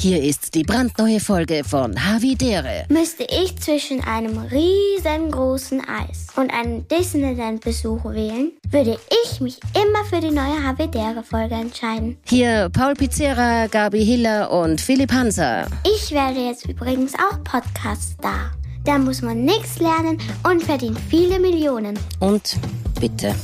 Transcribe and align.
Hier 0.00 0.22
ist 0.22 0.54
die 0.54 0.62
brandneue 0.62 1.18
Folge 1.18 1.64
von 1.64 1.92
Havidere. 1.96 2.84
Müsste 2.88 3.24
ich 3.24 3.58
zwischen 3.58 4.00
einem 4.04 4.38
riesengroßen 4.38 5.80
Eis 5.80 6.28
und 6.36 6.52
einem 6.52 6.86
Disneyland-Besuch 6.86 8.04
wählen, 8.04 8.52
würde 8.70 8.96
ich 9.24 9.40
mich 9.40 9.58
immer 9.74 10.04
für 10.08 10.20
die 10.20 10.30
neue 10.30 10.62
Havidere-Folge 10.62 11.56
entscheiden. 11.56 12.16
Hier 12.28 12.70
Paul 12.72 12.94
Pizzera, 12.94 13.66
Gabi 13.66 14.04
Hiller 14.04 14.52
und 14.52 14.80
Philipp 14.80 15.10
Hanser. 15.10 15.66
Ich 15.84 16.12
werde 16.12 16.46
jetzt 16.46 16.68
übrigens 16.68 17.14
auch 17.14 17.42
Podcast-Star. 17.42 18.52
Da 18.84 18.98
muss 18.98 19.20
man 19.20 19.44
nichts 19.44 19.80
lernen 19.80 20.18
und 20.48 20.62
verdient 20.62 21.00
viele 21.10 21.40
Millionen. 21.40 21.98
Und 22.20 22.56
bitte. 23.00 23.34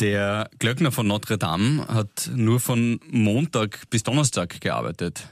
Der 0.00 0.50
Glöckner 0.58 0.92
von 0.92 1.06
Notre 1.06 1.38
Dame 1.38 1.86
hat 1.88 2.30
nur 2.34 2.60
von 2.60 3.00
Montag 3.10 3.88
bis 3.88 4.02
Donnerstag 4.02 4.60
gearbeitet. 4.60 5.28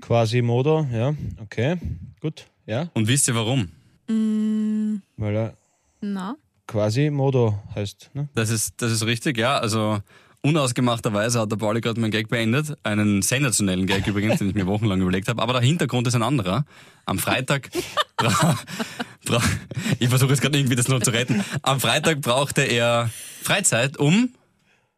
Quasimodo, 0.00 0.86
ja, 0.92 1.12
okay, 1.42 1.76
gut, 2.20 2.46
ja, 2.66 2.88
Und 2.94 3.08
wisst 3.08 3.26
ihr 3.26 3.34
warum? 3.34 3.68
weil 5.16 5.36
er 5.36 5.56
Na? 6.00 6.36
Quasimodo 6.68 7.60
heißt, 7.74 8.10
ne? 8.14 8.28
Das 8.34 8.50
ist, 8.50 8.80
das 8.80 8.92
ist 8.92 9.04
richtig, 9.06 9.36
ja. 9.38 9.58
Also 9.58 10.00
unausgemachterweise 10.46 11.40
hat 11.40 11.50
der 11.50 11.56
Pauli 11.56 11.80
gerade 11.80 12.00
meinen 12.00 12.12
Gag 12.12 12.28
beendet. 12.28 12.76
Einen 12.84 13.22
sensationellen 13.22 13.86
Gag 13.86 14.06
übrigens, 14.06 14.38
den 14.38 14.48
ich 14.48 14.54
mir 14.54 14.66
wochenlang 14.66 15.00
überlegt 15.00 15.28
habe. 15.28 15.42
Aber 15.42 15.54
der 15.54 15.62
Hintergrund 15.62 16.06
ist 16.06 16.14
ein 16.14 16.22
anderer. 16.22 16.64
Am 17.04 17.18
Freitag, 17.18 17.70
ich 19.98 20.08
versuche 20.08 20.30
jetzt 20.30 20.40
gerade 20.40 20.58
irgendwie 20.58 20.76
das 20.76 20.88
noch 20.88 21.00
zu 21.00 21.10
retten. 21.10 21.44
Am 21.62 21.80
Freitag 21.80 22.20
brauchte 22.20 22.62
er 22.62 23.10
Freizeit, 23.42 23.96
um 23.96 24.30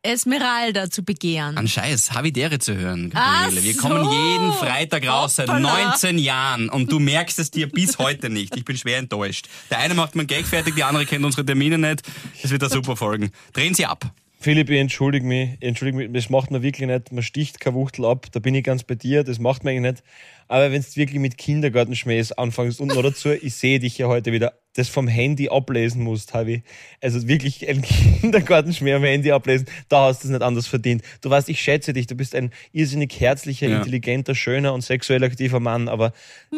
Esmeralda 0.02 0.90
zu 0.90 1.02
begehren. 1.02 1.58
an 1.58 1.66
Scheiß 1.66 2.12
Havidere 2.12 2.58
zu 2.58 2.76
hören. 2.76 3.10
Gabriele. 3.10 3.62
Wir 3.62 3.74
so. 3.74 3.80
kommen 3.80 4.10
jeden 4.10 4.52
Freitag 4.52 5.06
raus 5.06 5.36
seit 5.36 5.48
Hoppala. 5.48 5.90
19 5.90 6.18
Jahren 6.18 6.68
und 6.68 6.92
du 6.92 6.98
merkst 6.98 7.38
es 7.38 7.50
dir 7.50 7.68
bis 7.68 7.98
heute 7.98 8.30
nicht. 8.30 8.56
Ich 8.56 8.64
bin 8.64 8.76
schwer 8.76 8.98
enttäuscht. 8.98 9.48
Der 9.70 9.78
eine 9.78 9.94
macht 9.94 10.14
meinen 10.14 10.28
Gag 10.28 10.46
fertig, 10.46 10.76
die 10.76 10.84
andere 10.84 11.04
kennt 11.04 11.24
unsere 11.24 11.44
Termine 11.44 11.78
nicht. 11.78 12.02
Es 12.42 12.50
wird 12.50 12.62
eine 12.62 12.70
super 12.70 12.96
Folgen. 12.96 13.32
Drehen 13.52 13.74
Sie 13.74 13.86
ab. 13.86 14.12
Philipp, 14.40 14.70
ich 14.70 14.78
entschuldige 14.78 15.26
mich, 15.26 15.50
ich 15.58 15.66
entschuldige 15.66 15.98
mich, 15.98 16.12
das 16.12 16.30
macht 16.30 16.52
man 16.52 16.62
wirklich 16.62 16.86
nicht, 16.86 17.10
man 17.10 17.24
sticht 17.24 17.58
kein 17.58 17.74
Wuchtel 17.74 18.04
ab, 18.04 18.26
da 18.30 18.38
bin 18.38 18.54
ich 18.54 18.62
ganz 18.62 18.84
bei 18.84 18.94
dir, 18.94 19.24
das 19.24 19.40
macht 19.40 19.64
man 19.64 19.72
eigentlich 19.72 19.92
nicht. 19.94 20.04
Aber 20.46 20.70
wenn 20.70 20.80
du 20.80 20.86
wirklich 20.96 21.18
mit 21.18 21.36
Kindergartenschmähs 21.36 22.30
anfängst 22.32 22.80
und 22.80 22.88
noch 22.94 23.02
dazu, 23.02 23.30
ich 23.32 23.54
sehe 23.54 23.80
dich 23.80 23.98
ja 23.98 24.06
heute 24.06 24.30
wieder, 24.32 24.54
das 24.76 24.88
vom 24.88 25.08
Handy 25.08 25.48
ablesen 25.48 26.04
musst, 26.04 26.34
Havi. 26.34 26.62
Also 27.02 27.26
wirklich 27.26 27.68
ein 27.68 27.82
Kindergartenschmäh 28.20 28.94
am 28.94 29.02
Handy 29.02 29.32
ablesen, 29.32 29.66
da 29.88 30.06
hast 30.06 30.22
du 30.22 30.28
es 30.28 30.30
nicht 30.32 30.42
anders 30.42 30.68
verdient. 30.68 31.02
Du 31.20 31.30
weißt, 31.30 31.48
ich 31.48 31.60
schätze 31.60 31.92
dich, 31.92 32.06
du 32.06 32.14
bist 32.14 32.36
ein 32.36 32.52
irrsinnig 32.72 33.18
herzlicher, 33.18 33.66
Ja. 33.68 33.78
intelligenter, 33.78 34.36
schöner 34.36 34.72
und 34.72 34.82
sexuell 34.82 35.24
aktiver 35.24 35.58
Mann, 35.58 35.88
aber 35.88 36.12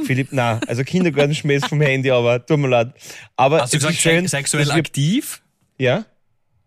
Philipp, 0.05 0.29
na, 0.33 0.61
also 0.67 0.85
Kindergartenschmähs 0.85 1.65
vom 1.65 1.81
Handy, 1.81 2.11
aber 2.11 2.45
tut 2.45 2.59
mir 2.59 2.69
leid. 2.69 2.93
Aber 3.37 3.63
Hast 3.63 3.73
du 3.73 3.79
es 3.79 3.83
gesagt, 3.85 4.01
schön, 4.03 4.25
se- 4.27 4.37
sexuell 4.37 4.71
aktiv? 4.71 5.41
Ja? 5.79 6.05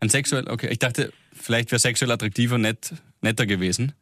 Ein 0.03 0.09
sexuell, 0.09 0.49
okay. 0.49 0.67
Ich 0.69 0.79
dachte, 0.79 1.13
vielleicht 1.33 1.71
wäre 1.71 1.79
sexuell 1.79 2.11
attraktiver 2.11 2.57
nett, 2.57 2.93
netter 3.21 3.45
gewesen. 3.45 3.93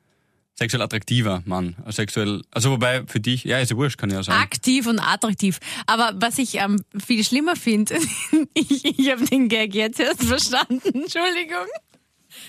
Sexuell 0.56 0.82
attraktiver 0.84 1.44
Mann. 1.46 1.76
Sexuell, 1.90 2.42
also 2.52 2.72
wobei 2.72 3.04
für 3.08 3.20
dich, 3.20 3.44
ja, 3.44 3.60
ist 3.60 3.72
ja 3.72 3.78
wurscht, 3.78 3.98
kann 4.00 4.10
ich 4.10 4.16
ja 4.16 4.24
sagen. 4.24 4.42
Aktiv 4.42 4.88
und 4.88 5.00
attraktiv. 5.00 5.60
Aber 5.86 6.12
was 6.16 6.38
ich 6.40 6.56
ähm, 6.56 6.84
viel 7.06 7.24
schlimmer 7.24 7.56
finde, 7.56 7.96
ich, 8.54 8.84
ich 8.84 9.12
habe 9.12 9.24
den 9.26 9.48
Gag 9.48 9.74
jetzt 9.76 10.00
erst 10.00 10.24
verstanden, 10.24 10.82
Entschuldigung. 11.04 11.68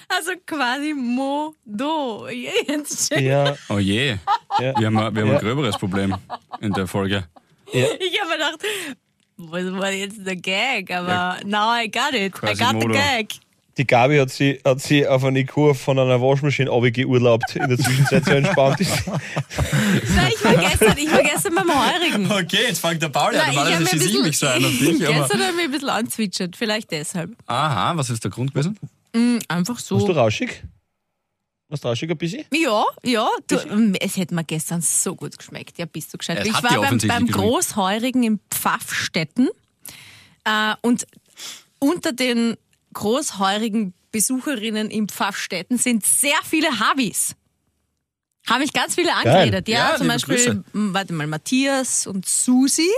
Also 0.09 0.33
quasi 0.47 0.95
Modo. 0.95 2.29
Jetzt 2.29 3.13
check- 3.13 3.21
Ja, 3.21 3.55
Oh 3.69 3.79
je. 3.79 4.17
ja. 4.59 4.79
Wir 4.79 4.87
haben, 4.87 4.97
ein- 4.99 5.15
wir 5.15 5.23
haben 5.23 5.29
Ja. 5.29 5.35
ein 5.35 5.41
gröberes 5.41 5.77
Problem 5.77 6.15
in 6.61 6.73
der 6.73 6.87
Folge. 6.87 7.27
Ich 7.73 7.83
habe 7.85 8.29
mir 8.29 8.37
gedacht, 8.37 8.59
was 9.39 9.73
war 9.73 9.91
jetzt 9.93 10.25
der 10.27 10.37
Gag? 10.37 10.91
Aber 10.93 11.09
Ja. 11.09 11.39
now 11.45 11.75
I 11.83 11.91
got 11.91 12.13
it. 12.15 12.35
I 12.37 12.41
got 12.41 12.51
the 12.51 12.57
Quasimodo. 12.57 12.93
Gag. 12.95 13.29
Die 13.79 13.87
Gabi 13.87 14.19
hat 14.19 14.31
sie, 14.31 14.61
hat 14.65 14.81
sie 14.81 15.07
auf 15.07 15.25
eine 15.25 15.41
IQ 15.41 15.75
von 15.75 15.99
einer 15.99 16.21
Waschmaschine 16.21 16.69
geurlaubt 16.93 17.57
in 17.57 17.69
der 17.69 17.79
Zwischenzeit 17.79 18.25
so 18.25 18.33
entspannt 18.33 18.81
ist. 18.81 19.07
Nein, 19.07 20.33
ich 20.35 20.45
war 20.45 20.57
gestern, 20.57 20.99
ich 20.99 21.11
war 21.11 21.23
gestern 21.23 21.55
beim 21.55 21.71
Heurigen. 21.71 22.31
Okay, 22.31 22.65
jetzt 22.69 22.81
fängt 22.81 23.01
der 23.01 23.09
Paul 23.09 23.35
an. 23.35 23.37
Nein, 23.37 23.51
ich 23.53 23.57
hab 23.59 23.65
Normalerweise 23.65 23.99
schieße 23.99 24.19
ich 24.19 24.23
mich 24.25 24.39
so 24.39 24.47
ein 24.47 24.65
auf 24.65 24.71
dich. 24.79 25.07
Aber, 25.09 25.19
Gestern 25.21 25.41
habe 25.41 25.51
ich 25.51 25.57
mich 25.57 25.65
ein 25.65 25.71
bisschen 25.71 25.89
anzwitschert, 25.89 26.57
vielleicht 26.57 26.91
deshalb. 26.91 27.31
aha, 27.47 27.97
was 27.97 28.11
ist 28.11 28.23
der 28.23 28.31
Grund 28.31 28.53
gewesen? 28.53 28.79
Mm, 29.15 29.39
Einfach 29.49 29.75
Warst 29.75 29.91
du 29.91 29.99
so. 30.01 30.13
rauschig? 30.13 30.63
Warst 31.69 31.85
du 31.85 31.89
rauschig 31.89 32.11
ein 32.11 32.19
bisschen? 32.19 32.45
Ja, 32.53 32.85
ja. 33.05 33.27
Du, 33.47 33.57
ähm, 33.57 33.95
es 33.99 34.19
hätte 34.19 34.35
mir 34.35 34.45
gestern 34.45 34.83
so 34.83 35.15
gut 35.15 35.39
geschmeckt. 35.39 35.79
Ja, 35.79 35.87
bist 35.87 36.13
du 36.13 36.19
gescheit. 36.19 36.41
Es 36.41 36.47
Ich 36.49 36.53
hat 36.55 36.65
war 36.65 36.79
beim, 36.83 36.99
beim. 36.99 37.27
Großheurigen 37.27 38.23
in 38.23 38.41
Pfaffstetten 38.51 39.49
äh, 40.45 40.75
und 40.83 41.07
unter 41.79 42.13
den 42.13 42.57
großheurigen 42.93 43.95
Besucherinnen 44.11 44.91
in 44.91 45.09
Pfaffstetten 45.09 45.79
sind 45.79 46.05
sehr 46.05 46.37
viele 46.45 46.81
Habis. 46.81 47.35
Haben 48.49 48.61
mich 48.61 48.73
ganz 48.73 48.95
viele 48.97 49.15
angeredet. 49.15 49.69
Ja, 49.69 49.91
Ja, 49.93 49.97
zum 49.97 50.09
Beispiel, 50.09 50.37
Grüße. 50.37 50.65
warte 50.73 51.13
mal, 51.13 51.27
Matthias 51.27 52.07
und 52.07 52.27
Susi. 52.27 52.91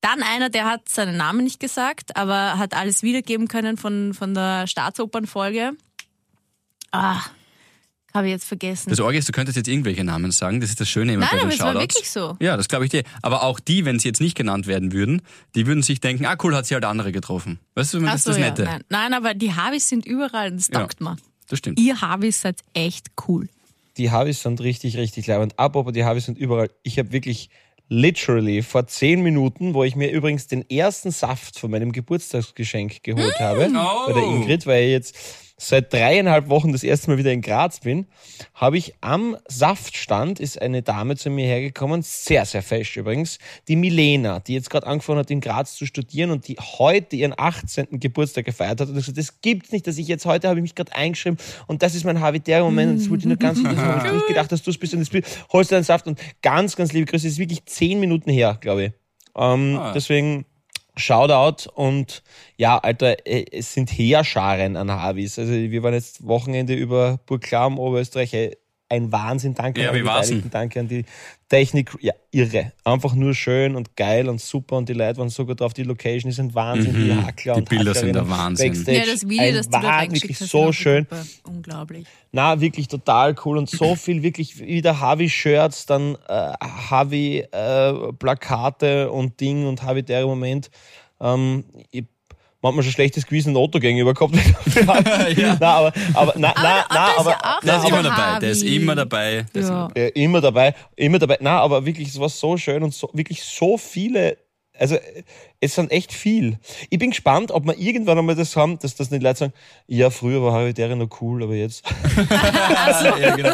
Dann 0.00 0.22
einer, 0.22 0.48
der 0.48 0.64
hat 0.64 0.88
seinen 0.88 1.16
Namen 1.16 1.44
nicht 1.44 1.60
gesagt, 1.60 2.16
aber 2.16 2.58
hat 2.58 2.74
alles 2.74 3.02
wiedergeben 3.02 3.48
können 3.48 3.76
von, 3.76 4.14
von 4.14 4.34
der 4.34 4.66
Staatsopernfolge. 4.66 5.72
Ah, 6.90 7.20
habe 8.14 8.26
ich 8.26 8.32
jetzt 8.32 8.44
vergessen. 8.44 8.90
Das 8.90 9.00
Orge 9.00 9.18
ist, 9.18 9.28
du 9.28 9.32
könntest 9.32 9.56
jetzt 9.56 9.68
irgendwelche 9.68 10.02
Namen 10.04 10.30
sagen. 10.32 10.60
Das 10.60 10.70
ist 10.70 10.80
das 10.80 10.88
Schöne 10.88 11.14
immer 11.14 11.20
Nein, 11.26 11.30
bei 11.32 11.36
den 11.38 11.44
aber 11.46 11.52
es 11.54 11.60
war 11.60 11.72
Shoutouts. 11.72 11.94
wirklich 11.94 12.10
so. 12.10 12.36
Ja, 12.40 12.56
das 12.56 12.68
glaube 12.68 12.84
ich 12.84 12.90
dir. 12.90 13.02
Aber 13.22 13.42
auch 13.42 13.60
die, 13.60 13.84
wenn 13.84 13.98
sie 13.98 14.08
jetzt 14.08 14.20
nicht 14.20 14.36
genannt 14.36 14.66
werden 14.66 14.92
würden, 14.92 15.22
die 15.54 15.66
würden 15.66 15.82
sich 15.82 16.00
denken, 16.00 16.26
ah 16.26 16.36
cool, 16.42 16.54
hat 16.54 16.66
sie 16.66 16.74
halt 16.74 16.84
andere 16.84 17.12
getroffen. 17.12 17.58
Weißt 17.74 17.94
du, 17.94 18.00
das 18.00 18.08
Ach 18.10 18.14
ist 18.16 18.24
so, 18.24 18.30
das 18.30 18.38
ja, 18.40 18.46
Nette. 18.48 18.64
nein. 18.64 18.84
nein, 18.88 19.14
aber 19.14 19.34
die 19.34 19.52
Habis 19.54 19.88
sind 19.88 20.06
überall 20.06 20.50
und 20.50 20.56
das 20.58 20.68
Ja. 20.68 20.80
taugt 20.80 21.00
mir. 21.00 21.16
Das 21.48 21.58
stimmt. 21.58 21.78
Ihr 21.80 22.00
Habis 22.00 22.40
seid 22.42 22.60
echt 22.74 23.08
cool. 23.28 23.48
Die 23.96 24.10
Havis 24.10 24.42
sind 24.42 24.60
richtig, 24.60 24.96
richtig 24.96 25.26
leibend. 25.26 25.58
Apropos, 25.58 25.92
die 25.92 26.04
Havis 26.04 26.24
sind 26.26 26.38
überall. 26.38 26.70
Ich 26.84 26.98
habe 26.98 27.12
wirklich 27.12 27.50
literally 27.88 28.62
vor 28.62 28.86
zehn 28.86 29.20
Minuten, 29.22 29.74
wo 29.74 29.82
ich 29.84 29.96
mir 29.96 30.10
übrigens 30.12 30.46
den 30.46 30.68
ersten 30.70 31.10
Saft 31.10 31.58
von 31.58 31.70
meinem 31.72 31.90
Geburtstagsgeschenk 31.92 33.02
geholt 33.02 33.38
habe, 33.40 33.68
bei 33.68 34.12
der 34.12 34.22
Oh. 34.22 34.36
Ingrid, 34.36 34.64
weil 34.66 34.84
ich 34.84 34.90
jetzt 34.92 35.16
seit 35.60 35.92
dreieinhalb 35.92 36.48
Wochen 36.48 36.72
das 36.72 36.82
erste 36.82 37.10
Mal 37.10 37.18
wieder 37.18 37.32
in 37.32 37.42
Graz 37.42 37.80
bin, 37.80 38.06
habe 38.54 38.78
ich 38.78 38.94
am 39.00 39.36
Saftstand 39.46 40.40
ist 40.40 40.60
eine 40.60 40.82
Dame 40.82 41.16
zu 41.16 41.28
mir 41.30 41.46
hergekommen, 41.46 42.02
sehr, 42.02 42.46
sehr 42.46 42.62
fesch 42.62 42.96
übrigens, 42.96 43.38
die 43.68 43.76
Milena, 43.76 44.40
die 44.40 44.54
jetzt 44.54 44.70
gerade 44.70 44.86
angefangen 44.86 45.18
hat, 45.18 45.30
in 45.30 45.40
Graz 45.40 45.74
zu 45.74 45.84
studieren 45.84 46.30
und 46.30 46.48
die 46.48 46.56
heute 46.56 47.16
ihren 47.16 47.34
18. 47.36 48.00
Geburtstag 48.00 48.46
gefeiert 48.46 48.80
hat. 48.80 48.88
Und 48.88 48.96
ich 48.96 49.02
gesagt, 49.06 49.18
das 49.18 49.40
gibt's 49.42 49.70
nicht, 49.70 49.86
dass 49.86 49.98
ich 49.98 50.08
jetzt 50.08 50.24
heute 50.24 50.48
habe 50.48 50.58
ich 50.58 50.62
mich 50.62 50.74
gerade 50.74 50.94
eingeschrieben 50.94 51.38
und 51.66 51.82
das 51.82 51.94
ist 51.94 52.04
mein 52.04 52.20
Habitäre-Moment 52.20 52.92
und 52.92 53.00
das 53.00 53.10
wollte 53.10 53.22
ich 53.22 53.28
nur 53.28 53.36
ganz 53.36 53.62
das 53.62 53.76
habe 53.76 54.06
ich 54.06 54.12
nicht 54.14 54.26
gedacht, 54.28 54.50
dass 54.50 54.62
du 54.62 54.70
es 54.70 54.78
bist 54.78 54.94
und 54.94 55.00
jetzt 55.00 55.46
holst 55.52 55.70
du 55.70 55.74
einen 55.74 55.84
Saft 55.84 56.06
und 56.06 56.18
ganz, 56.42 56.74
ganz 56.74 56.92
liebe 56.92 57.04
Grüße, 57.04 57.26
das 57.26 57.32
ist 57.32 57.38
wirklich 57.38 57.64
zehn 57.66 58.00
Minuten 58.00 58.30
her, 58.30 58.56
glaube 58.60 58.84
ich. 58.84 58.92
Ähm, 59.36 59.78
Ah. 59.80 59.92
Deswegen 59.92 60.44
Shoutout 61.00 61.70
und 61.74 62.22
ja, 62.56 62.78
Alter, 62.78 63.26
äh, 63.26 63.44
es 63.50 63.74
sind 63.74 63.90
Heerscharen 63.90 64.76
an 64.76 64.90
Havis. 64.90 65.38
Also 65.38 65.52
wir 65.52 65.82
waren 65.82 65.94
jetzt 65.94 66.26
Wochenende 66.26 66.74
über 66.74 67.18
Burg 67.26 67.42
Klaum, 67.42 67.78
Oberösterreich. 67.78 68.58
Ein 68.92 69.12
Wahnsinn, 69.12 69.54
danke 69.54 69.82
Ja, 69.82 69.90
an 69.90 69.94
wie 69.94 69.98
die 70.00 70.04
Beteiligten, 70.04 70.50
danke 70.50 70.80
an 70.80 70.88
die 70.88 71.04
Technik. 71.48 71.92
Ja, 72.00 72.12
irre. 72.32 72.72
Einfach 72.82 73.14
nur 73.14 73.34
schön 73.34 73.76
und 73.76 73.96
geil 73.96 74.28
und 74.28 74.40
super 74.40 74.76
und 74.78 74.88
die 74.88 74.94
Leute 74.94 75.18
waren 75.18 75.28
so 75.28 75.46
gut 75.46 75.60
drauf. 75.60 75.72
Die 75.72 75.84
Location 75.84 76.28
ist 76.28 76.40
ein 76.40 76.52
Wahnsinn, 76.56 76.94
die 76.94 77.14
Hackler 77.14 77.54
Die 77.54 77.60
und 77.60 77.68
Bilder 77.68 77.94
sind 77.94 78.08
Hackerinnen 78.08 78.28
der 78.28 78.28
Wahnsinn. 78.28 78.72
Backstage. 78.72 78.98
Ja, 78.98 79.04
das 79.06 79.28
Video, 79.28 79.44
ein 79.44 79.54
das 79.54 79.66
du 79.66 79.70
da 79.70 79.76
Wahnsinn, 79.78 79.90
reingeschickt 79.94 80.24
wirklich 80.24 80.40
hast. 80.40 80.50
so 80.50 80.72
schön. 80.72 81.06
Unglaublich. 81.44 82.04
Na, 82.32 82.60
wirklich 82.60 82.88
total 82.88 83.36
cool 83.44 83.58
und 83.58 83.70
so 83.70 83.94
viel, 83.94 84.24
wirklich 84.24 84.58
wieder 84.58 84.98
Harvey-Shirts, 84.98 85.86
dann 85.86 86.16
äh, 86.28 86.52
Harvey-Plakate 87.70 89.10
und 89.10 89.40
Ding 89.40 89.66
und 89.66 89.82
Harvey-Dere 89.82 90.26
Moment. 90.26 90.70
Ähm, 91.20 91.64
ich 91.90 92.04
manchmal 92.62 92.82
schon 92.84 92.92
schlechtes 92.92 93.26
Gewissen 93.26 93.56
Otto 93.56 93.78
gegenüber 93.80 94.14
gehabt. 94.14 94.34
ja. 95.36 95.56
Na, 95.60 95.74
aber, 95.74 95.92
aber, 96.14 96.34
na, 96.36 96.52
na, 96.56 96.84
na, 96.90 97.08
Otto 97.08 97.12
ist 97.12 97.18
aber, 97.18 97.30
ja 97.30 97.56
auch 97.56 97.60
Der 97.60 97.72
na, 97.72 97.76
ist 97.76 97.82
so 97.82 97.88
immer 97.88 97.98
aber, 97.98 98.08
dabei. 98.08 98.38
Der 98.40 98.50
ist 98.50 98.62
immer 98.62 98.94
dabei. 98.94 99.46
Der 99.54 99.62
ist 99.62 99.68
Ja. 99.68 99.88
äh, 99.94 100.08
immer 100.10 100.40
dabei, 100.40 100.74
immer 100.96 101.18
dabei. 101.18 101.38
Na, 101.40 101.60
aber 101.60 101.84
wirklich, 101.86 102.08
es 102.08 102.20
war 102.20 102.28
so 102.28 102.56
schön 102.56 102.82
und 102.82 102.94
so, 102.94 103.10
wirklich 103.12 103.42
so 103.42 103.76
viele, 103.78 104.36
also, 104.78 104.94
äh, 104.94 105.22
es 105.62 105.74
sind 105.74 105.90
echt 105.92 106.12
viel. 106.12 106.58
Ich 106.88 106.98
bin 106.98 107.10
gespannt, 107.10 107.50
ob 107.50 107.66
wir 107.66 107.76
irgendwann 107.78 108.16
einmal 108.18 108.34
das 108.34 108.56
haben, 108.56 108.78
dass 108.78 108.94
das 108.94 109.10
nicht 109.10 109.22
Leute 109.22 109.38
sagen, 109.40 109.52
ja, 109.86 110.08
früher 110.08 110.42
war 110.42 110.52
Harvey-Dere 110.54 110.96
noch 110.96 111.20
cool, 111.20 111.42
aber 111.42 111.54
jetzt. 111.54 111.84
ja, 113.20 113.36
genau. 113.36 113.52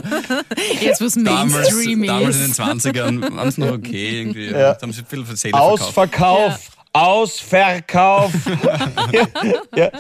Jetzt, 0.81 1.01
was 1.01 1.15
damals, 1.15 1.53
Mainstream 1.53 2.07
damals 2.07 2.37
in 2.37 2.43
den 2.43 2.51
ist. 2.53 2.61
20ern 2.61 3.37
waren 3.37 3.49
es 3.49 3.59
noch 3.59 3.73
okay. 3.73 4.21
Irgendwie. 4.21 4.51
Da 4.51 4.79
haben 4.81 4.93
sie 4.93 5.03
viel 5.03 5.25
für 5.25 5.37
Seele 5.37 5.59
verkauft. 5.93 6.76
Ausverkauf! 7.01 8.33
Ja, 9.13 9.29
ja, 9.75 9.91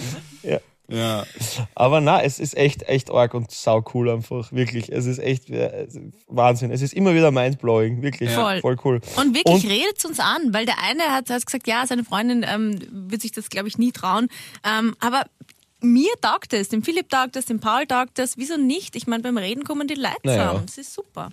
ja. 0.42 0.60
Ja. 0.88 1.26
Aber 1.74 2.00
na, 2.00 2.22
es 2.22 2.38
ist 2.38 2.56
echt, 2.56 2.84
echt 2.84 3.10
arg 3.10 3.34
und 3.34 3.50
sau 3.50 3.84
cool 3.92 4.08
einfach. 4.08 4.52
Wirklich. 4.52 4.88
Es 4.92 5.04
ist 5.06 5.18
echt 5.18 5.50
äh, 5.50 5.88
Wahnsinn. 6.28 6.70
Es 6.70 6.80
ist 6.80 6.94
immer 6.94 7.12
wieder 7.12 7.32
mindblowing. 7.32 8.02
Wirklich. 8.02 8.30
Voll. 8.30 8.60
Voll 8.60 8.76
cool. 8.84 9.00
Und 9.16 9.34
wirklich 9.34 9.64
Und- 9.64 9.68
redet's 9.68 10.04
uns 10.04 10.20
an, 10.20 10.52
weil 10.54 10.64
der 10.64 10.76
eine 10.80 11.02
hat, 11.12 11.28
hat 11.28 11.44
gesagt, 11.44 11.66
ja, 11.66 11.84
seine 11.88 12.04
Freundin 12.04 12.46
ähm, 12.48 12.78
wird 13.10 13.20
sich 13.22 13.32
das, 13.32 13.48
glaube 13.50 13.66
ich, 13.66 13.78
nie 13.78 13.90
trauen. 13.90 14.28
Ähm, 14.64 14.94
aber 15.00 15.24
mir 15.80 16.10
taugt 16.20 16.52
es, 16.52 16.68
dem 16.68 16.84
Philipp 16.84 17.08
taugt 17.08 17.34
es, 17.34 17.46
dem 17.46 17.58
Paul 17.58 17.86
taugt 17.86 18.20
es. 18.20 18.36
Wieso 18.38 18.56
nicht? 18.56 18.94
Ich 18.94 19.08
meine, 19.08 19.24
beim 19.24 19.38
Reden 19.38 19.64
kommen 19.64 19.88
die 19.88 19.94
Leute 19.94 20.14
Naja. 20.22 20.44
zusammen. 20.50 20.66
Das 20.66 20.78
ist 20.78 20.94
super. 20.94 21.30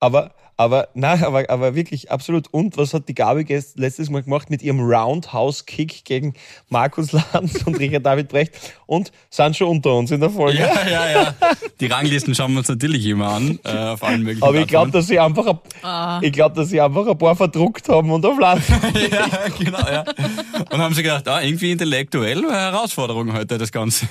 Aber, 0.00 0.34
aber, 0.56 0.88
nein, 0.94 1.24
aber, 1.24 1.48
aber 1.50 1.74
wirklich 1.74 2.10
absolut. 2.10 2.46
Und 2.52 2.76
was 2.76 2.94
hat 2.94 3.08
die 3.08 3.14
Gabi 3.14 3.42
gest- 3.42 3.72
letztes 3.78 4.08
Mal 4.10 4.22
gemacht 4.22 4.50
mit 4.50 4.62
ihrem 4.62 4.80
Roundhouse-Kick 4.80 6.04
gegen 6.04 6.34
Markus 6.68 7.12
Lanz 7.12 7.62
und 7.64 7.78
Richard 7.78 8.06
David 8.06 8.28
Brecht 8.28 8.52
und 8.86 9.10
sind 9.30 9.56
schon 9.56 9.68
unter 9.68 9.94
uns 9.94 10.10
in 10.10 10.20
der 10.20 10.30
Folge. 10.30 10.58
Ja, 10.58 10.88
ja, 10.88 11.10
ja. 11.22 11.34
Die 11.80 11.86
Ranglisten 11.86 12.34
schauen 12.34 12.52
wir 12.52 12.58
uns 12.58 12.68
natürlich 12.68 13.04
immer 13.06 13.28
an, 13.28 13.58
äh, 13.64 13.70
auf 13.70 14.02
allen 14.04 14.22
möglichen 14.22 14.44
Aber 14.44 14.58
ich 14.58 14.66
glaube, 14.68 14.90
dass 14.92 15.06
sie 15.08 15.18
einfach, 15.18 15.46
ein- 15.46 15.58
Ah. 15.82 16.20
ich 16.22 16.32
glaube, 16.32 16.54
dass 16.54 16.68
sie 16.68 16.80
einfach 16.80 17.06
ein 17.06 17.18
paar 17.18 17.34
verdruckt 17.34 17.88
haben 17.88 18.10
und 18.10 18.24
auf 18.24 18.38
Land. 18.38 18.62
Ja, 19.10 19.28
genau, 19.58 19.78
ja. 19.90 20.04
Und 20.70 20.78
haben 20.78 20.94
sie 20.94 21.02
gedacht, 21.02 21.26
ah, 21.28 21.40
irgendwie 21.42 21.72
intellektuell 21.72 22.38
eine 22.38 22.52
Herausforderung 22.52 23.32
heute, 23.32 23.58
das 23.58 23.70
Ganze. 23.72 24.06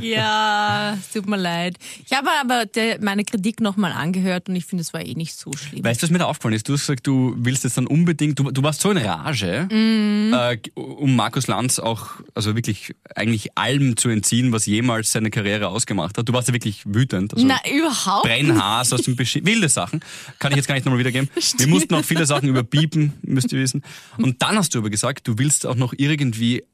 Ja, 0.00 0.94
es 0.98 1.12
tut 1.12 1.28
mir 1.28 1.36
leid. 1.36 1.76
Ich 2.06 2.12
habe 2.16 2.28
aber 2.40 2.64
meine 3.00 3.24
Kritik 3.24 3.60
nochmal 3.60 3.92
angehört 3.92 4.48
und 4.48 4.56
ich 4.56 4.64
finde, 4.64 4.82
es 4.82 4.92
war 4.92 5.04
eh 5.04 5.14
nicht 5.14 5.36
so 5.36 5.52
schlimm. 5.52 5.73
Weißt 5.82 6.02
du, 6.02 6.04
was 6.04 6.10
mir 6.10 6.18
da 6.18 6.26
aufgefallen 6.26 6.54
ist? 6.54 6.68
Du 6.68 6.72
hast 6.72 6.82
gesagt, 6.82 7.06
du 7.06 7.34
willst 7.38 7.64
jetzt 7.64 7.76
dann 7.76 7.86
unbedingt, 7.86 8.38
du, 8.38 8.50
du 8.50 8.62
warst 8.62 8.80
so 8.80 8.90
in 8.90 8.98
Rage, 8.98 9.68
äh, 9.70 10.58
um 10.74 11.16
Markus 11.16 11.46
Lanz 11.46 11.78
auch, 11.78 12.10
also 12.34 12.54
wirklich 12.54 12.94
eigentlich 13.14 13.56
allem 13.56 13.96
zu 13.96 14.08
entziehen, 14.08 14.52
was 14.52 14.66
jemals 14.66 15.12
seine 15.12 15.30
Karriere 15.30 15.68
ausgemacht 15.68 16.16
hat. 16.18 16.28
Du 16.28 16.32
warst 16.32 16.48
ja 16.48 16.54
wirklich 16.54 16.82
wütend. 16.86 17.34
Also 17.34 17.46
Na, 17.46 17.56
überhaupt. 17.70 18.24
Brennhaas 18.24 18.92
aus 18.92 19.02
dem 19.02 19.16
Besch 19.16 19.38
Wilde 19.42 19.68
Sachen. 19.68 20.00
Kann 20.38 20.52
ich 20.52 20.56
jetzt 20.56 20.66
gar 20.66 20.74
nicht 20.74 20.84
nochmal 20.84 21.00
wiedergeben. 21.00 21.28
Wir 21.58 21.66
mussten 21.66 21.94
auch 21.94 22.04
viele 22.04 22.26
Sachen 22.26 22.48
überbieben, 22.48 23.14
müsst 23.22 23.52
ihr 23.52 23.58
wissen. 23.58 23.82
Und 24.18 24.42
dann 24.42 24.56
hast 24.56 24.74
du 24.74 24.78
aber 24.78 24.90
gesagt, 24.90 25.26
du 25.26 25.38
willst 25.38 25.66
auch 25.66 25.76
noch 25.76 25.94
irgendwie 25.96 26.64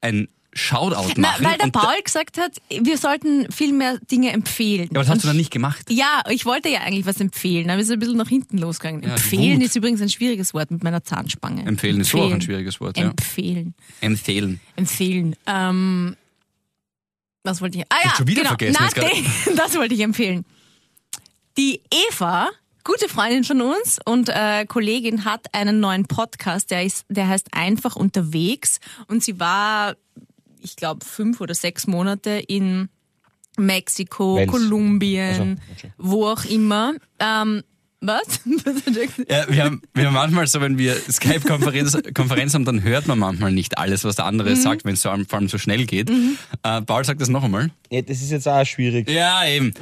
ein 0.00 0.28
Shoutout 0.52 1.12
Na, 1.16 1.30
machen. 1.30 1.44
weil 1.44 1.58
der 1.58 1.68
Paul 1.68 2.02
gesagt 2.02 2.38
hat, 2.38 2.52
wir 2.68 2.98
sollten 2.98 3.50
viel 3.52 3.72
mehr 3.72 3.98
Dinge 4.10 4.32
empfehlen. 4.32 4.84
Ja, 4.84 4.90
aber 4.90 5.00
das 5.00 5.08
hast 5.08 5.14
Und 5.16 5.24
du 5.24 5.28
dann 5.28 5.36
nicht 5.36 5.52
gemacht. 5.52 5.86
Ja, 5.90 6.22
ich 6.28 6.44
wollte 6.44 6.68
ja 6.68 6.80
eigentlich 6.80 7.06
was 7.06 7.20
empfehlen, 7.20 7.70
aber 7.70 7.78
es 7.80 7.86
ist 7.86 7.92
ein 7.92 8.00
bisschen 8.00 8.16
nach 8.16 8.28
hinten 8.28 8.58
losgegangen. 8.58 9.02
Ja, 9.02 9.10
empfehlen 9.10 9.60
ist 9.60 9.76
übrigens 9.76 10.02
ein 10.02 10.08
schwieriges 10.08 10.52
Wort 10.52 10.70
mit 10.70 10.82
meiner 10.82 11.04
Zahnspange. 11.04 11.64
Empfehlen 11.66 12.00
ist 12.00 12.10
so 12.10 12.20
auch 12.20 12.32
ein 12.32 12.40
schwieriges 12.40 12.80
Wort, 12.80 12.98
ja. 12.98 13.10
Empfehlen. 13.10 13.74
Empfehlen. 14.00 14.60
Empfehlen. 14.76 15.36
Ähm, 15.46 16.16
was 17.42 17.60
wollte 17.60 17.78
ich? 17.78 17.84
Ah 17.88 17.96
ja, 18.04 18.14
schon 18.16 18.26
wieder 18.26 18.42
genau. 18.42 18.50
vergessen 18.50 18.76
Na, 19.46 19.52
das 19.56 19.76
wollte 19.76 19.94
ich 19.94 20.00
empfehlen. 20.00 20.44
Die 21.56 21.80
Eva, 22.10 22.48
gute 22.84 23.08
Freundin 23.08 23.44
von 23.44 23.60
uns 23.60 23.98
und 24.04 24.28
äh, 24.28 24.66
Kollegin, 24.66 25.24
hat 25.24 25.54
einen 25.54 25.80
neuen 25.80 26.06
Podcast, 26.06 26.70
der, 26.70 26.84
ist, 26.84 27.04
der 27.08 27.28
heißt 27.28 27.48
Einfach 27.52 27.96
unterwegs. 27.96 28.80
Und 29.08 29.24
sie 29.24 29.40
war, 29.40 29.94
ich 30.62 30.76
glaube, 30.76 31.04
fünf 31.04 31.40
oder 31.40 31.54
sechs 31.54 31.86
Monate 31.86 32.42
in 32.46 32.88
Mexiko, 33.58 34.36
Wels. 34.36 34.50
Kolumbien, 34.50 35.28
Also, 35.28 35.42
okay. 35.42 35.92
wo 35.98 36.26
auch 36.26 36.44
immer. 36.44 36.94
Ähm, 37.18 37.62
was? 38.02 38.40
Ja, 39.28 39.44
wir 39.48 39.64
haben, 39.64 39.82
wir 39.92 40.06
haben 40.06 40.14
manchmal 40.14 40.46
so, 40.46 40.60
wenn 40.62 40.78
wir 40.78 40.94
Skype-Konferenz 40.94 41.98
Konferenz 42.14 42.54
haben, 42.54 42.64
dann 42.64 42.82
hört 42.82 43.06
man 43.06 43.18
manchmal 43.18 43.52
nicht 43.52 43.76
alles, 43.76 44.04
was 44.04 44.16
der 44.16 44.24
andere 44.24 44.56
sagt, 44.56 44.84
wenn 44.84 44.94
es 44.94 45.02
so, 45.02 45.10
vor 45.28 45.38
allem 45.38 45.48
so 45.48 45.58
schnell 45.58 45.84
geht. 45.84 46.10
Äh, 46.62 46.82
Paul 46.82 47.04
sagt 47.04 47.20
das 47.20 47.28
noch 47.28 47.44
einmal. 47.44 47.70
Ja, 47.90 48.00
das 48.00 48.22
ist 48.22 48.30
jetzt 48.30 48.48
auch 48.48 48.64
schwierig. 48.64 49.10
Ja, 49.10 49.46
eben. 49.46 49.74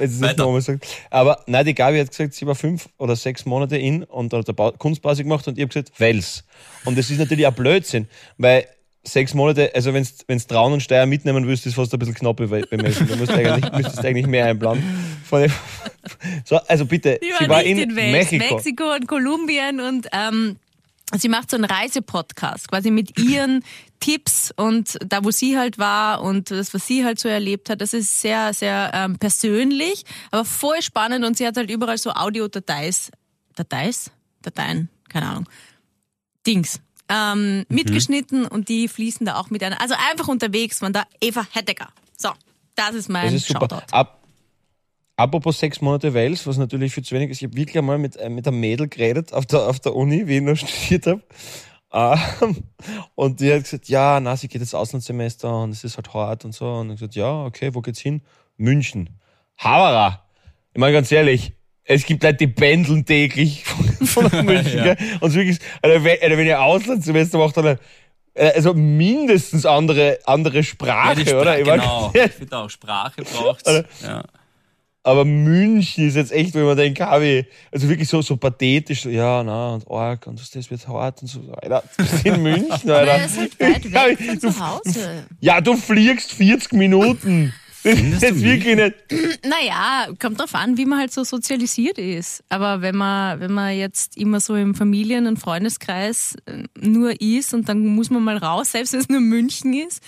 Aber 1.09 1.43
nein, 1.47 1.65
die 1.65 1.73
Gabi 1.73 1.99
hat 1.99 2.09
gesagt, 2.09 2.33
sie 2.33 2.45
war 2.45 2.55
fünf 2.55 2.89
oder 2.97 3.15
sechs 3.15 3.45
Monate 3.45 3.77
in 3.77 4.03
und 4.03 4.33
hat 4.33 4.49
eine 4.49 4.71
Kunstpause 4.73 5.23
gemacht 5.23 5.47
und 5.47 5.57
ich 5.57 5.61
habe 5.61 5.73
gesagt, 5.73 5.97
Wels. 5.99 6.43
Und 6.83 6.97
das 6.97 7.09
ist 7.09 7.19
natürlich 7.19 7.47
ein 7.47 7.53
Blödsinn, 7.55 8.07
weil 8.37 8.67
sechs 9.03 9.33
Monate, 9.33 9.71
also 9.73 9.93
wenn 9.93 10.03
du 10.27 10.37
Traun 10.47 10.73
und 10.73 10.81
Steyr 10.81 11.05
mitnehmen 11.05 11.47
willst, 11.47 11.65
ist 11.65 11.75
fast 11.75 11.93
ein 11.93 11.99
bisschen 11.99 12.15
knapp 12.15 12.37
be- 12.37 12.47
bemessen. 12.69 13.07
Du 13.07 13.15
musst 13.15 13.31
eigentlich, 13.31 13.71
müsstest 13.77 14.05
eigentlich 14.05 14.27
mehr 14.27 14.45
einplanen. 14.45 14.83
So, 16.45 16.57
also 16.57 16.85
bitte, 16.85 17.19
sie 17.21 17.49
war 17.49 17.61
in 17.61 17.77
in 17.77 17.93
Mexiko. 17.93 18.55
Mexiko 18.55 18.95
und 18.95 19.07
Kolumbien 19.07 19.79
und 19.79 20.07
ähm, 20.11 20.55
sie 21.15 21.29
macht 21.29 21.51
so 21.51 21.57
einen 21.57 21.65
Reisepodcast, 21.65 22.67
quasi 22.69 22.89
mit 22.89 23.19
ihren 23.19 23.63
Tipps 23.99 24.51
und 24.55 24.97
da, 25.05 25.23
wo 25.23 25.29
sie 25.29 25.57
halt 25.57 25.77
war 25.77 26.21
und 26.23 26.49
das, 26.49 26.73
was 26.73 26.87
sie 26.87 27.05
halt 27.05 27.19
so 27.19 27.27
erlebt 27.29 27.69
hat, 27.69 27.81
das 27.81 27.93
ist 27.93 28.21
sehr, 28.21 28.53
sehr 28.53 28.91
ähm, 28.93 29.19
persönlich, 29.19 30.03
aber 30.31 30.45
voll 30.45 30.81
spannend 30.81 31.23
und 31.25 31.37
sie 31.37 31.45
hat 31.45 31.57
halt 31.57 31.69
überall 31.69 31.97
so 31.97 32.11
Audiodateis, 32.11 33.11
Dateis? 33.55 34.09
Dateien, 34.41 34.89
keine 35.09 35.27
Ahnung, 35.27 35.49
Dings. 36.47 36.79
Ähm, 37.09 37.65
mitgeschnitten 37.69 38.45
und 38.45 38.69
die 38.69 38.87
fließen 38.87 39.25
da 39.25 39.35
auch 39.37 39.49
mit 39.49 39.63
einer. 39.63 39.81
Also 39.81 39.95
einfach 40.11 40.27
unterwegs 40.27 40.79
von 40.79 40.93
da 40.93 41.05
Eva 41.19 41.45
Hettecker. 41.51 41.89
So, 42.15 42.29
das 42.75 42.93
ist 42.93 43.09
mein 43.09 43.25
Das 43.25 43.33
ist 43.33 43.47
super. 43.47 43.61
Shoutout. 43.61 43.85
Ab, 43.91 44.23
apropos 45.15 45.59
sechs 45.59 45.81
Monate 45.81 46.13
Wales, 46.13 46.45
was 46.45 46.57
natürlich 46.57 46.93
viel 46.93 47.03
zu 47.03 47.15
wenig 47.15 47.31
ist. 47.31 47.41
Ich 47.41 47.47
habe 47.47 47.55
wirklich 47.55 47.77
einmal 47.77 47.97
mit, 47.97 48.15
äh, 48.17 48.29
mit 48.29 48.47
einem 48.47 48.59
Mädel 48.59 48.87
geredet 48.87 49.33
auf 49.33 49.45
der, 49.45 49.61
auf 49.61 49.79
der 49.79 49.95
Uni, 49.95 50.27
wie 50.27 50.37
ich 50.37 50.43
noch 50.43 50.55
studiert 50.67 51.07
habe. 51.07 51.23
Ähm, 51.91 52.63
und 53.15 53.39
die 53.39 53.51
hat 53.51 53.63
gesagt, 53.63 53.89
ja, 53.89 54.19
na, 54.19 54.37
sie 54.37 54.47
geht 54.47 54.61
jetzt 54.61 54.75
Auslandssemester 54.75 55.63
und 55.63 55.71
es 55.71 55.83
ist 55.83 55.97
halt 55.97 56.13
hart 56.13 56.45
und 56.45 56.53
so. 56.53 56.71
Und 56.71 56.91
ich 56.91 56.99
gesagt, 56.99 57.15
ja, 57.15 57.45
okay, 57.45 57.73
wo 57.73 57.81
geht's 57.81 57.99
hin? 57.99 58.21
München. 58.57 59.09
Havara. 59.57 60.23
Ich 60.73 60.79
meine 60.79 60.93
ganz 60.93 61.11
ehrlich, 61.11 61.53
es 61.89 62.05
gibt 62.05 62.23
Leute, 62.23 62.37
die 62.37 62.47
pendeln 62.47 63.03
täglich 63.03 63.65
von, 64.03 64.25
München. 64.45 64.85
Ja. 64.85 64.95
Und 65.19 65.33
wirklich, 65.33 65.57
also 65.81 66.03
wenn, 66.03 66.45
ihr 66.47 66.61
Auslandssemester 66.61 67.39
macht, 67.39 67.57
dann 67.57 67.79
äh, 68.35 68.51
also 68.53 68.73
mindestens 68.75 69.65
andere, 69.65 70.19
andere 70.25 70.63
Sprache, 70.63 71.19
Ja, 71.19 71.25
die 71.25 71.33
oder? 71.33 71.41
Sprache, 71.41 71.59
Ich 71.59 71.65
genau. 71.65 72.11
Ich 72.25 72.31
finde 72.33 72.57
auch, 72.57 72.69
Sprache 72.69 73.23
braucht 73.23 73.67
ja. 74.03 74.23
Aber 75.01 75.25
München 75.25 76.07
ist 76.07 76.15
jetzt 76.15 76.31
echt, 76.31 76.53
wenn 76.53 76.65
man 76.65 76.77
denkt, 76.77 76.99
Kavi, 76.99 77.45
also 77.71 77.89
wirklich 77.89 78.07
so, 78.07 78.21
so 78.21 78.37
pathetisch, 78.37 79.01
so, 79.03 79.09
ja, 79.09 79.41
na, 79.43 79.73
und 79.73 79.89
arg, 79.89 80.27
und 80.27 80.39
das, 80.39 80.51
das 80.51 80.69
wird 80.69 80.87
hart 80.87 81.21
und 81.23 81.27
so, 81.29 81.51
Alter, 81.53 81.83
in 82.23 82.43
München, 82.43 82.69
Aber 82.83 82.97
Alter. 82.99 83.11
er 83.13 83.25
ist 83.25 83.37
halt 83.39 83.59
weit 83.59 83.91
weg 84.19 84.19
von 84.27 84.39
zu 84.39 84.59
Hause. 84.59 85.25
Ja, 85.39 85.61
du 85.61 85.75
fliegst 85.75 86.33
40 86.33 86.73
Minuten. 86.73 87.53
Findest 87.81 88.21
du 88.23 88.27
jetzt 88.27 88.43
wirklich 88.43 88.75
nicht. 88.75 88.95
Naja, 89.45 90.07
kommt 90.19 90.39
drauf 90.39 90.53
an, 90.55 90.77
wie 90.77 90.85
man 90.85 90.99
halt 90.99 91.13
so 91.13 91.23
sozialisiert 91.23 91.97
ist. 91.97 92.43
Aber 92.49 92.81
wenn 92.81 92.95
man, 92.95 93.39
wenn 93.39 93.53
man 93.53 93.75
jetzt 93.77 94.17
immer 94.17 94.39
so 94.39 94.55
im 94.55 94.75
Familien- 94.75 95.27
und 95.27 95.37
Freundeskreis 95.39 96.35
äh, 96.45 96.63
nur 96.79 97.19
ist 97.21 97.53
und 97.53 97.69
dann 97.69 97.85
muss 97.85 98.09
man 98.09 98.23
mal 98.23 98.37
raus, 98.37 98.71
selbst 98.71 98.93
wenn 98.93 98.99
es 98.99 99.09
nur 99.09 99.21
München 99.21 99.73
ist, 99.73 100.01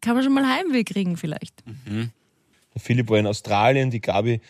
kann 0.00 0.14
man 0.14 0.22
schon 0.24 0.32
mal 0.32 0.46
Heimweh 0.46 0.84
kriegen 0.84 1.16
vielleicht. 1.16 1.62
Der 2.74 2.80
Philipp 2.80 3.10
war 3.10 3.18
in 3.18 3.26
Australien, 3.26 3.90
die 3.90 4.00
Gabi 4.00 4.40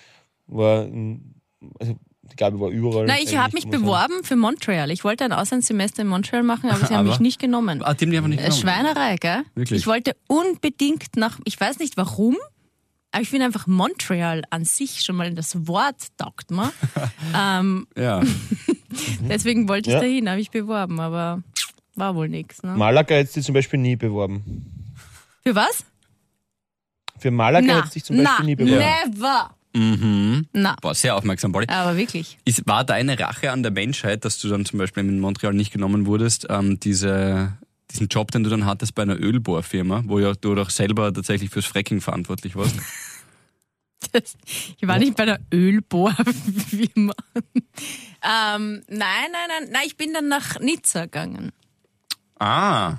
war, 0.47 0.85
in, 0.85 1.35
also 1.81 1.97
die 2.31 2.37
Gabi 2.37 2.61
war 2.61 2.69
überall. 2.71 3.07
Na, 3.07 3.19
ich 3.19 3.37
habe 3.37 3.54
mich 3.54 3.64
man 3.64 3.73
sagen. 3.73 3.85
beworben 3.85 4.25
für 4.25 4.37
Montreal. 4.37 4.90
Ich 4.90 5.04
wollte 5.04 5.25
ein 5.25 5.33
Auslandssemester 5.33 6.02
in 6.02 6.09
Montreal 6.09 6.42
machen, 6.42 6.71
aber 6.71 6.87
sie 6.87 6.95
haben 6.95 7.00
Aber? 7.07 7.09
mich 7.11 7.21
nicht 7.21 7.40
genommen. 7.40 7.83
Ah, 7.83 7.95
die 7.95 8.04
haben 8.07 8.12
die 8.31 8.37
nicht 8.37 8.40
Äh, 8.40 8.42
genommen. 8.45 8.61
Schweinerei, 8.61 9.16
gell? 9.16 9.42
Wirklich? 9.54 9.81
Ich 9.81 9.87
wollte 9.87 10.16
unbedingt 10.28 11.16
nach, 11.16 11.38
ich 11.45 11.59
weiß 11.61 11.78
nicht 11.78 11.97
warum, 11.97 12.37
aber 13.12 13.23
ich 13.23 13.28
finde 13.31 13.47
einfach 13.47 13.66
Montreal 13.66 14.42
an 14.50 14.64
sich 14.64 15.02
schon 15.02 15.16
mal 15.16 15.33
das 15.33 15.66
Wort 15.69 15.97
taugt 16.16 16.50
mir. 16.50 16.73
ähm, 17.38 17.87
Ja. 17.97 18.23
deswegen 19.28 19.69
wollte 19.69 19.90
ich 19.90 19.95
Ja. 19.95 20.00
dahin, 20.00 20.28
habe 20.28 20.40
ich 20.40 20.50
beworben, 20.50 20.99
aber 21.00 21.42
war 21.95 22.14
wohl 22.14 22.28
nichts. 22.28 22.62
Ne? 22.62 22.75
Malaga 22.75 23.14
hätte 23.14 23.33
sie 23.33 23.42
zum 23.42 23.54
Beispiel 23.54 23.78
nie 23.78 23.97
beworben. 23.97 24.95
Für 25.45 25.54
was? 25.54 25.85
Für 27.19 27.31
Malaga 27.31 27.66
Na, 27.66 27.76
hätte 27.78 27.88
sich 27.92 28.04
zum 28.04 28.16
Beispiel 28.16 28.35
na, 28.38 28.45
nie 28.45 28.57
beworben. 28.57 28.78
never. 29.14 29.54
Mhm. 29.75 30.47
Na, 30.52 30.76
Boah, 30.83 30.95
sehr 30.95 31.16
aufmerksam, 31.16 31.52
Pauli. 31.52 31.66
aber 31.69 31.97
wirklich. 31.97 32.37
Ist, 32.45 32.66
war 32.66 32.85
deine 32.85 33.19
Rache 33.19 33.50
an 33.52 33.62
der 33.62 33.73
Menschheit, 33.73 34.25
dass 34.25 34.38
du 34.38 34.49
dann 34.49 34.64
zum 34.66 34.78
Beispiel 34.78 35.02
in 35.02 35.19
Montreal 35.21 35.54
nicht 35.54 35.73
genommen 35.73 36.04
wurdest, 36.07 36.47
ähm, 36.50 36.78
diese, 36.81 37.57
diesen 37.93 38.09
Job, 38.09 38.31
den 38.31 38.43
du 38.43 38.51
dann 38.51 38.67
hattest 38.67 38.95
bei 38.95 39.03
einer 39.03 39.19
Ölbohrfirma, 39.19 40.03
wo 40.07 40.19
ja 40.19 40.33
du 40.35 40.55
doch 40.55 40.71
selber 40.71 41.13
tatsächlich 41.13 41.51
fürs 41.51 41.67
Fracking 41.67 42.01
verantwortlich 42.01 42.57
warst? 42.57 42.77
Das, 44.11 44.35
ich 44.79 44.87
war 44.87 44.99
nicht 44.99 45.17
bei 45.17 45.25
der 45.25 45.39
Ölbohrfirma. 45.55 47.15
ähm, 47.45 48.83
nein, 48.89 48.89
nein, 48.89 49.49
nein, 49.49 49.69
nein, 49.71 49.83
ich 49.87 49.97
bin 49.97 50.13
dann 50.13 50.27
nach 50.27 50.59
Nizza 50.59 51.05
gegangen. 51.05 51.53
Ah. 52.39 52.99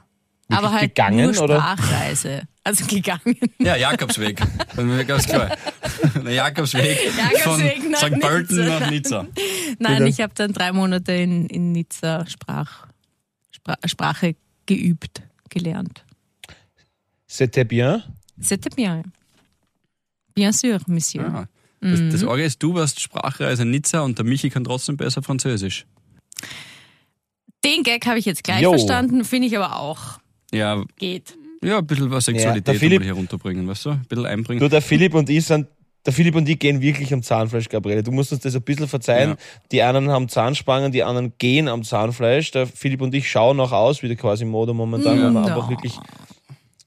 aber 0.50 0.72
halt 0.72 0.82
gegangen, 0.96 1.32
nur 1.32 1.44
oder? 1.44 1.58
Sprachreise. 1.58 2.44
Also 2.64 2.86
gegangen. 2.86 3.38
Ja, 3.60 3.76
Jakobsweg. 3.76 4.42
Ganz 5.06 5.28
klar. 5.28 5.58
Jakobsweg, 6.26 7.00
Jakobsweg 7.18 7.82
von 7.82 7.92
nach 7.92 8.00
St. 8.00 8.20
Pölten 8.22 8.58
Nizza. 8.58 8.80
nach 8.80 8.90
Nizza. 8.90 9.28
Nein, 9.80 9.98
Bitte? 9.98 10.10
ich 10.10 10.22
habe 10.22 10.34
dann 10.36 10.54
drei 10.54 10.72
Monate 10.72 11.12
in, 11.12 11.48
in 11.48 11.74
Nizza 11.74 12.26
Sprach, 12.28 12.88
Spra 13.52 13.76
Sprache 13.86 14.36
geübt, 14.66 15.22
gelernt. 15.50 16.04
C'était 17.28 17.66
bien. 17.68 18.04
C'était 18.40 18.70
bien. 18.76 19.04
Bien 20.36 20.52
sûr, 20.52 20.80
Monsieur. 20.88 21.26
Ah. 21.28 21.48
Das, 21.82 22.00
Mhm. 22.00 22.10
das 22.12 22.24
Orge 22.24 22.44
ist, 22.46 22.62
du 22.64 22.74
warst 22.74 23.00
Sprachreise 23.02 23.64
in 23.64 23.72
Nizza 23.72 24.02
und 24.02 24.18
der 24.18 24.26
Michi 24.26 24.50
kann 24.50 24.64
trotzdem 24.64 24.96
besser 24.98 25.22
Französisch. 25.22 25.86
Den 27.64 27.84
Gag 27.84 28.06
habe 28.06 28.20
ich 28.20 28.26
jetzt 28.26 28.44
gleich 28.44 28.62
Jo. 28.62 28.72
verstanden, 28.72 29.24
finde 29.26 29.48
ich 29.48 29.58
aber 29.58 29.78
auch. 29.80 30.20
Ja, 30.54 30.84
Geht. 30.98 31.38
ja, 31.64 31.80
ein 31.80 31.88
bisschen 31.88 32.12
was 32.12 32.26
Sexualität 32.26 32.78
Philipp- 32.78 33.00
mal 33.00 33.06
hier 33.06 33.14
runterbringen, 33.14 33.68
weißt 33.68 33.86
du? 33.86 33.90
Ein 33.92 34.06
bisschen 34.08 34.26
einbringen. 34.26 34.60
Du, 34.60 34.70
der 34.70 34.82
Philipp 34.82 35.14
und 35.14 35.30
ich 35.30 35.46
sind, 35.46 35.68
der 36.06 36.14
Philipp 36.14 36.36
und 36.36 36.48
ich 36.50 36.60
gehen 36.60 36.82
wirklich 36.82 37.14
am 37.14 37.24
Zahnfleisch, 37.24 37.70
Gabriele. 37.70 38.04
Du 38.04 38.12
musst 38.12 38.32
uns 38.34 38.42
das 38.42 38.56
ein 38.56 38.62
bisschen 38.62 38.88
verzeihen. 38.88 39.32
Ja. 39.32 39.36
Die 39.72 39.82
einen 39.84 40.10
haben 40.10 40.28
Zahnspangen, 40.28 40.92
die 40.92 41.04
anderen 41.04 41.34
gehen 41.38 41.68
am 41.68 41.84
Zahnfleisch. 41.84 42.52
Der 42.52 42.68
Philipp 42.68 43.02
und 43.02 43.14
ich 43.16 43.30
schauen 43.30 43.58
noch 43.58 43.72
aus, 43.72 44.04
wie 44.04 44.08
der 44.08 44.18
quasi 44.18 44.46
Mode 44.46 44.74
momentan, 44.74 45.18
weil 45.18 45.32
wir 45.34 45.42
No. 45.42 45.46
einfach 45.46 45.70
wirklich, 45.70 45.94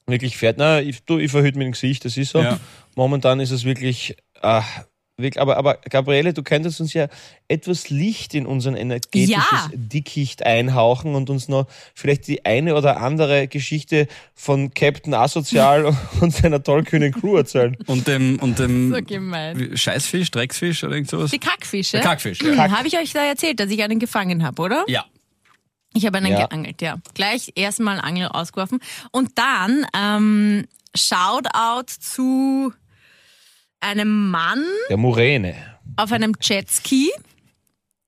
wirklich 0.06 0.36
fährt. 0.36 0.58
Na, 0.58 0.80
ich, 0.80 1.04
du, 1.04 1.18
ich 1.18 1.30
verhüte 1.30 1.56
mit 1.58 1.66
dem 1.66 1.72
Gesicht, 1.72 2.04
das 2.04 2.16
ist 2.16 2.30
so. 2.30 2.40
Ja. 2.40 2.60
Momentan 2.94 3.40
ist 3.40 3.50
es 3.50 3.64
wirklich, 3.64 4.16
ah, 4.42 4.62
wirklich 4.62 4.95
aber, 5.36 5.56
aber 5.56 5.78
Gabriele, 5.88 6.34
du 6.34 6.42
könntest 6.42 6.80
uns 6.80 6.92
ja 6.92 7.08
etwas 7.48 7.88
Licht 7.88 8.34
in 8.34 8.44
unseren 8.46 8.76
energetisches 8.76 9.30
Ja. 9.30 9.70
Dickicht 9.74 10.44
einhauchen 10.44 11.14
und 11.14 11.30
uns 11.30 11.48
noch 11.48 11.66
vielleicht 11.94 12.26
die 12.28 12.44
eine 12.44 12.74
oder 12.74 12.98
andere 13.00 13.48
Geschichte 13.48 14.08
von 14.34 14.74
Captain 14.74 15.14
Asozial 15.14 15.96
und 16.20 16.34
seiner 16.34 16.62
tollkühnen 16.62 17.12
Crew 17.12 17.36
erzählen. 17.36 17.76
Und 17.86 18.06
dem, 18.06 18.38
und 18.40 18.58
dem 18.58 18.90
So 18.92 19.76
Scheißfisch, 19.76 20.30
Drecksfisch 20.30 20.84
oder 20.84 20.94
irgend 20.94 21.08
sowas? 21.08 21.30
Die 21.30 21.38
Kackfische. 21.38 21.92
Der 21.96 22.02
Kackfisch, 22.02 22.42
ja. 22.42 22.50
Hm, 22.50 22.76
Habe 22.76 22.86
ich 22.86 22.98
euch 22.98 23.12
da 23.14 23.24
erzählt, 23.24 23.58
dass 23.58 23.70
ich 23.70 23.82
einen 23.82 23.98
gefangen 23.98 24.44
habe, 24.44 24.60
oder? 24.60 24.84
Ja. 24.86 25.06
Ich 25.94 26.04
habe 26.04 26.18
einen 26.18 26.32
Ja. 26.32 26.46
geangelt, 26.46 26.82
ja. 26.82 26.98
Gleich 27.14 27.52
erstmal 27.54 27.98
Angel 28.00 28.28
ausgeworfen. 28.28 28.80
Und 29.12 29.30
dann 29.38 29.86
ähm, 29.96 30.66
Shoutout 30.94 31.86
zu 32.00 32.74
einem 33.86 34.30
Mann 34.30 34.64
Der 34.88 34.96
Muräne. 34.96 35.54
auf 35.96 36.12
einem 36.12 36.34
Jetski. 36.40 37.10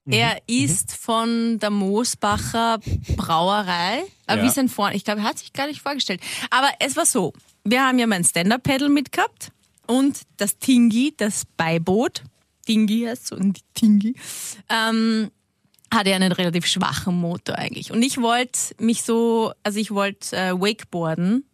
Mhm. 0.05 0.13
Er 0.13 0.39
ist 0.47 0.93
von 0.97 1.59
der 1.59 1.71
Moosbacher 1.71 2.81
Brauerei. 3.17 4.03
Aber 4.27 4.41
Ja. 4.41 4.45
wie 4.47 4.51
sein 4.51 4.69
Vor... 4.69 4.91
Ich 4.93 5.05
glaube, 5.05 5.21
er 5.21 5.27
hat 5.27 5.39
sich 5.39 5.53
gar 5.53 5.67
nicht 5.67 5.81
vorgestellt. 5.81 6.21
Aber 6.51 6.69
es 6.81 6.97
war 6.97 7.07
so. 7.07 7.33
Wir 7.65 7.85
haben 7.87 7.99
ja 7.99 8.07
mein 8.07 8.25
Stand-Up-Pedal 8.25 8.89
mitgehabt 8.89 9.53
und 9.87 10.21
das 10.37 10.59
Tingi, 10.59 11.15
das 11.17 11.45
Beiboot, 11.57 12.23
Tingi 12.67 13.05
heißt 13.07 13.29
so, 13.29 13.37
und 13.37 13.61
Tingi, 13.75 14.15
ähm, 14.69 15.31
hatte 15.93 16.11
ja 16.11 16.17
einen 16.17 16.33
relativ 16.33 16.67
schwachen 16.67 17.15
Motor 17.19 17.57
eigentlich. 17.57 17.91
Und 17.93 18.03
ich 18.03 18.19
wollte 18.19 18.59
mich 18.79 19.03
so, 19.03 19.53
also 19.63 19.79
ich 19.79 19.91
wollte 19.91 20.37
äh, 20.37 20.53
Wakeboarden 20.53 21.45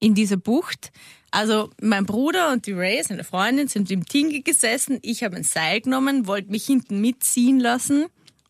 in 0.00 0.14
dieser 0.14 0.36
Bucht. 0.36 0.90
Also 1.36 1.68
mein 1.82 2.06
Bruder 2.06 2.50
und 2.50 2.64
die 2.64 2.72
Ray, 2.72 3.02
seine 3.02 3.22
Freundin, 3.22 3.68
sind 3.68 3.90
im 3.90 4.06
Tingi 4.06 4.40
gesessen. 4.40 5.00
Ich 5.02 5.22
habe 5.22 5.36
ein 5.36 5.44
Seil 5.44 5.82
genommen, 5.82 6.26
wollte 6.26 6.50
mich 6.50 6.64
hinten 6.64 7.02
mitziehen 7.02 7.60
lassen 7.60 8.06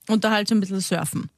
und 0.06 0.22
da 0.22 0.30
halt 0.30 0.46
so 0.46 0.54
ein 0.54 0.60
bisschen 0.60 0.78
surfen. 0.78 1.28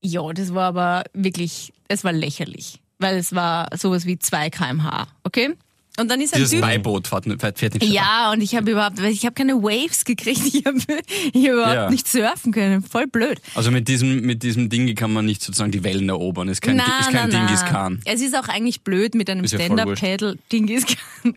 Ja, 0.00 0.32
das 0.32 0.54
war 0.54 0.68
aber 0.68 1.02
wirklich, 1.14 1.72
es 1.88 2.04
war 2.04 2.12
lächerlich, 2.12 2.78
weil 3.00 3.16
es 3.16 3.34
war 3.34 3.76
sowas 3.76 4.06
wie 4.06 4.20
2 4.20 4.50
kmh, 4.50 5.08
okay? 5.24 5.56
Und 5.98 6.08
dann 6.10 6.20
ist 6.20 6.32
ein 6.32 6.38
Dieses 6.38 6.52
Typ... 6.52 6.60
Beiboot 6.62 7.06
fährt, 7.08 7.24
fährt 7.40 7.60
nicht 7.74 7.82
schneller. 7.84 7.92
Ja, 7.94 8.32
und 8.32 8.40
ich 8.40 8.54
habe 8.54 8.70
überhaupt, 8.70 8.98
ich 9.00 9.24
habe 9.26 9.34
keine 9.34 9.54
Waves 9.62 10.04
gekriegt, 10.04 10.40
ich 10.54 10.64
habe 10.64 10.78
hab 10.78 11.34
überhaupt 11.34 11.74
Ja. 11.74 11.90
nicht 11.90 12.06
surfen 12.08 12.52
können, 12.52 12.82
voll 12.82 13.06
blöd. 13.06 13.40
Also 13.54 13.70
mit 13.70 13.88
diesem, 13.88 14.20
mit 14.22 14.42
diesem 14.42 14.68
Ding 14.70 14.94
kann 14.94 15.12
man 15.12 15.26
nicht 15.26 15.42
sozusagen 15.42 15.72
die 15.72 15.82
Wellen 15.84 16.08
erobern. 16.08 16.48
Ist 16.48 16.62
kein, 16.62 16.78
ist 16.78 17.10
kein 17.10 17.30
Dingis 17.30 17.64
Khan. 17.64 18.00
Es 18.04 18.20
ist 18.22 18.34
auch 18.36 18.48
eigentlich 18.48 18.82
blöd 18.82 19.14
mit 19.14 19.28
einem 19.28 19.46
Stand-Up-Pedal 19.46 20.38
Dingis 20.50 20.86
Khan. 20.86 21.34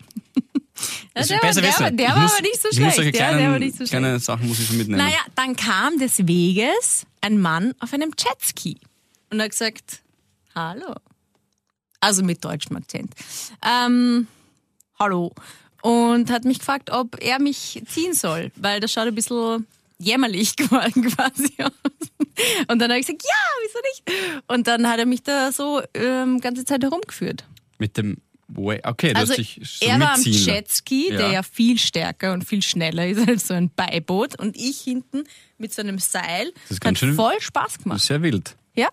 Ja, 1.16 1.24
der 1.28 1.30
war, 1.38 1.40
besser 1.42 1.62
der, 1.62 1.80
war, 1.80 1.92
der 1.92 2.10
war 2.10 2.20
muss- 2.22 2.34
aber 2.34 2.42
nicht 2.44 2.62
so 2.62 2.70
ich 2.72 2.80
muss 2.80 2.94
schlecht. 2.94 2.96
solche 2.96 3.10
Ja, 3.18 3.18
der 3.18 3.32
war 3.32 3.38
kleinen, 3.58 3.60
nicht 3.60 3.78
so 3.78 3.84
kleine 3.86 4.08
schlecht. 4.12 4.26
Sachen 4.26 4.48
muss 4.48 4.60
ich 4.60 4.68
so 4.68 4.74
mitnehmen. 4.76 5.00
Naja, 5.04 5.20
dann 5.36 5.56
kam 5.56 5.98
des 6.00 6.28
Weges 6.28 7.06
ein 7.22 7.40
Mann 7.40 7.74
auf 7.80 7.94
einem 7.94 8.12
Jetski 8.18 8.78
und 9.30 9.42
hat 9.42 9.50
gesagt, 9.52 10.02
hallo. 10.56 10.94
Also 12.00 12.24
mit 12.24 12.44
deutschem 12.46 12.76
Akzent. 12.78 13.14
Ähm, 13.66 14.28
hallo. 15.00 15.32
Und 15.82 16.30
hat 16.32 16.46
mich 16.46 16.60
gefragt, 16.60 16.92
ob 16.92 17.22
er 17.22 17.40
mich 17.40 17.82
ziehen 17.88 18.14
soll, 18.14 18.52
weil 18.56 18.80
das 18.80 18.92
schaut 18.94 19.08
ein 19.08 19.16
bisschen 19.16 19.68
jämmerlich 20.00 20.56
geworden 20.56 21.10
quasi 21.12 21.54
aus. 21.62 21.72
Und 22.68 22.80
dann 22.80 22.90
habe 22.90 23.00
ich 23.00 23.06
gesagt, 23.06 23.24
ja, 23.24 23.64
wieso 23.64 23.80
nicht? 23.82 24.44
Und 24.48 24.68
dann 24.68 24.88
hat 24.90 25.00
er 25.00 25.06
mich 25.06 25.24
da 25.24 25.52
so 25.52 25.82
ähm, 25.94 26.40
ganze 26.40 26.64
Zeit 26.66 26.84
herumgeführt. 26.84 27.44
Mit 27.80 27.98
dem 27.98 28.18
Way. 28.48 28.82
Okay, 28.84 29.14
du 29.14 29.20
Also 29.20 29.34
dich 29.36 29.60
so 29.64 29.86
er 29.86 30.00
war 30.00 30.14
am. 30.14 30.22
Jetski, 30.22 31.10
der 31.10 31.20
Ja. 31.20 31.32
ja 31.32 31.44
viel 31.44 31.78
stärker 31.80 32.34
und 32.34 32.44
viel 32.44 32.62
schneller 32.62 33.08
ist 33.08 33.28
als 33.28 33.48
so 33.48 33.54
ein 33.54 33.70
Beiboot. 33.70 34.40
Und 34.40 34.56
ich 34.56 34.80
hinten 34.82 35.24
mit 35.58 35.74
so 35.74 35.82
einem 35.82 36.00
Seil. 36.00 36.52
Das 36.64 36.72
ist 36.72 36.78
Hat 36.78 36.82
ganz 36.82 37.00
schön- 37.00 37.16
voll 37.16 37.40
Spaß 37.40 37.74
Das 37.74 37.84
gemacht. 37.84 38.02
sehr 38.02 38.22
wild. 38.22 38.56
Ja. 38.76 38.90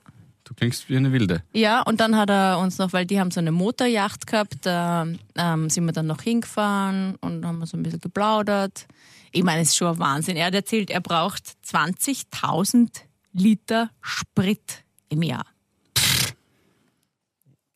Du 0.51 0.55
klingst 0.57 0.89
wie 0.89 0.97
eine 0.97 1.13
Wilde. 1.13 1.45
Ja, 1.53 1.83
und 1.83 2.01
dann 2.01 2.17
hat 2.17 2.29
er 2.29 2.59
uns 2.59 2.79
noch, 2.79 2.93
weil 2.93 3.07
die 3.07 3.21
haben 3.21 3.31
so 3.31 3.39
eine 3.39 3.53
Motorjacht 3.53 4.27
gehabt, 4.27 4.57
da 4.63 5.07
ähm, 5.37 5.71
sind 5.71 5.85
wir 5.85 5.93
dann 5.93 6.09
noch 6.09 6.23
hingefahren 6.23 7.15
und 7.21 7.47
haben 7.47 7.65
so 7.67 7.77
ein 7.77 7.85
bisschen 7.85 8.01
geplaudert. 8.01 8.89
Ich 9.31 9.45
meine, 9.45 9.63
es 9.63 9.69
ist 9.69 9.77
schon 9.77 9.87
ein 9.87 10.01
Wahnsinn. 10.01 10.37
Er 10.37 10.47
hat 10.47 10.55
erzählt, 10.55 10.91
er 10.91 11.01
braucht 11.01 11.45
20.000 11.65 12.89
Liter 13.33 13.91
Sprit 14.01 14.83
im 15.09 15.23
Jahr. 15.23 15.47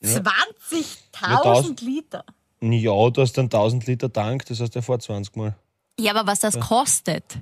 20.000 0.03 1.81
Liter. 1.81 2.25
Ja, 2.59 3.09
du 3.09 3.21
hast 3.21 3.39
einen 3.39 3.45
1000 3.45 3.87
Liter 3.87 4.11
Tank, 4.11 4.47
das 4.47 4.59
heißt, 4.59 4.75
er 4.75 4.81
fährt 4.81 5.01
20 5.01 5.37
Mal. 5.37 5.55
Ja, 5.97 6.13
aber 6.13 6.27
was 6.27 6.41
das 6.41 6.59
kostet, 6.59 7.37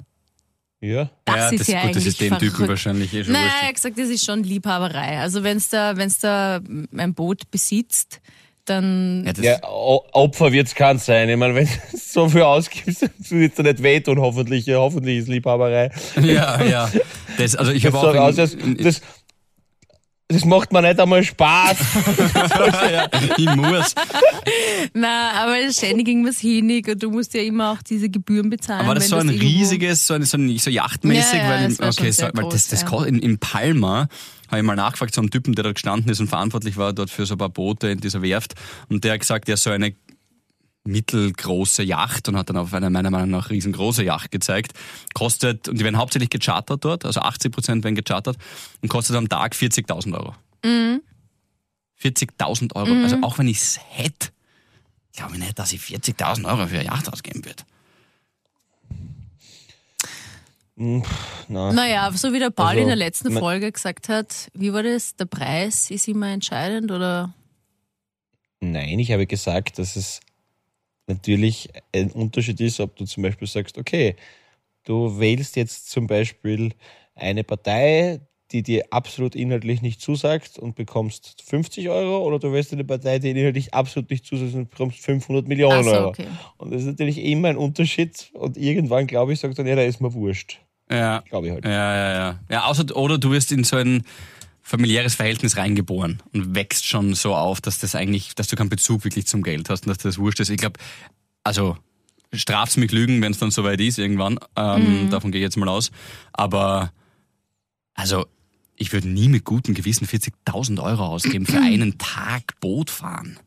Ja. 0.84 1.10
das 1.24 1.36
ja, 1.36 1.50
ist 1.50 1.60
das, 1.62 1.68
ja 1.68 1.82
gut, 1.82 1.96
das 1.96 1.96
eigentlich 1.96 2.08
ist 2.08 2.22
dem 2.22 2.34
Typen 2.40 2.52
verrückt. 2.52 2.70
wahrscheinlich 2.70 3.14
eh 3.14 3.24
schon 3.24 3.34
Naja, 3.34 3.52
er 3.62 3.68
hat 3.70 3.76
gesagt, 3.76 3.98
das 3.98 4.10
ist 4.10 4.26
schon 4.26 4.44
Liebhaberei. 4.44 5.20
Also 5.20 5.42
wenn 5.44 5.62
da, 5.72 5.96
wenn's 5.96 6.20
da 6.20 6.60
ein 6.98 7.14
Boot 7.14 7.50
besitzt, 7.50 8.20
dann 8.66 9.24
Ja, 9.26 9.34
das, 9.34 9.46
Ja, 9.46 9.64
Opfer 9.64 10.52
wird 10.52 10.68
es 10.68 10.76
kein 10.76 10.98
sein. 10.98 11.30
Ich 11.30 11.38
meine, 11.38 11.56
wenn 11.56 11.66
du 11.68 11.72
so 11.98 12.28
viel 12.28 12.42
ausgibst, 12.42 13.02
wird 13.30 13.52
es 13.52 13.56
dir 13.56 13.64
nicht 13.64 13.82
wehtun, 13.82 14.20
hoffentlich. 14.20 14.66
Ja, 14.66 14.78
hoffentlich 14.80 15.20
ist 15.20 15.30
Liebhaberei. 15.30 15.90
ja, 16.22 16.62
ja. 16.64 16.92
Das, 17.38 17.56
also 17.56 17.72
ich 17.72 17.84
Das, 17.84 17.94
habe 17.94 18.14
so 18.14 18.20
auch 18.20 18.24
aus, 18.26 18.36
das, 18.36 18.54
in, 18.54 18.76
in, 18.76 18.84
das, 18.84 19.02
das 20.28 20.46
macht 20.46 20.72
mir 20.72 20.82
nicht 20.82 21.00
einmal 21.00 21.24
Spaß. 21.24 21.78
ja, 22.92 23.08
ich 23.38 23.56
muss. 23.56 23.94
Na, 24.94 25.32
aber 25.44 25.72
ständig 25.72 26.08
irgendwas 26.08 26.40
hinig 26.40 26.88
und 26.88 27.04
du 27.04 27.12
musst 27.12 27.34
ja 27.34 27.42
immer 27.42 27.72
auch 27.72 27.82
diese 27.82 28.10
Gebühren 28.10 28.50
bezahlen. 28.50 28.88
War 28.88 28.96
das 28.96 29.10
so 29.10 29.18
ein 29.18 29.30
irgendwo- 29.30 29.42
riesiges, 29.44 30.08
so, 30.08 30.14
ein, 30.14 30.24
so, 30.24 30.38
ein, 30.38 30.58
so 30.58 30.70
yachtmäßig? 30.70 31.40
Ja, 31.40 31.44
ja, 31.44 31.50
weil, 31.50 31.76
das 31.76 31.98
okay, 31.98 32.12
so, 32.12 32.28
weil 32.34 32.50
das, 32.50 32.68
das 32.68 32.84
in, 33.06 33.20
in 33.20 33.38
Palma 33.38 34.08
habe 34.48 34.60
ich 34.60 34.64
mal 34.64 34.76
nachgefragt, 34.76 35.14
so 35.16 35.22
einem 35.22 35.32
Typen, 35.32 35.56
der 35.56 35.64
dort 35.64 35.76
gestanden 35.76 36.12
ist 36.12 36.20
und 36.20 36.28
verantwortlich 36.28 36.78
war 36.78 36.94
dort 36.94 37.10
für 37.10 37.26
so 37.26 37.36
ein 37.36 37.40
paar 37.40 37.50
Boote 37.50 37.90
in 37.90 38.00
dieser 38.00 38.22
Werft. 38.22 38.54
Und 38.88 39.04
der 39.04 39.14
hat 39.14 39.20
gesagt, 39.22 39.48
ja, 39.48 39.58
so 39.58 39.72
eine 39.72 39.94
mittelgroße 40.86 41.84
Yacht 41.84 42.28
und 42.28 42.38
hat 42.38 42.50
dann 42.50 42.58
auf 42.58 42.74
eine 42.74 42.90
meiner 42.90 43.10
Meinung 43.10 43.30
nach 43.30 43.50
riesengroße 43.50 44.04
Yacht 44.04 44.32
gezeigt. 44.32 44.74
Kostet, 45.14 45.68
und 45.70 45.80
die 45.80 45.84
werden 45.84 45.98
hauptsächlich 45.98 46.30
gechartert 46.30 46.84
dort, 46.84 47.06
also 47.06 47.22
80 47.22 47.52
Prozent 47.52 47.84
werden 47.84 47.96
gechartert 47.96 48.38
und 48.82 48.90
kostet 48.90 49.16
am 49.16 49.30
Tag 49.30 49.54
40.000 49.54 50.14
Euro. 50.14 50.36
Mhm. 50.64 51.02
40.000 52.02 52.76
Euro. 52.76 52.92
Also 53.04 53.18
auch 53.22 53.38
wenn 53.38 53.48
ich 53.48 53.62
es 53.62 53.80
hätte, 53.92 54.30
glaube 55.16 55.34
ich 55.34 55.40
nicht, 55.40 55.58
dass 55.58 55.72
ich 55.72 55.82
40.000 55.82 56.46
Euro 56.46 56.68
für 56.68 56.76
eine 56.76 56.86
Yacht 56.86 57.12
ausgeben 57.12 57.46
würde. 57.46 57.64
Nein. 60.76 61.04
Naja, 61.48 62.12
so 62.14 62.34
wie 62.34 62.40
der 62.40 62.50
Paul 62.50 62.70
Also, 62.70 62.82
in 62.82 62.88
der 62.88 62.96
letzten 62.96 63.32
Folge 63.32 63.72
gesagt 63.72 64.10
hat, 64.10 64.50
wie 64.54 64.74
war 64.74 64.82
das? 64.82 65.16
Der 65.16 65.26
Preis 65.26 65.92
ist 65.92 66.08
immer 66.08 66.30
entscheidend 66.30 66.92
oder? 66.92 67.34
Nein, 68.60 68.98
ich 68.98 69.12
habe 69.12 69.28
gesagt, 69.28 69.78
dass 69.78 69.96
es 69.96 70.20
natürlich 71.08 71.70
ein 71.94 72.12
Unterschied 72.12 72.60
ist, 72.62 72.80
ob 72.80 72.96
du 72.96 73.06
zum 73.06 73.24
Beispiel 73.24 73.48
sagst, 73.48 73.78
okay, 73.78 74.16
du 74.84 75.20
wählst 75.20 75.56
jetzt 75.56 75.90
zum 75.90 76.08
Beispiel 76.08 76.74
eine 77.16 77.44
Partei, 77.44 78.22
die 78.52 78.62
dir 78.62 78.86
absolut 78.92 79.36
inhaltlich 79.36 79.82
nicht 79.82 80.00
zusagt 80.00 80.60
und 80.60 80.76
bekommst 80.76 81.42
50 81.46 81.90
Euro 81.90 82.24
oder 82.24 82.40
du 82.40 82.54
wählst 82.54 82.72
eine 82.72 82.84
Partei, 82.84 83.18
die 83.18 83.34
dir 83.34 83.40
inhaltlich 83.40 83.74
absolut 83.74 84.12
nicht 84.12 84.26
zusagt 84.26 84.54
und 84.54 84.70
bekommst 84.70 85.00
500 85.00 85.48
Millionen 85.48 85.84
so, 85.84 85.92
Euro. 85.92 86.10
okay. 86.10 86.28
Und 86.58 86.72
das 86.72 86.82
ist 86.82 86.88
natürlich 86.88 87.18
immer 87.18 87.50
ein 87.50 87.58
Unterschied 87.58 88.30
und 88.34 88.58
irgendwann, 88.58 89.08
glaube 89.08 89.34
ich, 89.34 89.40
sagt 89.40 89.58
dann, 89.58 89.66
ja, 89.66 89.76
da 89.76 89.82
ist 89.82 90.02
mir 90.02 90.14
wurscht. 90.14 90.60
Ja. 90.90 91.24
Glaube 91.30 91.48
ich 91.48 91.54
halt. 91.54 91.66
Ja, 91.66 91.72
ja, 91.72 92.14
ja. 92.14 92.40
Ja, 92.50 92.66
außer, 92.66 92.96
oder 92.96 93.18
du 93.18 93.32
wirst 93.32 93.52
in 93.52 93.64
so 93.64 93.78
ein 93.78 94.04
familiäres 94.64 95.16
Verhältnis 95.16 95.58
reingeboren 95.58 96.24
und 96.32 96.56
wächst 96.56 96.88
schon 96.88 97.14
so 97.14 97.36
auf, 97.36 97.60
dass 97.62 97.80
das 97.80 97.96
eigentlich, 97.96 98.34
dass 98.34 98.48
du 98.48 98.56
keinen 98.56 98.70
Bezug 98.70 99.04
wirklich 99.04 99.28
zum 99.28 99.44
Geld 99.44 99.70
hast 99.70 99.86
und 99.86 99.90
dass 99.90 99.98
das 100.00 100.18
wurscht 100.18 100.40
ist. 100.40 100.50
Ich 100.50 100.58
glaube, 100.58 100.80
also 101.44 101.78
straf's 102.34 102.78
mich 102.78 102.92
Lügen, 102.92 103.22
wenn 103.22 103.34
es 103.34 103.38
dann 103.38 103.52
soweit 103.52 103.82
ist 103.82 104.00
irgendwann. 104.00 104.40
Ähm, 104.56 105.10
Davon 105.12 105.32
gehe 105.32 105.42
ich 105.42 105.44
jetzt 105.44 105.58
mal 105.58 105.68
aus. 105.68 105.92
Aber 106.32 106.94
also 107.94 108.26
ich 108.76 108.94
würde 108.94 109.10
nie 109.10 109.28
mit 109.28 109.44
gutem 109.44 109.74
Gewissen 109.76 110.08
40.000 110.08 110.82
Euro 110.82 111.06
ausgeben 111.06 111.46
für 111.46 111.60
einen 111.62 111.98
Tag 111.98 112.60
Boot 112.62 112.90
fahren. 112.90 113.38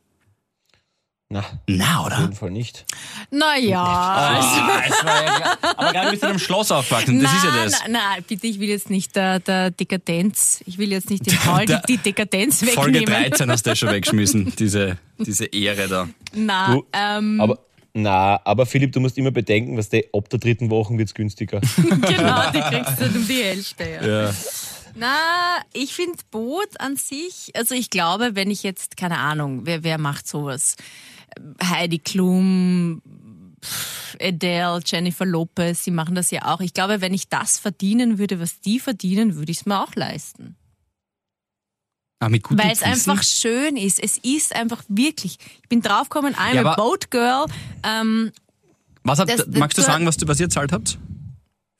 Na, 1.28 1.44
Na, 1.66 1.98
auf 1.98 2.06
oder? 2.06 2.20
jeden 2.20 2.32
Fall 2.34 2.50
nicht. 2.52 2.84
Naja. 3.30 3.82
Ah, 3.86 4.82
es 4.86 5.04
war 5.04 5.24
ja. 5.24 5.58
Aber 5.76 5.92
gerade 5.92 6.10
bist 6.10 6.22
du 6.22 6.28
einem 6.28 6.38
Schloss 6.38 6.70
aufgewachsen. 6.70 7.20
Das 7.20 7.32
ist 7.32 7.44
ja 7.44 7.64
das. 7.64 7.72
Nein, 7.82 7.92
nein, 7.92 8.24
bitte, 8.26 8.46
ich 8.46 8.60
will 8.60 8.68
jetzt 8.68 8.90
nicht 8.90 9.16
der, 9.16 9.40
der 9.40 9.70
Dekadenz, 9.72 10.62
ich 10.66 10.78
will 10.78 10.92
jetzt 10.92 11.10
nicht 11.10 11.26
dem 11.26 11.36
Paul 11.38 11.66
die, 11.66 11.76
die 11.88 11.96
Dekadenz 11.98 12.62
Folge 12.70 13.00
wegnehmen. 13.00 13.30
13 13.30 13.50
hast 13.50 13.66
du 13.66 13.70
ja 13.70 13.76
schon 13.76 13.90
weggeschmissen, 13.90 14.52
diese, 14.56 14.98
diese 15.18 15.46
Ehre 15.46 15.88
da. 15.88 16.08
Na, 16.32 16.72
Du, 16.74 16.86
ähm, 16.92 17.40
Aber, 17.40 17.58
na, 17.92 18.40
aber 18.44 18.64
Philipp, 18.66 18.92
du 18.92 19.00
musst 19.00 19.18
immer 19.18 19.32
bedenken, 19.32 19.76
was 19.76 19.88
der 19.88 20.04
ab 20.12 20.28
der 20.28 20.38
dritten 20.38 20.70
Woche 20.70 20.96
wird's 20.96 21.14
günstiger. 21.14 21.60
genau, 21.76 22.50
die 22.52 22.60
kriegst 22.60 23.00
du 23.00 23.04
dann 23.04 23.16
um 23.16 23.26
die 23.26 23.42
Hälfte. 23.42 23.84
Ja. 23.84 24.06
Ja. 24.26 24.34
Na, 24.94 25.16
ich 25.72 25.92
finde 25.92 26.18
Boot 26.30 26.80
an 26.80 26.96
sich, 26.96 27.50
also 27.54 27.74
ich 27.74 27.90
glaube, 27.90 28.30
wenn 28.34 28.50
ich 28.50 28.62
jetzt, 28.62 28.96
keine 28.96 29.18
Ahnung, 29.18 29.62
wer, 29.64 29.82
wer 29.82 29.98
macht 29.98 30.26
sowas? 30.28 30.76
Heidi 31.62 31.98
Klum, 31.98 33.02
Adele, 34.20 34.80
Jennifer 34.84 35.26
Lopez, 35.26 35.84
die 35.84 35.90
machen 35.90 36.14
das 36.14 36.30
ja 36.30 36.52
auch. 36.52 36.60
Ich 36.60 36.72
glaube, 36.74 37.00
wenn 37.00 37.14
ich 37.14 37.28
das 37.28 37.58
verdienen 37.58 38.18
würde, 38.18 38.40
was 38.40 38.60
die 38.60 38.80
verdienen, 38.80 39.36
würde 39.36 39.52
ich 39.52 39.58
es 39.60 39.66
mir 39.66 39.82
auch 39.82 39.94
leisten. 39.94 40.56
Ah, 42.18 42.30
Weil 42.30 42.72
es 42.72 42.82
einfach 42.82 43.22
schön 43.22 43.76
ist. 43.76 44.02
Es 44.02 44.16
ist 44.18 44.54
einfach 44.56 44.82
wirklich. 44.88 45.38
Ich 45.62 45.68
bin 45.68 45.82
draufgekommen, 45.82 46.34
I'm 46.34 46.54
Ja, 46.54 46.64
a 46.72 46.74
boat 46.74 47.10
girl. 47.10 47.44
Ähm, 47.82 48.32
Was 49.02 49.18
habt, 49.18 49.30
das- 49.30 49.46
magst 49.48 49.76
du 49.76 49.82
sagen, 49.82 50.06
was, 50.06 50.16
du, 50.16 50.26
was 50.26 50.40
ihr 50.40 50.48
zahlt 50.48 50.72
habt? 50.72 50.98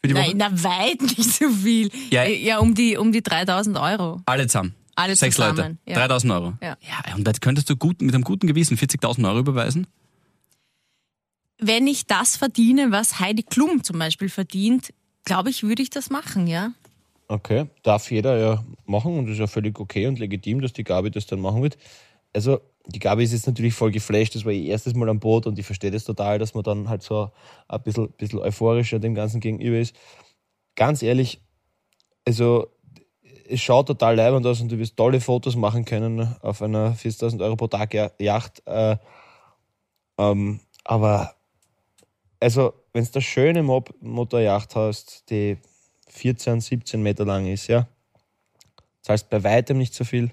Für 0.03 0.09
die 0.09 0.15
Woche? 0.15 0.23
nein, 0.29 0.37
na 0.37 0.63
weit 0.63 1.01
nicht 1.01 1.25
so 1.33 1.49
viel. 1.49 1.91
Ja. 2.11 2.25
ja 2.25 2.59
um, 2.59 2.75
die, 2.75 2.99
um 2.99 3.13
die 3.13 3.23
3000 3.23 3.79
Euro. 3.79 4.21
Alle 4.27 4.47
zusammen. 4.47 4.75
Alle 4.97 5.15
Sechs 5.15 5.37
zusammen, 5.37 5.57
Leute. 5.57 5.77
ja. 5.87 5.95
3000 5.95 6.33
Euro. 6.33 6.55
Ja. 6.63 6.77
ja. 6.81 7.15
Und 7.15 7.25
da 7.25 7.33
könntest 7.33 7.71
du 7.71 7.77
gut, 7.77 8.01
mit 8.03 8.15
einem 8.15 8.25
guten 8.25 8.47
Gewissen 8.47 8.77
40.000 8.77 9.29
Euro 9.29 9.39
überweisen? 9.41 9.87
Wenn 11.59 11.87
ich 11.87 12.07
das 12.07 12.37
verdiene, 12.37 12.91
was 12.91 13.21
Heidi 13.21 13.43
Klum 13.43 13.85
zum 13.85 13.99
Beispiel 13.99 14.29
verdient, 14.29 14.93
glaube 15.25 15.51
ich, 15.51 15.63
würde 15.63 15.83
ich 15.83 15.91
das 15.91 16.11
machen, 16.11 16.47
ja. 16.47 16.73
Okay, 17.29 17.67
darf 17.83 18.11
jeder 18.11 18.39
ja 18.39 18.65
machen 18.85 19.19
und 19.19 19.29
ist 19.29 19.39
ja 19.39 19.47
völlig 19.47 19.79
okay 19.79 20.07
und 20.07 20.19
legitim, 20.19 20.61
dass 20.61 20.73
die 20.73 20.85
Gabi 20.85 21.11
das 21.11 21.27
dann 21.27 21.41
machen 21.41 21.63
wird. 21.63 21.77
Also, 22.33 22.61
die 22.87 23.01
Gabi 23.01 23.25
ist 23.25 23.33
jetzt 23.33 23.47
natürlich 23.47 23.75
voll 23.75 23.91
geflasht, 23.91 24.35
das 24.35 24.45
war 24.45 24.53
ihr 24.53 24.71
erstes 24.71 24.95
Mal 24.95 25.09
am 25.09 25.19
Boot 25.19 25.47
und 25.47 25.59
ich 25.59 25.67
verstehe 25.67 25.91
das 25.91 26.05
total, 26.05 26.39
dass 26.39 26.55
man 26.55 26.63
dann 26.63 26.89
halt 26.89 27.03
so 27.03 27.31
ein 27.69 27.83
bisschen, 27.83 28.13
bisschen 28.13 28.39
euphorischer 28.39 28.99
dem 28.99 29.15
Ganzen 29.15 29.41
gegenüber 29.41 29.79
ist. 29.79 29.97
Ganz 30.77 31.03
ehrlich, 31.03 31.41
also, 32.25 32.69
es 33.49 33.61
schaut 33.61 33.87
total 33.87 34.17
leibend 34.17 34.47
aus 34.47 34.61
und 34.61 34.71
du 34.71 34.79
wirst 34.79 34.97
tolle 34.97 35.21
Fotos 35.21 35.57
machen 35.57 35.85
können 35.85 36.37
auf 36.41 36.63
einer 36.63 36.95
40.000 36.95 37.43
Euro 37.43 37.57
pro 37.57 37.67
Tag 37.67 37.95
Yacht. 38.21 38.63
Äh, 38.67 38.97
ähm, 40.19 40.61
aber, 40.85 41.35
also, 42.41 42.73
wenn 42.93 43.05
du 43.05 43.11
eine 43.15 43.23
schöne 43.23 43.63
Mob 43.63 43.95
Motorjacht 44.01 44.77
hast, 44.77 45.31
die 45.31 45.59
14, 46.09 46.61
17 46.61 47.03
Meter 47.03 47.25
lang 47.25 47.47
ist, 47.47 47.67
ja. 47.67 47.87
Zahlst 49.03 49.29
bei 49.31 49.43
weitem 49.45 49.79
nicht 49.79 49.95
so 49.95 50.05
viel. 50.05 50.31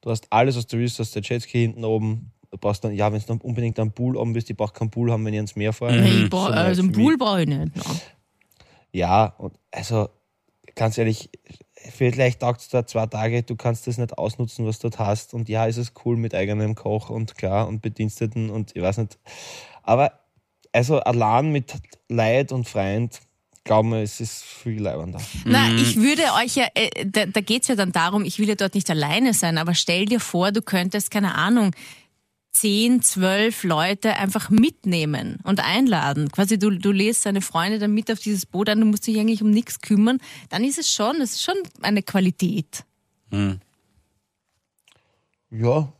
Du 0.00 0.10
hast 0.10 0.26
alles, 0.30 0.56
was 0.56 0.66
du 0.66 0.78
willst, 0.78 0.98
du 0.98 1.02
hast 1.02 1.14
der 1.14 1.22
Jetski 1.22 1.60
hinten 1.62 1.84
oben. 1.84 2.32
Du 2.50 2.58
brauchst 2.58 2.84
dann, 2.84 2.94
ja, 2.94 3.12
wenn 3.12 3.20
du 3.20 3.38
unbedingt 3.42 3.78
am 3.80 3.92
Pool 3.92 4.16
oben 4.16 4.32
bist, 4.32 4.48
ich 4.48 4.56
brauche 4.56 4.72
keinen 4.72 4.90
Pool 4.90 5.10
haben, 5.10 5.24
wenn 5.24 5.34
ich 5.34 5.40
ins 5.40 5.56
Meer 5.56 5.72
fahre. 5.72 6.00
Hey, 6.00 6.24
Mhm. 6.24 6.30
So 6.30 6.38
also 6.38 6.82
einen 6.82 6.92
Pool 6.92 7.16
brauche 7.16 7.42
ich 7.42 7.48
nicht. 7.48 7.72
Ja, 8.92 9.34
und 9.38 9.54
also 9.72 10.08
ganz 10.76 10.96
ehrlich, 10.98 11.30
vielleicht 11.74 12.40
taugt 12.40 12.60
es 12.60 12.68
da 12.68 12.86
zwei 12.86 13.06
Tage, 13.06 13.42
du 13.42 13.56
kannst 13.56 13.86
das 13.86 13.98
nicht 13.98 14.16
ausnutzen, 14.16 14.66
was 14.66 14.78
du 14.78 14.88
dort 14.88 15.00
hast. 15.00 15.34
Und 15.34 15.48
ja, 15.48 15.66
ist 15.66 15.78
es 15.78 15.92
cool 16.04 16.16
mit 16.16 16.34
eigenem 16.34 16.76
Koch 16.76 17.10
und 17.10 17.36
klar 17.36 17.66
und 17.66 17.82
Bediensteten 17.82 18.50
und 18.50 18.76
ich 18.76 18.82
weiß 18.82 18.98
nicht. 18.98 19.18
Aber 19.82 20.12
also 20.72 21.00
allein 21.00 21.50
mit 21.50 21.74
Leid 22.08 22.52
und 22.52 22.68
Freund, 22.68 23.20
glauben 23.64 23.90
wir, 23.90 24.02
es 24.02 24.20
ist 24.20 24.44
viel 24.44 24.80
leibender. 24.82 25.20
Na, 25.44 25.68
ich 25.70 25.96
würde 25.96 26.22
euch 26.42 26.54
ja, 26.56 26.66
äh, 26.74 27.04
da, 27.04 27.26
da 27.26 27.40
geht's 27.40 27.68
ja 27.68 27.74
dann 27.74 27.92
darum, 27.92 28.24
ich 28.24 28.38
will 28.38 28.48
ja 28.48 28.54
dort 28.54 28.74
nicht 28.74 28.88
alleine 28.90 29.34
sein, 29.34 29.58
aber 29.58 29.74
stell 29.74 30.06
dir 30.06 30.20
vor, 30.20 30.52
du 30.52 30.62
könntest, 30.62 31.10
keine 31.10 31.34
Ahnung, 31.34 31.72
10, 32.60 33.02
12 33.02 33.64
Leute 33.64 34.14
einfach 34.16 34.50
mitnehmen 34.50 35.38
und 35.44 35.60
einladen. 35.60 36.30
Quasi 36.30 36.58
du, 36.58 36.70
du 36.70 36.92
lädst 36.92 37.26
deine 37.26 37.40
Freunde 37.40 37.78
dann 37.78 37.92
mit 37.92 38.10
auf 38.10 38.18
dieses 38.18 38.46
Boot 38.46 38.68
an, 38.68 38.80
du 38.80 38.86
musst 38.86 39.06
dich 39.06 39.18
eigentlich 39.18 39.42
um 39.42 39.50
nichts 39.50 39.80
kümmern. 39.80 40.18
Dann 40.48 40.64
ist 40.64 40.78
es 40.78 40.90
schon, 40.92 41.18
das 41.18 41.32
ist 41.32 41.42
schon 41.42 41.54
eine 41.82 42.02
Qualität. 42.02 42.84
Ja, 45.50 45.92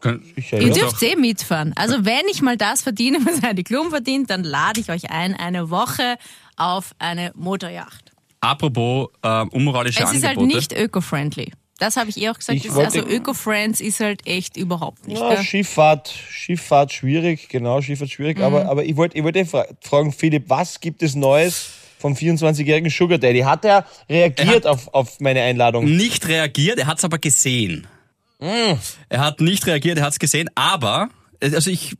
Kön- 0.00 0.22
sicher. 0.34 0.60
Ihr 0.60 0.68
ja. 0.68 0.74
dürft 0.74 1.02
eh 1.02 1.16
mitfahren. 1.16 1.72
Also 1.76 2.04
wenn 2.04 2.26
ich 2.30 2.40
mal 2.42 2.56
das 2.56 2.82
verdiene, 2.82 3.18
was 3.26 3.42
Heidi 3.42 3.62
Klum 3.64 3.90
verdient, 3.90 4.30
dann 4.30 4.44
lade 4.44 4.80
ich 4.80 4.90
euch 4.90 5.10
ein, 5.10 5.34
eine 5.34 5.70
Woche 5.70 6.16
auf 6.56 6.94
eine 6.98 7.32
Motorjacht. 7.34 8.12
Apropos 8.40 9.08
äh, 9.22 9.42
unmoralische 9.50 10.02
Es 10.02 10.12
ist 10.12 10.24
halt 10.24 10.38
Angebote. 10.38 10.56
nicht 10.56 10.72
öko-friendly. 10.72 11.52
Das 11.80 11.96
habe 11.96 12.10
ich 12.10 12.20
eh 12.22 12.28
auch 12.28 12.38
gesagt. 12.38 12.62
Wollte- 12.74 13.00
also 13.00 13.08
Öko-Friends 13.08 13.80
ist 13.80 13.98
halt 14.00 14.24
echt 14.26 14.56
überhaupt 14.56 15.08
nicht. 15.08 15.20
Ja? 15.20 15.42
Schifffahrt, 15.42 16.08
Schifffahrt 16.30 16.92
schwierig, 16.92 17.48
genau, 17.48 17.80
Schifffahrt 17.82 18.10
schwierig. 18.10 18.38
Mhm. 18.38 18.44
Aber, 18.44 18.66
aber 18.66 18.84
ich 18.84 18.96
wollte 18.96 19.16
ich 19.18 19.24
wollte 19.24 19.44
fra 19.46 19.64
fragen, 19.80 20.12
Philipp, 20.12 20.44
was 20.48 20.80
gibt 20.80 21.02
es 21.02 21.14
Neues 21.16 21.70
vom 21.98 22.14
24-jährigen 22.14 22.90
Sugar 22.90 23.18
Daddy? 23.18 23.40
Hat 23.40 23.64
er 23.64 23.84
reagiert 24.08 24.64
Er 24.66 24.70
auf, 24.72 24.94
auf 24.94 25.20
meine 25.20 25.42
Einladung? 25.42 25.84
nicht 25.84 26.28
reagiert, 26.28 26.78
er 26.78 26.86
hat 26.86 26.98
es 26.98 27.04
aber 27.04 27.18
gesehen. 27.18 27.86
Er 29.08 29.20
hat 29.20 29.40
nicht 29.40 29.66
reagiert, 29.66 29.98
er 29.98 30.04
hat 30.04 30.12
es 30.12 30.18
gesehen, 30.18 30.48
aber, 30.54 31.08
äh, 31.40 31.54
also 31.54 31.70
ich, 31.70 31.94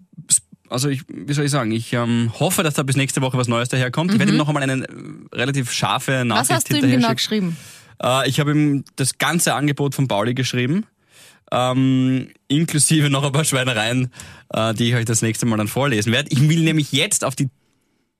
also 0.70 0.88
ich, 0.88 1.02
wie 1.08 1.32
soll 1.34 1.44
ich 1.44 1.50
sagen, 1.50 1.70
ich 1.72 1.92
ähm, 1.92 2.32
hoffe, 2.38 2.62
dass 2.62 2.74
da 2.74 2.82
bis 2.82 2.96
nächste 2.96 3.20
Woche 3.20 3.36
was 3.36 3.48
Neues 3.48 3.68
daherkommt. 3.68 4.12
Ich 4.12 4.18
werde 4.18 4.32
ihm 4.32 4.38
noch 4.38 4.48
einmal 4.48 4.62
eine 4.62 4.84
äh, 4.84 4.86
relativ 5.34 5.72
scharfe 5.72 6.12
Was 6.20 6.24
Nachricht 6.26 6.50
hast 6.52 6.70
du 6.70 6.76
ihm 6.76 6.82
genau 6.82 7.00
schicken. 7.08 7.16
geschrieben? 7.16 7.56
Äh, 8.02 8.28
ich 8.28 8.40
habe 8.40 8.52
ihm 8.52 8.84
das 8.96 9.18
ganze 9.18 9.54
Angebot 9.54 9.94
von 9.94 10.08
Pauli 10.08 10.34
geschrieben, 10.34 10.86
ähm, 11.52 12.30
inklusive 12.48 13.10
noch 13.10 13.24
ein 13.24 13.32
paar 13.32 13.44
Schweinereien, 13.44 14.12
äh, 14.50 14.74
die 14.74 14.90
ich 14.90 14.94
euch 14.94 15.04
das 15.04 15.22
nächste 15.22 15.46
Mal 15.46 15.56
dann 15.56 15.68
vorlesen 15.68 16.12
werde. 16.12 16.30
Ich 16.30 16.48
will 16.48 16.60
nämlich 16.60 16.92
jetzt 16.92 17.24
auf 17.24 17.34
die 17.34 17.48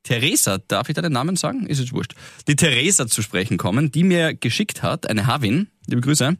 Theresa, 0.03 0.59
darf 0.59 0.88
ich 0.88 0.95
da 0.95 1.03
den 1.03 1.12
Namen 1.12 1.37
sagen? 1.37 1.66
Ist 1.66 1.79
jetzt 1.79 1.93
wurscht. 1.93 2.14
Die 2.49 2.57
Theresa 2.57 3.07
zu 3.07 3.23
sprechen 3.23 3.59
kommen, 3.59 3.93
die 3.93 4.03
mir 4.03 4.35
geschickt 4.35 4.83
hat, 4.83 5.09
eine 5.09 5.27
Havin, 5.27 5.69
liebe 5.87 6.01
Grüße. 6.01 6.37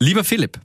Lieber 0.00 0.24
Philipp, 0.24 0.60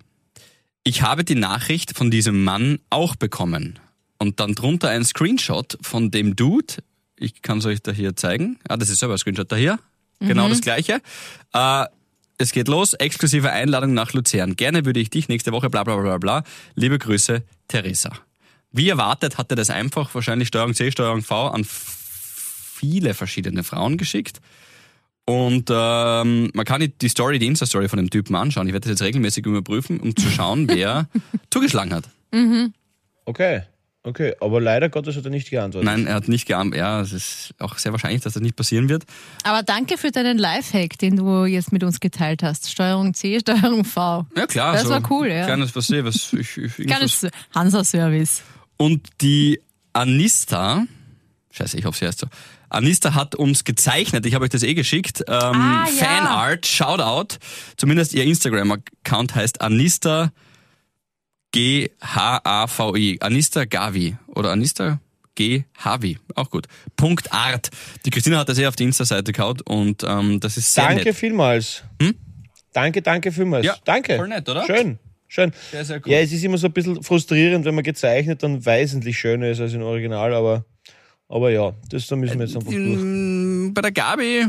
ich 0.83 1.03
habe 1.03 1.23
die 1.23 1.35
Nachricht 1.35 1.95
von 1.95 2.09
diesem 2.09 2.43
Mann 2.43 2.79
auch 2.89 3.15
bekommen. 3.15 3.79
Und 4.17 4.39
dann 4.39 4.55
drunter 4.55 4.89
ein 4.89 5.05
Screenshot 5.05 5.77
von 5.81 6.11
dem 6.11 6.35
Dude. 6.35 6.75
Ich 7.15 7.41
kann 7.41 7.59
es 7.59 7.65
euch 7.65 7.81
da 7.81 7.91
hier 7.91 8.15
zeigen. 8.15 8.59
Ah, 8.67 8.77
das 8.77 8.89
ist 8.89 8.99
selber 8.99 9.15
ein 9.15 9.17
Screenshot 9.19 9.51
da 9.51 9.55
hier. 9.55 9.79
Genau 10.21 10.47
das 10.49 10.61
gleiche. 10.61 11.01
Äh, 11.53 11.85
es 12.37 12.51
geht 12.53 12.67
los. 12.67 12.93
Exklusive 12.93 13.51
Einladung 13.51 13.93
nach 13.93 14.13
Luzern. 14.13 14.55
Gerne 14.55 14.85
würde 14.85 14.99
ich 14.99 15.09
dich 15.09 15.27
nächste 15.27 15.51
Woche 15.51 15.69
bla 15.69 15.83
bla 15.83 15.95
bla 15.95 16.03
bla 16.03 16.17
bla. 16.17 16.43
Liebe 16.75 16.97
Grüße, 16.97 17.43
Theresa. 17.67 18.11
Wie 18.71 18.89
erwartet 18.89 19.37
hat 19.37 19.51
er 19.51 19.55
das 19.57 19.69
einfach 19.69 20.13
wahrscheinlich 20.15 20.47
Steuerung 20.47 20.73
C, 20.73 20.89
Steuerung 20.91 21.21
V 21.21 21.49
an 21.49 21.65
viele 21.67 23.13
verschiedene 23.13 23.63
Frauen 23.63 23.97
geschickt. 23.97 24.39
Und 25.25 25.69
ähm, 25.69 26.49
man 26.53 26.65
kann 26.65 26.81
die- 26.81 26.97
die 26.97 27.09
Story, 27.09 27.37
die 27.37 27.45
Insta-Story 27.45 27.87
von 27.89 27.97
dem 27.97 28.09
Typen 28.09 28.35
anschauen. 28.35 28.67
Ich 28.67 28.73
werde 28.73 28.85
das 28.85 28.91
jetzt 28.99 29.03
regelmäßig 29.03 29.45
überprüfen, 29.45 29.99
um 29.99 30.15
zu 30.15 30.29
schauen, 30.29 30.67
wer 30.67 31.07
zugeschlagen 31.51 31.93
hat. 31.93 32.05
Okay, 33.25 33.61
okay. 34.03 34.33
Aber 34.39 34.59
leider 34.61 34.89
Gottes 34.89 35.15
hat 35.15 35.25
er 35.25 35.31
nicht 35.31 35.49
geantwortet. 35.49 35.85
Nein, 35.85 36.07
er 36.07 36.15
hat 36.15 36.27
nicht 36.27 36.47
geahnt. 36.47 36.75
Ja, 36.75 37.01
es 37.01 37.11
ist 37.13 37.53
auch 37.59 37.77
sehr 37.77 37.91
wahrscheinlich, 37.91 38.21
dass 38.21 38.33
das 38.33 38.41
nicht 38.41 38.55
passieren 38.55 38.89
wird. 38.89 39.03
Aber 39.43 39.63
danke 39.63 39.97
für 39.97 40.11
deinen 40.11 40.37
Lifehack, 40.37 40.97
den 40.97 41.15
du 41.17 41.45
jetzt 41.45 41.71
mit 41.71 41.83
uns 41.83 41.99
geteilt 41.99 42.43
hast. 42.43 42.69
Steuerung 42.71 43.13
C, 43.13 43.39
Steuerung 43.41 43.83
V. 43.85 44.25
Ja, 44.35 44.47
klar. 44.47 44.73
Das 44.73 44.83
so 44.83 44.89
war 44.89 45.01
cool, 45.11 45.27
ja. 45.27 45.45
Kleines, 45.45 45.75
was 45.75 45.89
ich, 45.89 46.03
was 46.03 46.33
ich, 46.33 46.85
Kleines 46.87 47.27
Hansa-Service. 47.53 48.43
Und 48.77 49.07
die 49.21 49.59
Anista, 49.93 50.85
scheiße, 51.51 51.77
ich 51.77 51.85
hoffe, 51.85 51.99
sie 51.99 52.07
heißt 52.07 52.19
so. 52.19 52.27
Anista 52.69 53.13
hat 53.13 53.35
uns 53.35 53.65
gezeichnet, 53.65 54.25
ich 54.25 54.33
habe 54.33 54.45
euch 54.45 54.49
das 54.49 54.63
eh 54.63 54.73
geschickt. 54.73 55.23
Ähm, 55.27 55.35
Ah, 55.35 55.85
ja. 55.85 56.05
Fanart, 56.05 56.65
Shoutout. 56.65 57.35
Zumindest 57.75 58.13
ihr 58.13 58.23
Instagram-Account 58.23 59.35
heißt 59.35 59.59
Anista 59.61 60.31
G-H-A-V-I. 61.51 63.17
Anista 63.21 63.65
Gavi. 63.65 64.15
Oder 64.27 64.51
Anista 64.51 64.99
G. 65.35 65.63
Havi. 65.77 66.17
Auch 66.35 66.49
gut. 66.49 66.67
Punkt 66.95 67.31
Art. 67.31 67.69
Die 68.05 68.09
Christina 68.09 68.37
hat 68.39 68.49
das 68.49 68.57
eh 68.59 68.67
auf 68.67 68.75
die 68.75 68.83
Insta-Seite 68.83 69.31
gehaut 69.31 69.61
und 69.63 70.03
ähm, 70.03 70.39
das 70.39 70.57
ist 70.57 70.73
sehr 70.73 70.87
danke 70.87 71.05
nett. 71.05 71.15
vielmals. 71.15 71.83
Danke, 72.73 73.01
danke 73.01 73.31
vielmals. 73.31 73.65
Ja, 73.65 73.75
danke. 73.85 74.17
voll 74.17 74.27
nett, 74.27 74.47
oder? 74.47 74.65
Schön, 74.65 74.99
schön. 75.27 75.51
Sehr, 75.71 75.85
sehr 75.85 75.99
gut. 75.99 76.11
Ja, 76.11 76.19
es 76.19 76.31
ist 76.31 76.43
immer 76.43 76.57
so 76.57 76.67
ein 76.67 76.73
bisschen 76.73 77.01
frustrierend, 77.03 77.65
wenn 77.65 77.75
man 77.75 77.83
gezeichnet 77.83 78.43
dann 78.43 78.65
wesentlich 78.65 79.17
schöner 79.17 79.49
ist 79.49 79.59
als 79.61 79.73
im 79.73 79.81
Original, 79.81 80.33
aber, 80.33 80.65
aber 81.27 81.51
ja, 81.51 81.73
das 81.89 82.07
da 82.07 82.15
müssen 82.15 82.39
wir 82.39 82.45
jetzt 82.45 82.55
einfach 82.55 82.71
durch. 82.71 82.97
Mm, 82.99 83.73
Bei 83.73 83.81
der 83.81 83.91
Gabi 83.91 84.47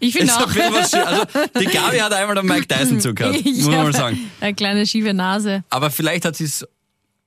Ich 0.00 0.14
finde 0.14 0.32
auch. 0.34 0.46
was, 0.54 0.92
also, 0.94 1.24
die 1.58 1.64
Gabi 1.66 1.98
hat 1.98 2.12
einmal 2.12 2.34
den 2.36 2.46
Mike 2.46 2.66
Tyson 2.68 3.00
zugehört, 3.00 3.42
muss 3.44 3.58
Ich 3.58 3.64
man 3.64 3.76
hab 3.76 3.84
mal 3.84 3.92
sagen. 3.92 4.30
Eine 4.40 4.54
kleine 4.54 4.86
schiefe 4.86 5.14
Nase. 5.14 5.64
Aber 5.70 5.90
vielleicht 5.90 6.24
hat 6.26 6.36
sie 6.36 6.44
es 6.44 6.66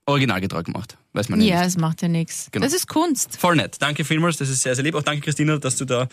originalgetreu 0.06 0.62
gemacht. 0.64 0.98
Weiß 1.14 1.30
man 1.30 1.40
nicht. 1.40 1.48
Ja, 1.50 1.64
es 1.64 1.78
macht 1.78 2.02
ja 2.02 2.08
nichts. 2.08 2.50
Genau. 2.52 2.64
Das 2.66 2.74
ist 2.74 2.88
Kunst. 2.88 3.38
Voll 3.40 3.56
nett. 3.56 3.78
Danke 3.80 4.04
vielmals, 4.06 4.38
das 4.38 4.50
ist 4.50 4.62
sehr, 4.62 4.76
sehr 4.76 4.84
lieb. 4.84 4.94
Auch 4.96 5.02
danke, 5.02 5.22
Christina, 5.22 5.58
dass 5.58 5.76
du 5.78 5.86
da. 5.86 6.08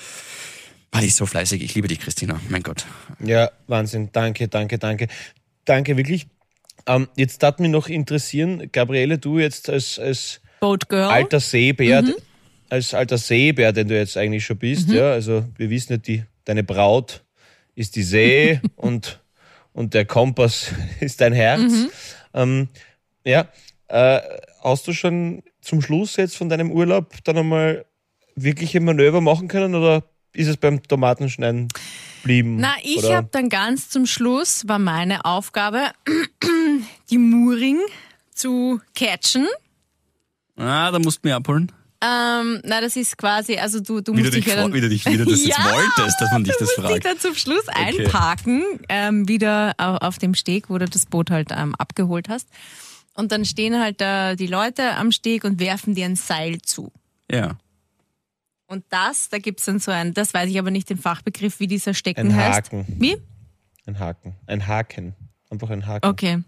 Ah, 0.92 1.00
die 1.00 1.08
ist 1.08 1.16
so 1.16 1.26
fleißig. 1.26 1.62
Ich 1.62 1.74
liebe 1.74 1.88
dich, 1.88 1.98
Christina. 2.00 2.40
Mein 2.48 2.62
Gott. 2.62 2.84
Ja, 3.22 3.50
Wahnsinn. 3.66 4.10
Danke, 4.12 4.48
danke, 4.48 4.78
danke. 4.78 5.08
Danke, 5.64 5.96
wirklich. 5.96 6.26
Ähm, 6.86 7.08
jetzt 7.16 7.42
darf 7.42 7.58
mich 7.58 7.70
noch 7.70 7.88
interessieren, 7.88 8.68
Gabriele, 8.72 9.18
du 9.18 9.38
jetzt 9.38 9.68
als, 9.70 9.98
als 9.98 10.40
Boat 10.60 10.88
Girl. 10.88 11.04
alter 11.10 11.40
Seebär, 11.40 12.02
Mhm. 12.02 12.14
Als 12.72 12.94
alter 12.94 13.18
Seebär, 13.18 13.74
den 13.74 13.88
du 13.88 13.94
jetzt 13.94 14.16
eigentlich 14.16 14.46
schon 14.46 14.56
bist, 14.56 14.88
ja, 14.88 15.12
also 15.12 15.44
wir 15.58 15.68
wissen 15.68 15.92
ja, 15.92 15.98
die, 15.98 16.24
deine 16.46 16.64
Braut 16.64 17.22
ist 17.74 17.96
die 17.96 18.02
See 18.02 18.62
und, 18.76 19.20
und 19.74 19.92
der 19.92 20.06
Kompass 20.06 20.72
ist 21.00 21.20
dein 21.20 21.35
Herz. 21.35 21.61
Mhm. 21.61 21.90
Ähm, 22.32 22.68
ja, 23.26 23.46
äh, 23.88 24.20
hast 24.64 24.88
du 24.88 24.94
schon 24.94 25.42
zum 25.61 25.82
Schluss 25.82 26.16
jetzt 26.16 26.35
von 26.35 26.48
deinem 26.48 26.72
Urlaub 26.72 27.12
dann 27.24 27.37
einmal 27.37 27.85
wirkliche 28.37 28.80
Manöver 28.80 29.20
machen 29.20 29.48
können 29.48 29.74
oder 29.74 30.04
ist 30.32 30.48
es 30.48 30.56
beim 30.56 30.82
Tomatenschneiden 30.82 31.68
blieben? 32.22 32.56
Na, 32.56 32.74
ich 32.82 33.04
habe 33.12 33.28
dann 33.30 33.50
ganz 33.50 33.90
zum 33.90 34.06
Schluss, 34.06 34.66
war 34.66 34.78
meine 34.78 35.26
Aufgabe, 35.26 35.90
die 37.11 37.18
Mooring 37.18 37.80
zu 38.35 38.80
catchen. 38.94 39.46
Ah, 40.56 40.90
da 40.90 40.98
musst 40.98 41.22
du 41.22 41.28
mich 41.28 41.35
abholen. 41.35 41.70
Ähm, 42.04 42.60
na, 42.64 42.80
das 42.80 42.96
ist 42.96 43.16
quasi, 43.16 43.56
also 43.58 43.78
du, 43.80 44.00
du 44.00 44.12
Wie 44.12 44.22
musst 44.22 44.32
du, 44.32 44.36
dich, 44.36 44.44
dich 44.46 44.54
ja 44.54 44.60
dann, 44.62 44.72
wie 44.74 44.80
du, 44.80 44.88
dich, 44.88 45.06
wie 45.06 45.16
du 45.16 45.24
das 45.30 45.44
Ja, 45.46 45.56
jetzt 45.56 45.72
wolltest, 45.98 46.20
dass 46.20 46.32
man 46.32 46.42
dich 46.42 46.52
das 46.58 46.60
musst 46.62 46.78
dich 46.78 46.84
fragt. 46.84 47.04
dann 47.04 47.18
zum 47.20 47.34
Schluss 47.36 47.68
einparken, 47.68 48.64
ähm, 48.88 49.28
wieder 49.28 49.74
au- 49.78 49.98
auf 49.98 50.18
dem 50.18 50.34
Steg, 50.34 50.68
wo 50.68 50.78
du 50.78 50.86
das 50.86 51.06
Boot 51.06 51.30
halt 51.30 51.50
ähm, 51.56 51.74
abgeholt 51.76 52.28
hast. 52.28 52.48
Und 53.14 53.30
dann 53.30 53.44
stehen 53.44 53.78
halt 53.80 54.00
da 54.00 54.34
die 54.34 54.46
Leute 54.48 54.94
am 54.96 55.12
Steg 55.12 55.44
und 55.44 55.60
werfen 55.60 55.94
dir 55.94 56.06
ein 56.06 56.16
Seil 56.16 56.60
zu. 56.62 56.90
Ja. 57.30 57.56
Und 58.66 58.84
das, 58.88 59.28
da 59.28 59.38
gibt's 59.38 59.66
dann 59.66 59.78
so 59.78 59.90
ein, 59.90 60.12
das 60.14 60.32
weiß 60.34 60.48
ich 60.50 60.58
aber 60.58 60.70
nicht 60.70 60.88
den 60.90 60.98
Fachbegriff, 60.98 61.60
wie 61.60 61.66
dieser 61.66 61.92
Stecken 61.94 62.28
Ein 62.30 62.34
heißt. 62.36 62.56
Haken. 62.72 62.86
Wie? 62.98 63.16
Ein 63.86 63.98
Haken. 63.98 64.34
Ein 64.46 64.66
Haken. 64.66 65.14
Einfach 65.50 65.70
ein 65.70 65.86
Haken. 65.86 66.08
Okay. 66.08 66.42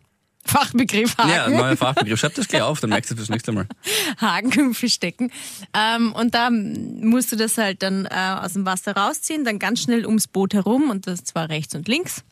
Fachbegriff 0.46 1.16
Haken. 1.16 1.30
Ja, 1.30 1.48
neuer 1.48 1.76
Fachbegriff. 1.76 2.20
Schreib 2.20 2.34
das 2.34 2.48
gleich 2.48 2.62
auf, 2.62 2.80
dann 2.80 2.90
merkst 2.90 3.10
du 3.10 3.14
das 3.14 3.28
nächste 3.28 3.52
Mal. 3.52 3.66
Haken 4.18 4.74
verstecken. 4.74 5.30
Ähm, 5.72 6.12
und 6.12 6.34
da 6.34 6.50
musst 6.50 7.32
du 7.32 7.36
das 7.36 7.58
halt 7.58 7.82
dann 7.82 8.06
äh, 8.06 8.08
aus 8.40 8.52
dem 8.52 8.66
Wasser 8.66 8.94
rausziehen, 8.96 9.44
dann 9.44 9.58
ganz 9.58 9.80
schnell 9.80 10.06
ums 10.06 10.26
Boot 10.28 10.54
herum 10.54 10.90
und 10.90 11.06
das 11.06 11.24
zwar 11.24 11.48
rechts 11.48 11.74
und 11.74 11.88
links. 11.88 12.22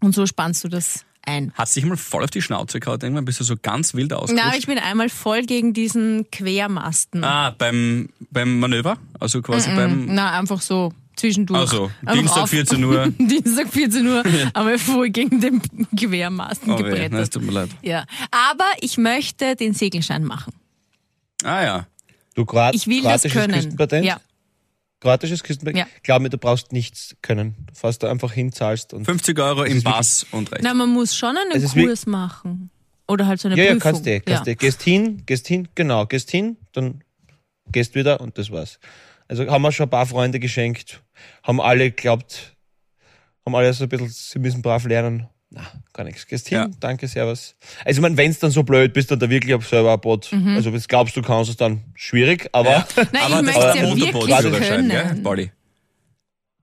Und 0.00 0.14
so 0.14 0.26
spannst 0.26 0.64
du 0.64 0.68
das 0.68 1.04
ein. 1.24 1.52
Hast 1.54 1.76
dich 1.76 1.84
mal 1.84 1.96
voll 1.96 2.24
auf 2.24 2.30
die 2.30 2.42
Schnauze 2.42 2.80
gehauen? 2.80 2.98
Irgendwann 3.00 3.24
bist 3.24 3.38
du 3.40 3.44
so 3.44 3.54
ganz 3.60 3.94
wild 3.94 4.10
Na, 4.10 4.16
ausgerutscht? 4.18 4.58
ich 4.58 4.66
bin 4.66 4.78
einmal 4.78 5.08
voll 5.08 5.42
gegen 5.42 5.72
diesen 5.72 6.28
Quermasten. 6.30 7.22
ah, 7.22 7.54
beim, 7.56 8.08
beim 8.30 8.58
Manöver? 8.58 8.96
Also 9.20 9.40
quasi 9.42 9.70
beim. 9.70 10.06
Na, 10.14 10.32
einfach 10.38 10.60
so 10.60 10.92
zwischendurch. 11.16 11.60
Also, 11.60 11.90
Dienstag 12.12 12.42
auf- 12.44 12.50
14 12.50 12.84
Uhr. 12.84 13.08
Dienstag 13.18 13.68
14 13.68 14.06
Uhr, 14.06 14.22
aber 14.54 14.78
voll 14.78 15.10
gegen 15.10 15.40
den 15.40 15.60
Quermasten 15.96 16.72
Oh, 16.72 16.76
gebrettert. 16.76 17.12
Nein, 17.12 17.22
es 17.22 17.30
tut 17.30 17.42
mir 17.42 17.52
leid. 17.52 17.70
Ja, 17.82 18.04
aber 18.30 18.70
ich 18.80 18.98
möchte 18.98 19.56
den 19.56 19.74
Segelschein 19.74 20.24
machen. 20.24 20.52
Ah 21.44 21.62
ja. 21.62 21.86
Du 22.34 22.44
Kroat 22.44 22.74
Ich 22.74 22.86
will 22.86 23.02
das 23.02 23.22
kroatisches 23.22 23.32
können. 23.32 23.54
Küstenpatent? 23.54 24.04
Ja. 24.06 24.20
Kroatisches 25.00 25.42
Küstenpatent? 25.42 25.78
Ja. 25.86 25.86
Glaub 26.02 26.22
mir, 26.22 26.30
du 26.30 26.38
brauchst 26.38 26.72
nichts 26.72 27.16
können. 27.22 27.56
Du 27.66 27.74
fährst 27.74 28.02
da 28.02 28.10
einfach 28.10 28.32
hin, 28.32 28.52
zahlst 28.52 28.94
und. 28.94 29.04
50 29.04 29.38
Euro 29.38 29.64
im 29.64 29.82
Pass 29.82 30.24
und 30.30 30.50
recht. 30.52 30.62
Na, 30.62 30.72
man 30.74 30.88
muss 30.90 31.16
schon 31.16 31.36
einen 31.36 31.68
Kurs 31.68 32.06
machen. 32.06 32.70
Oder 33.08 33.26
halt 33.26 33.40
so 33.40 33.48
eine 33.48 33.56
ja, 33.56 33.64
ja, 33.64 33.70
Prüfung. 33.72 33.80
kannst 33.92 34.06
du, 34.06 34.20
kannst 34.20 34.46
du. 34.46 34.56
Gehst 34.56 34.82
hin, 34.82 35.22
gehst 35.26 35.48
hin, 35.48 35.68
genau, 35.74 36.06
gehst 36.06 36.30
hin, 36.30 36.56
dann 36.72 37.02
gehst 37.70 37.94
wieder 37.94 38.20
und 38.20 38.38
das 38.38 38.50
war's. 38.50 38.78
Also 39.28 39.46
haben 39.48 39.60
wir 39.62 39.72
schon 39.72 39.86
ein 39.86 39.90
paar 39.90 40.06
Freunde 40.06 40.38
geschenkt, 40.38 41.01
haben 41.42 41.60
alle 41.60 41.90
glaubt, 41.90 42.54
haben 43.44 43.54
alle 43.54 43.72
so 43.72 43.84
ein 43.84 43.88
bisschen, 43.88 44.08
sie 44.08 44.38
müssen 44.38 44.62
brav 44.62 44.84
lernen. 44.84 45.28
Na, 45.54 45.66
gar 45.92 46.04
nichts. 46.04 46.26
Gehst 46.26 46.48
hin, 46.48 46.58
Ja. 46.58 46.70
danke, 46.80 47.06
servus. 47.06 47.56
Also, 47.84 47.98
ich 47.98 48.00
meine, 48.00 48.16
wenn's 48.16 48.38
dann 48.38 48.50
so 48.50 48.62
blöd 48.62 48.94
bist, 48.94 49.10
dann 49.10 49.18
da 49.18 49.28
wirklich 49.28 49.54
auf 49.54 49.68
selber 49.68 49.92
ein 49.92 50.00
Boot. 50.00 50.32
Mhm. 50.32 50.56
Also, 50.56 50.72
wenn 50.72 50.80
du 50.80 50.86
glaubst, 50.86 51.14
du 51.14 51.20
kannst 51.20 51.50
es 51.50 51.56
dann 51.58 51.84
schwierig, 51.94 52.48
aber. 52.52 52.86
Nein, 53.12 53.22
Aber 53.22 53.36
ich 53.40 53.42
möchte 53.46 53.60
ja 53.60 53.74
wirklich 53.96 54.26
gell, 54.26 54.50
können. 54.60 55.22
Pauli? 55.22 55.50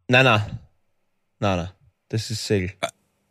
nein, 0.07 0.25
nein. 0.25 0.41
Nein, 1.39 1.57
nein. 1.57 1.69
Das 2.09 2.31
ist 2.31 2.43
Segel. 2.45 2.71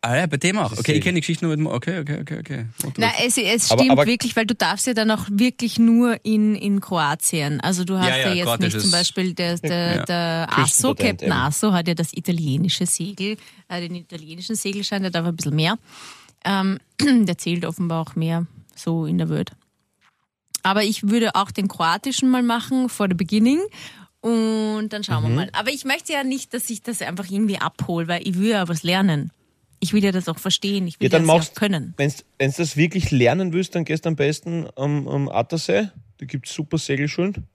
Ah 0.01 0.15
ja, 0.15 0.27
bei 0.27 0.37
dem 0.37 0.57
auch. 0.57 0.71
Okay, 0.71 0.93
ich 0.93 1.01
kenne 1.03 1.15
die 1.15 1.19
Geschichte 1.21 1.43
nur 1.45 1.55
mit 1.57 1.59
dem. 1.59 1.67
Okay, 1.67 1.99
okay, 1.99 2.19
okay, 2.21 2.39
okay. 2.39 2.65
Na, 2.97 3.11
es, 3.21 3.37
es 3.37 3.69
Aber- 3.69 3.79
stimmt 3.81 3.91
aber- 3.91 4.05
wirklich, 4.07 4.33
weil 4.37 4.45
du 4.45 4.55
darfst 4.55 4.87
ja 4.87 4.93
dann 4.93 5.11
auch 5.11 5.25
wirklich 5.29 5.77
nur 5.77 6.23
in, 6.23 6.55
in 6.55 6.79
Kroatien. 6.79 7.59
Also 7.59 7.83
du 7.83 7.97
hast 7.99 8.07
Ja, 8.07 8.17
ja, 8.17 8.33
ja, 8.33 8.45
jetzt 8.45 8.59
nicht 8.61 8.79
zum 8.79 8.91
Beispiel 8.91 9.33
der, 9.33 9.57
der, 9.59 9.95
Ja. 9.97 10.03
der 10.05 10.47
Asso, 10.57 10.95
Captain. 10.95 11.31
Asso 11.33 11.73
hat 11.73 11.89
ja 11.89 11.95
das 11.95 12.13
italienische 12.13 12.85
Segel, 12.85 13.35
äh, 13.67 13.81
den 13.81 13.95
italienischen 13.95 14.55
Segelschein, 14.55 15.01
der 15.01 15.11
darf 15.11 15.25
ein 15.25 15.35
bisschen 15.35 15.55
mehr. 15.55 15.77
Ähm, 16.45 16.79
der 17.25 17.37
zählt 17.37 17.65
offenbar 17.65 18.01
auch 18.07 18.15
mehr 18.15 18.45
so 18.75 19.05
in 19.05 19.17
der 19.17 19.27
Welt. 19.27 19.51
Aber 20.63 20.83
ich 20.83 21.09
würde 21.09 21.35
auch 21.35 21.51
den 21.51 21.67
kroatischen 21.67 22.29
mal 22.29 22.43
machen, 22.43 22.87
vor 22.87 23.09
der 23.09 23.15
Beginning. 23.15 23.59
Und 24.21 24.89
dann 24.89 25.01
Mhm. 25.01 25.03
schauen 25.03 25.23
wir 25.23 25.29
mal. 25.35 25.49
Aber 25.51 25.71
ich 25.71 25.83
möchte 25.83 26.13
ja 26.13 26.23
nicht, 26.23 26.53
dass 26.53 26.69
ich 26.69 26.81
das 26.83 27.01
einfach 27.01 27.29
irgendwie 27.29 27.57
abhole, 27.57 28.07
weil 28.07 28.25
ich 28.25 28.37
will 28.37 28.49
ja 28.51 28.67
was 28.69 28.83
lernen. 28.83 29.31
Ich 29.79 29.93
will 29.93 30.03
ja 30.03 30.11
das 30.11 30.27
auch 30.27 30.39
verstehen. 30.39 30.87
Ich 30.87 30.99
will 30.99 31.05
Ja, 31.05 31.09
dann 31.09 31.21
das 31.21 31.27
machst 31.27 31.55
ja 31.55 31.59
können. 31.59 31.93
Wenn 31.97 32.09
du 32.09 32.53
das 32.57 32.75
wirklich 32.77 33.11
lernen 33.11 33.53
willst, 33.53 33.75
dann 33.75 33.85
gehst 33.85 34.05
du 34.05 34.09
am 34.09 34.15
besten 34.15 34.67
am, 34.75 35.07
am 35.07 35.29
Attersee. 35.29 35.89
Da 36.17 36.25
gibt 36.25 36.47
es 36.47 36.53
super 36.53 36.77
Segelschulen. 36.77 37.47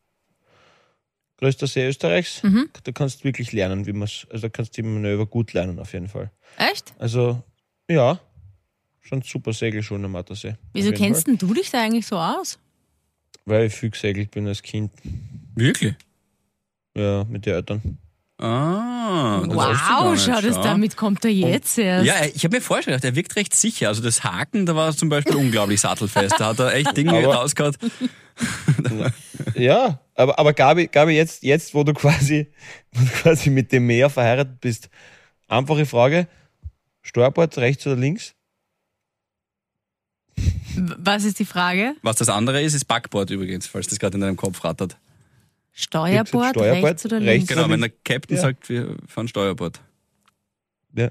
Größter 1.36 1.66
See 1.66 1.86
Österreichs. 1.86 2.42
Mhm. 2.42 2.70
Da 2.84 2.92
kannst 2.92 3.20
du 3.20 3.24
wirklich 3.24 3.52
lernen, 3.52 3.86
wie 3.86 3.92
man 3.92 4.08
Also 4.30 4.42
da 4.42 4.48
kannst 4.48 4.76
du 4.76 4.82
die 4.82 4.88
Manöver 4.88 5.26
gut 5.26 5.52
lernen, 5.52 5.78
auf 5.78 5.92
jeden 5.92 6.08
Fall. 6.08 6.30
Echt? 6.56 6.94
Also, 6.98 7.42
ja, 7.90 8.20
schon 9.00 9.22
super 9.22 9.52
Segelschulen 9.52 10.04
am 10.04 10.16
Attersee. 10.16 10.54
Wieso 10.72 10.92
kennst 10.92 11.26
denn 11.26 11.36
du 11.36 11.52
dich 11.52 11.70
da 11.70 11.82
eigentlich 11.82 12.06
so 12.06 12.16
aus? 12.16 12.58
Weil 13.44 13.66
ich 13.66 13.74
viel 13.74 13.90
gesegelt 13.90 14.30
bin 14.30 14.46
als 14.46 14.62
Kind. 14.62 14.92
Wirklich? 15.54 15.94
Ja, 16.96 17.24
mit 17.24 17.44
den 17.44 17.54
Eltern. 17.54 17.98
Ah, 18.38 19.42
das 19.46 19.54
Wow, 19.54 20.10
nicht. 20.12 20.24
schau, 20.24 20.40
das 20.40 20.60
damit 20.60 20.96
kommt 20.96 21.24
er 21.24 21.30
jetzt 21.30 21.78
erst. 21.78 22.04
Ja, 22.06 22.14
ich 22.24 22.44
habe 22.44 22.56
mir 22.56 22.60
vorher 22.60 22.82
schon 22.82 22.90
gedacht, 22.92 23.04
er 23.04 23.14
wirkt 23.14 23.36
recht 23.36 23.54
sicher. 23.54 23.88
Also 23.88 24.02
das 24.02 24.24
Haken, 24.24 24.66
da 24.66 24.74
war 24.74 24.88
er 24.88 24.96
zum 24.96 25.08
Beispiel 25.08 25.36
unglaublich 25.36 25.80
sattelfest. 25.80 26.34
Da 26.38 26.46
hat 26.46 26.58
er 26.58 26.74
echt 26.74 26.96
Dinge 26.96 27.12
Aber- 27.12 27.34
rausgehauen. 27.36 27.76
Ja, 29.54 30.00
aber, 30.16 30.38
aber 30.40 30.52
Gabi, 30.52 30.88
Gabi 30.88 31.12
jetzt, 31.12 31.44
jetzt, 31.44 31.72
wo 31.74 31.84
du 31.84 31.92
quasi, 31.94 32.48
wo 32.92 33.00
du 33.04 33.10
quasi 33.22 33.50
mit 33.50 33.70
dem 33.70 33.86
Meer 33.86 34.10
verheiratet 34.10 34.60
bist, 34.60 34.88
einfache 35.46 35.86
Frage: 35.86 36.26
Steuerbord 37.02 37.56
rechts 37.58 37.86
oder 37.86 37.94
links? 37.94 38.34
Was 40.96 41.22
ist 41.22 41.38
die 41.38 41.44
Frage? 41.44 41.94
Was 42.02 42.16
das 42.16 42.28
andere 42.28 42.60
ist, 42.62 42.74
ist 42.74 42.86
Backboard 42.86 43.30
übrigens, 43.30 43.68
falls 43.68 43.86
das 43.86 44.00
gerade 44.00 44.16
in 44.16 44.22
deinem 44.22 44.36
Kopf 44.36 44.64
rattert. 44.64 44.96
Steuerbord, 45.76 46.50
Steuerbord, 46.50 46.84
rechts 46.84 47.04
oder 47.04 47.16
rechts 47.16 47.26
links? 47.32 47.48
Genau, 47.48 47.62
oder 47.62 47.70
wenn 47.72 47.80
der 47.80 47.90
Captain 48.04 48.36
Ja. 48.36 48.42
sagt, 48.42 48.68
wir 48.68 48.96
fahren 49.08 49.26
Steuerbord. 49.28 49.80
Ja. 50.96 51.10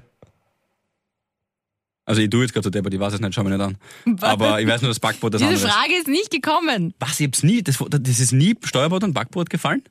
Also 2.06 2.20
ich 2.20 2.28
tue 2.30 2.42
jetzt 2.42 2.52
gerade 2.52 2.64
so 2.64 2.70
deppert, 2.70 2.92
ich 2.92 3.00
weiß 3.00 3.14
es 3.14 3.20
nicht, 3.20 3.34
schau 3.34 3.44
mich 3.44 3.52
nicht 3.52 3.62
an. 3.62 3.76
Aber 4.20 4.60
ich 4.60 4.66
weiß 4.66 4.82
nur, 4.82 4.90
dass 4.90 5.00
Backboard 5.00 5.34
das 5.34 5.40
Diese 5.40 5.50
andere 5.52 5.68
ist. 5.68 5.74
Frage 5.74 5.94
ist 5.94 6.08
nicht 6.08 6.30
gekommen. 6.30 6.94
Was, 6.98 7.20
ich 7.20 7.26
hab's 7.26 7.42
nie, 7.42 7.62
das, 7.62 7.78
das 7.88 8.20
ist 8.20 8.32
nie 8.32 8.54
Steuerbord 8.62 9.04
und 9.04 9.12
Backboard 9.14 9.48
gefallen? 9.50 9.82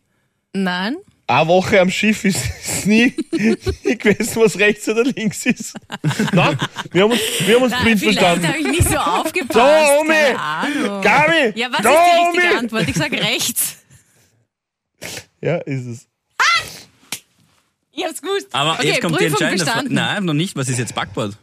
Nein. 0.54 0.98
Eine 1.26 1.48
Woche 1.48 1.80
am 1.80 1.90
Schiff 1.90 2.26
ist 2.26 2.38
es 2.62 2.86
nie, 2.86 3.16
nie 3.32 3.98
gewesen, 3.98 4.42
was 4.42 4.60
rechts 4.60 4.88
oder 4.90 5.04
links 5.06 5.46
ist. 5.46 5.74
Nein, 6.34 6.58
wir 6.92 7.04
haben 7.04 7.12
uns, 7.12 7.22
wir 7.46 7.56
haben 7.56 7.64
uns 7.64 7.72
Nein 7.72 7.84
blind 7.84 8.00
vielleicht 8.02 8.20
verstanden. 8.20 8.48
habe 8.48 8.58
ich 8.60 8.68
nicht 8.68 8.90
so 8.90 8.98
aufgepasst. 8.98 9.56
Da, 9.56 10.00
Omi! 10.00 11.02
Gabi! 11.02 11.60
Ja, 11.60 11.72
was 11.72 11.82
da, 11.82 11.90
ist 11.92 12.00
die 12.34 12.38
richtige 12.38 12.48
Omi! 12.48 12.58
Antwort? 12.60 12.90
Ich 12.90 12.96
sage 12.96 13.22
rechts. 13.22 13.78
Ja, 15.42 15.58
ist 15.58 15.86
es. 15.86 16.08
Ich 17.96 18.04
hab's 18.04 18.22
gewusst. 18.22 18.48
Aber 18.52 18.74
okay, 18.74 18.88
jetzt 18.88 19.02
kommt 19.02 19.20
die 19.20 19.26
Prüfung 19.26 19.48
entscheidende 19.48 19.66
Frage. 19.66 19.94
Nein, 19.94 20.26
noch 20.26 20.34
nicht. 20.34 20.56
Was 20.56 20.68
ist 20.68 20.80
jetzt 20.80 20.96
Backboard? 20.96 21.38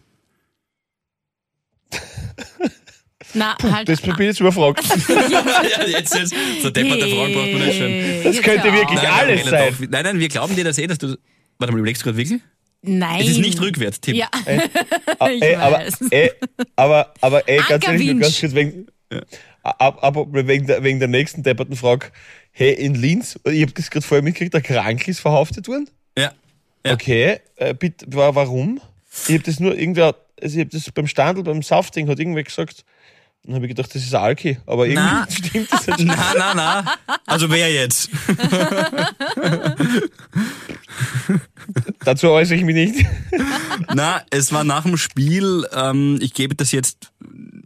Na, 3.35 3.57
halt. 3.63 3.89
Das 3.89 4.01
bin 4.01 4.13
ich 4.13 4.19
jetzt 4.19 4.41
überfragt. 4.41 4.83
ja, 5.09 5.87
jetzt, 5.87 6.15
jetzt. 6.15 6.35
So 6.63 6.71
depperte 6.71 7.07
Fragen 7.07 7.35
braucht 7.35 7.53
man 7.53 7.63
nicht 7.63 7.77
schön. 7.77 8.25
Das 8.25 8.43
könnte 8.43 8.73
wirklich 8.73 9.01
Nein, 9.01 9.13
alles 9.13 9.45
Gabriele, 9.45 9.51
sein. 9.51 9.75
doch. 9.79 9.89
Nein, 9.89 10.05
nein, 10.05 10.19
wir 10.19 10.29
glauben 10.29 10.57
dir 10.57 10.65
das 10.65 10.79
eh, 10.79 10.87
dass 10.89 10.99
du. 10.99 11.17
Warte 11.59 11.73
mal, 11.73 11.79
überlegst 11.79 12.03
du 12.03 12.07
gerade 12.07 12.17
wirklich? 12.17 12.41
Nein. 12.83 13.21
Es 13.21 13.29
ist 13.29 13.39
nicht 13.39 13.61
rückwärts, 13.61 14.01
Tipp. 14.01 14.17
Ja. 14.17 14.29
ich 14.47 15.43
ey, 15.43 15.55
aber, 15.55 15.77
weiß. 15.77 15.99
ey, 16.11 16.33
aber, 16.77 17.13
aber, 17.21 17.49
ey, 17.49 17.61
ganz 17.69 17.87
ehrlich, 17.87 18.19
ganz 18.19 18.41
kurz 18.41 18.55
wegen, 18.55 18.87
ab, 19.63 19.99
ab, 20.03 20.17
wegen, 20.33 20.67
der, 20.67 20.83
wegen 20.83 20.99
der 20.99 21.09
nächsten 21.09 21.43
depperten 21.43 21.77
Frage. 21.77 22.07
Hey, 22.61 22.75
in 22.75 22.95
Linz, 22.95 23.41
ich 23.45 23.63
habe 23.63 23.73
das 23.73 23.91
gerade 23.91 24.07
vorher 24.07 24.23
mitgekriegt, 24.23 24.53
der 24.53 24.61
Krankel 24.61 25.09
ist 25.09 25.21
verhaftet 25.21 25.67
worden. 25.67 25.89
Ja. 26.19 26.31
Ja. 26.85 26.93
Okay, 26.93 27.39
äh, 27.57 27.73
bitte, 27.73 28.05
wa- 28.11 28.35
warum? 28.35 28.83
Ich 29.29 29.35
habe 29.35 29.43
das 29.45 29.61
nur 29.61 29.75
irgendwer, 29.79 30.15
also 30.43 30.57
ich 30.59 30.61
habe 30.61 30.69
das 30.71 30.91
beim 30.93 31.07
Standel, 31.07 31.43
beim 31.43 31.63
Safting 31.63 32.07
hat 32.07 32.19
irgendwer 32.19 32.43
gesagt. 32.43 32.85
Dann 33.45 33.55
habe 33.55 33.65
ich 33.65 33.71
gedacht, 33.71 33.95
das 33.95 34.03
ist 34.03 34.15
Alki, 34.15 34.59
aber 34.67 34.87
irgendwie 34.87 35.03
Na. 35.03 35.27
stimmt 35.31 35.73
das 35.73 35.87
nicht. 35.87 36.05
Na, 36.05 36.35
na, 36.37 36.55
na. 36.55 36.85
Also 37.27 37.49
wer 37.49 37.73
jetzt? 37.73 38.11
Dazu 42.05 42.29
äußere 42.29 42.59
ich 42.59 42.65
mich 42.65 42.75
nicht. 42.75 43.07
Na, 43.95 44.23
es 44.31 44.53
war 44.53 44.65
nach 44.65 44.83
dem 44.83 44.97
Spiel, 44.97 45.67
ähm, 45.73 46.19
ich 46.21 46.35
gebe 46.35 46.55
das 46.55 46.73
jetzt 46.73 47.13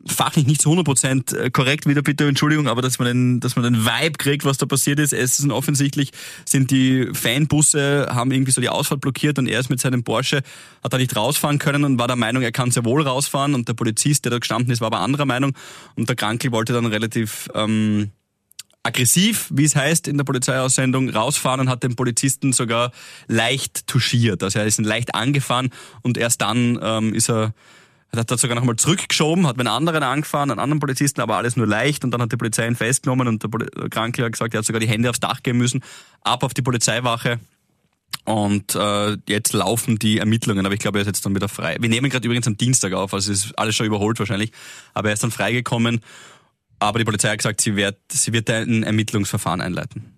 fachlich 0.06 0.46
nicht 0.46 0.60
zu 0.60 0.70
100% 0.70 1.50
korrekt 1.50 1.87
wieder, 1.87 2.02
bitte 2.02 2.28
Entschuldigung, 2.28 2.68
aber 2.68 2.82
dass 2.82 2.98
man 2.98 3.06
den, 3.08 3.40
dass 3.40 3.56
man 3.56 3.64
den 3.64 3.87
Vibe 3.87 4.18
kriegt, 4.18 4.44
was 4.44 4.58
da 4.58 4.66
passiert 4.66 4.98
ist. 4.98 5.12
Es 5.12 5.38
ist 5.38 5.50
offensichtlich, 5.50 6.10
sind 6.44 6.70
die 6.70 7.08
Fanbusse, 7.12 8.08
haben 8.10 8.30
irgendwie 8.30 8.52
so 8.52 8.60
die 8.60 8.68
Ausfahrt 8.68 9.00
blockiert 9.00 9.38
und 9.38 9.46
er 9.46 9.60
ist 9.60 9.70
mit 9.70 9.80
seinem 9.80 10.04
Porsche, 10.04 10.42
hat 10.82 10.92
da 10.92 10.98
nicht 10.98 11.16
rausfahren 11.16 11.58
können 11.58 11.84
und 11.84 11.98
war 11.98 12.06
der 12.06 12.16
Meinung, 12.16 12.42
er 12.42 12.52
kann 12.52 12.70
sehr 12.70 12.84
wohl 12.84 13.02
rausfahren 13.02 13.54
und 13.54 13.68
der 13.68 13.74
Polizist, 13.74 14.24
der 14.24 14.30
da 14.30 14.38
gestanden 14.38 14.70
ist, 14.70 14.80
war 14.80 14.88
aber 14.88 15.00
anderer 15.00 15.24
Meinung 15.24 15.54
und 15.96 16.09
der 16.09 16.16
Krankel 16.16 16.53
wollte 16.53 16.72
dann 16.72 16.87
relativ, 16.87 17.48
ähm, 17.55 18.11
aggressiv, 18.85 19.48
wie 19.50 19.64
es 19.64 19.74
heißt 19.74 20.07
in 20.09 20.18
der 20.18 20.24
Polizeiaussendung, 20.24 21.09
rausfahren 21.09 21.61
und 21.61 21.68
hat 21.68 21.83
den 21.83 21.96
Polizisten 21.96 22.53
sogar 22.53 22.92
leicht 23.27 23.87
touchiert. 23.87 24.42
Also 24.42 24.59
er 24.59 24.66
ist 24.66 24.79
ihn 24.79 24.85
leicht 24.85 25.14
angefahren 25.14 25.70
und 26.03 26.18
erst 26.18 26.42
dann 26.42 26.79
ähm, 26.81 27.14
ist 27.14 27.31
er 27.31 27.55
hat 28.16 28.31
er 28.31 28.38
sogar 28.38 28.55
nochmal 28.55 28.77
zurückgeschoben, 28.77 29.46
hat 29.46 29.57
mit 29.57 29.66
einem 29.66 29.77
anderen 29.77 30.05
angefahren, 30.05 30.50
einen 30.50 30.61
anderen 30.61 30.79
Polizisten, 30.79 31.20
aber 31.20 31.37
alles 31.37 31.57
nur 31.57 31.66
leicht 31.66 32.05
und 32.05 32.12
dann 32.12 32.22
hat 32.22 32.31
die 32.31 32.37
Polizei 32.37 32.64
ihn 32.66 32.77
festgenommen 32.77 33.27
und 33.27 33.42
der, 33.42 33.48
Poli 33.48 33.66
der 33.66 33.88
Kranke 33.88 34.24
hat 34.24 34.33
gesagt, 34.33 34.55
er 34.55 34.59
hat 34.59 34.64
sogar 34.64 34.79
die 34.79 34.87
Hände 34.87 35.11
aufs 35.11 35.18
Dach 35.18 35.42
gehen 35.42 35.57
müssen, 35.57 35.83
ab 36.20 36.44
auf 36.44 36.55
die 36.55 36.62
Polizeiwache 36.62 37.40
und 38.24 38.74
äh, 38.74 39.16
jetzt 39.29 39.53
laufen 39.53 39.98
die 39.98 40.18
Ermittlungen, 40.18 40.64
aber 40.64 40.74
ich 40.74 40.81
glaube, 40.81 40.98
er 40.98 41.03
ist 41.03 41.07
jetzt 41.09 41.24
dann 41.27 41.35
wieder 41.35 41.48
frei. 41.48 41.77
Wir 41.81 41.88
nehmen 41.88 42.09
gerade 42.11 42.24
übrigens 42.27 42.46
am 42.46 42.57
Dienstag 42.57 42.92
auf, 42.94 43.12
also 43.14 43.31
es 43.33 43.44
ist 43.46 43.59
alles 43.59 43.74
schon 43.77 43.87
überholt 43.87 44.18
wahrscheinlich, 44.18 44.53
aber 44.94 45.09
er 45.09 45.14
ist 45.14 45.22
dann 45.22 45.31
freigekommen 45.31 46.00
aber 46.81 46.98
die 46.98 47.05
Polizei 47.07 47.31
hat 47.31 47.38
gesagt, 47.38 47.61
sie 47.62 47.77
wird, 47.77 47.98
sie 48.11 48.33
wird 48.35 48.50
ein 48.50 48.83
Ermittlungsverfahren 48.83 49.62
einleiten. 49.62 50.12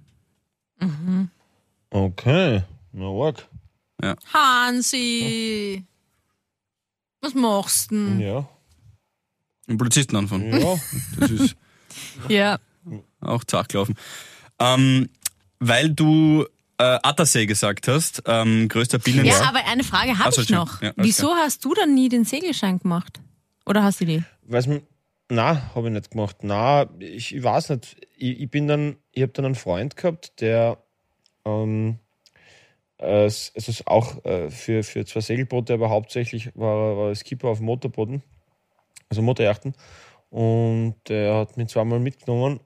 Okay, 1.91 2.63
na 2.93 3.05
arg. 3.07 3.47
Hansi, 4.33 5.85
was 7.21 7.35
machst 7.35 7.91
du 7.93 7.95
denn? 7.95 8.21
Ja, 8.21 8.49
Den 9.69 9.79
Polizisten 9.79 10.17
anfangen. 10.17 10.59
ja. 10.61 10.77
Das 11.21 11.31
ist 11.31 11.57
Ja. 12.29 12.59
auch 13.21 13.45
zart 13.45 13.69
gelaufen. 13.69 13.95
Ähm, 14.59 15.09
weil 15.61 15.91
du 15.91 16.47
äh, 16.79 16.99
Attersee 17.03 17.47
gesagt 17.47 17.89
hast, 17.89 18.23
ähm, 18.27 18.69
größter 18.69 18.99
Binnen... 18.99 19.25
Ja, 19.25 19.49
aber 19.49 19.65
eine 19.67 19.85
Frage 19.85 20.19
habe 20.19 20.33
so, 20.33 20.43
ich 20.43 20.51
noch. 20.51 20.83
Ja, 20.83 20.93
Wieso 20.97 21.35
hast 21.35 21.65
du 21.65 21.75
dann 21.75 21.95
nie 21.95 22.09
den 22.09 22.25
Segelschein 22.25 22.79
gemacht? 22.79 23.21
Oder 23.65 23.83
hast 23.83 24.01
du 24.01 24.05
die? 24.05 24.23
Weiß 24.43 24.67
man, 24.67 24.83
na, 25.29 25.75
habe 25.75 25.89
ich 25.89 25.95
nicht 25.95 26.11
gemacht. 26.11 26.37
Na, 26.43 26.87
ich, 26.99 27.35
ich 27.35 27.43
weiß 27.43 27.71
nicht. 27.71 27.97
Ich, 28.17 28.41
ich 28.41 28.51
bin 28.51 28.69
dann, 28.69 28.97
ich 29.13 29.23
habe 29.23 29.33
dann 29.33 29.45
einen 29.45 29.55
Freund 29.55 29.97
gehabt, 29.97 30.41
der 30.41 30.79
ähm, 31.45 31.99
äh, 32.99 33.25
es 33.25 33.51
es 33.55 33.69
ist 33.69 33.87
auch 33.87 34.25
äh, 34.25 34.51
für, 34.51 34.83
für 34.83 35.05
zwei 35.05 35.21
Segelboote, 35.21 35.75
aber 35.75 35.91
hauptsächlich 35.91 36.55
war 36.55 36.93
er 36.93 36.97
war 36.97 37.09
er 37.09 37.15
Skipper 37.15 37.49
auf 37.49 37.61
Motorbooten, 37.61 38.23
also 39.09 39.23
Motorjachten. 39.23 39.75
Und 40.31 40.97
der 41.09 41.35
hat 41.35 41.57
mich 41.57 41.69
zweimal 41.69 42.01
mitgenommen 42.01 42.61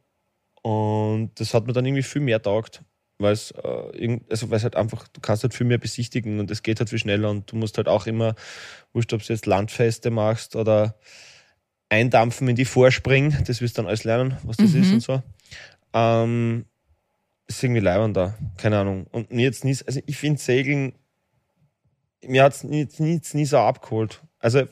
und 0.63 1.33
das 1.37 1.55
hat 1.55 1.67
mir 1.67 1.73
dann 1.73 1.87
irgendwie 1.87 2.03
viel 2.03 2.23
mehr 2.23 2.43
taugt. 2.43 2.83
Weil 3.21 3.35
es, 3.35 3.53
äh, 3.53 4.19
also 4.31 4.51
weil 4.51 4.57
es 4.57 4.63
halt 4.63 4.77
einfach, 4.77 5.07
du 5.09 5.21
kannst 5.21 5.43
halt 5.43 5.55
viel 5.55 5.67
mehr 5.67 5.79
besichtigen 5.79 6.41
und 6.41 6.51
es 6.51 6.63
geht 6.63 6.81
halt 6.81 6.89
viel 6.89 6.99
schneller 6.99 7.31
und 7.31 7.53
du 7.53 7.57
musst 7.57 7.77
halt 7.77 7.87
auch 7.87 8.07
immer, 8.07 8.35
wurscht, 8.93 9.13
ob 9.13 9.23
du 9.23 9.33
jetzt 9.33 9.47
Landfeste 9.47 10.11
machst 10.11 10.57
oder 10.57 10.97
eindampfen 11.91 12.49
in 12.49 12.57
die 12.57 12.65
Vorspring, 12.65 13.37
das 13.47 13.61
wirst 13.61 13.77
du 13.77 13.83
dann 13.83 13.89
alles 13.89 14.05
lernen, 14.05 14.39
was 14.45 14.57
das 14.57 14.75
ist 14.75 14.93
und 14.93 15.03
so. 15.03 15.23
Ähm, 15.93 16.65
ist 17.47 17.63
irgendwie 17.63 17.81
leibend 17.81 18.17
da, 18.17 18.39
keine 18.57 18.79
Ahnung. 18.79 19.07
Und 19.11 19.33
mir 19.33 19.43
jetzt 19.43 19.65
nie, 19.65 19.77
also 19.87 20.01
ich 20.07 20.17
finde 20.17 20.41
Segeln, 20.41 20.95
mir 22.25 22.45
hat 22.45 22.55
es 22.55 22.65
nie, 22.65 22.89
nie, 22.99 23.21
nie 23.33 23.45
so 23.45 23.59
abgeholt. 23.59 24.23
Also 24.39 24.63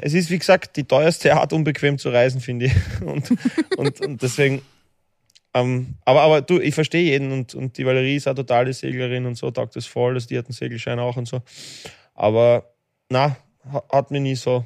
es 0.00 0.14
ist, 0.14 0.30
wie 0.30 0.38
gesagt, 0.38 0.76
die 0.76 0.84
teuerste 0.84 1.34
Art, 1.34 1.52
unbequem 1.52 1.98
zu 1.98 2.08
reisen, 2.08 2.40
finde 2.40 2.66
ich. 2.66 2.74
Und, 3.00 3.30
und, 3.76 4.00
und 4.00 4.22
deswegen, 4.22 4.62
ähm, 5.54 5.94
aber, 6.04 6.22
aber 6.22 6.42
du, 6.42 6.58
ich 6.60 6.74
verstehe 6.74 7.02
jeden 7.04 7.32
und, 7.32 7.54
und 7.54 7.78
die 7.78 7.86
Valerie 7.86 8.16
ist 8.16 8.26
auch 8.28 8.34
totale 8.34 8.72
Seglerin 8.72 9.24
und 9.26 9.36
so, 9.36 9.50
taugt 9.50 9.76
das 9.76 9.86
voll, 9.86 10.14
dass 10.14 10.26
die 10.26 10.36
hat 10.36 10.46
einen 10.46 10.52
Segelschein 10.54 10.98
auch 10.98 11.16
und 11.16 11.26
so. 11.28 11.42
Aber 12.14 12.70
na, 13.08 13.36
ha- 13.72 13.82
hat 13.92 14.10
mir 14.10 14.20
nie 14.20 14.34
so 14.36 14.64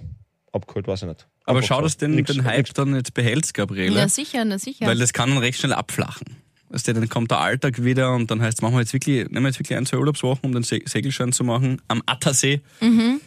abgeholt, 0.52 0.86
weiß 0.86 1.02
ich 1.02 1.08
nicht. 1.08 1.26
aber 1.44 1.62
schau, 1.62 1.80
dass 1.82 1.96
den, 1.96 2.12
Nix- 2.14 2.32
den 2.32 2.44
Hype 2.44 2.58
nix- 2.58 2.72
dann 2.72 2.94
jetzt 2.94 3.14
behältst, 3.14 3.54
Gabriele. 3.54 3.96
Ja, 3.98 4.08
sicher, 4.08 4.44
na 4.44 4.58
sicher. 4.58 4.86
Weil 4.86 4.98
das 4.98 5.12
kann 5.12 5.28
dann 5.30 5.38
recht 5.38 5.58
schnell 5.60 5.72
abflachen. 5.72 6.36
Weißt 6.70 6.86
du, 6.86 6.92
dann 6.92 7.08
kommt 7.08 7.30
der 7.30 7.38
Alltag 7.40 7.82
wieder 7.82 8.14
und 8.14 8.30
dann 8.30 8.42
heißt 8.42 8.58
es, 8.58 8.62
machen 8.62 8.74
wir 8.74 8.80
jetzt 8.80 8.92
wirklich, 8.92 9.24
nehmen 9.30 9.42
wir 9.44 9.48
jetzt 9.48 9.58
wirklich 9.58 9.78
ein, 9.78 9.86
zwei 9.86 9.96
Urlaubswochen, 9.96 10.40
um 10.44 10.52
den 10.52 10.62
Se 10.62 10.80
Segelschein 10.84 11.32
zu 11.32 11.42
machen 11.44 11.80
am 11.88 12.02
Attersee. 12.04 12.60
Na, 12.80 13.18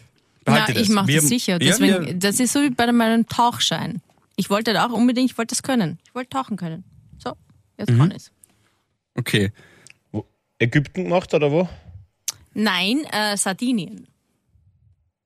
Behalte 0.44 0.80
ich 0.80 0.88
mache 0.88 1.08
Wir- 1.08 1.16
das 1.20 1.28
sicher. 1.28 1.52
Ja, 1.54 1.58
Deswegen, 1.58 2.06
wir- 2.06 2.14
das 2.14 2.38
ist 2.40 2.52
so 2.52 2.60
wie 2.62 2.70
bei 2.70 2.90
meinem 2.92 3.26
Tauchschein. 3.28 4.00
Ich 4.36 4.48
wollte 4.50 4.72
da 4.72 4.86
auch 4.86 4.92
unbedingt, 4.92 5.30
ich 5.30 5.38
wollte 5.38 5.54
das 5.54 5.62
können. 5.62 5.98
Ich 6.04 6.14
wollte 6.14 6.30
tauchen 6.30 6.56
können. 6.56 6.84
Jetzt 7.82 7.90
Mhm. 7.94 7.98
kann 7.98 8.10
ich's. 8.16 8.30
okay. 9.16 9.50
Wo- 10.12 10.26
Ägypten 10.58 11.04
gemacht 11.04 11.32
oder 11.34 11.50
wo? 11.50 11.68
Nein, 12.54 13.04
äh, 13.12 13.36
Sardinien. 13.36 14.06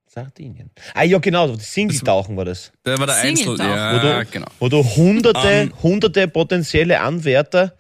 Sardinien. 0.09 0.71
Ah 0.95 1.03
ja, 1.03 1.19
genau, 1.19 1.49
das 1.49 1.73
Single-Tauchen 1.73 2.37
war 2.37 2.45
das. 2.47 2.73
Der 2.87 2.99
war 2.99 3.07
der 3.07 3.17
Einzel. 3.17 3.57
Single-Tauch. 3.57 3.67
Wo 3.67 4.07
Ja, 4.07 4.25
du, 4.25 4.31
genau. 4.31 4.47
wo 4.59 4.69
du 4.69 4.83
hunderte, 4.83 5.49
Ähm. 5.49 5.73
hunderte 5.83 6.29
potenzielle 6.29 7.01
Anwärter, 7.01 7.77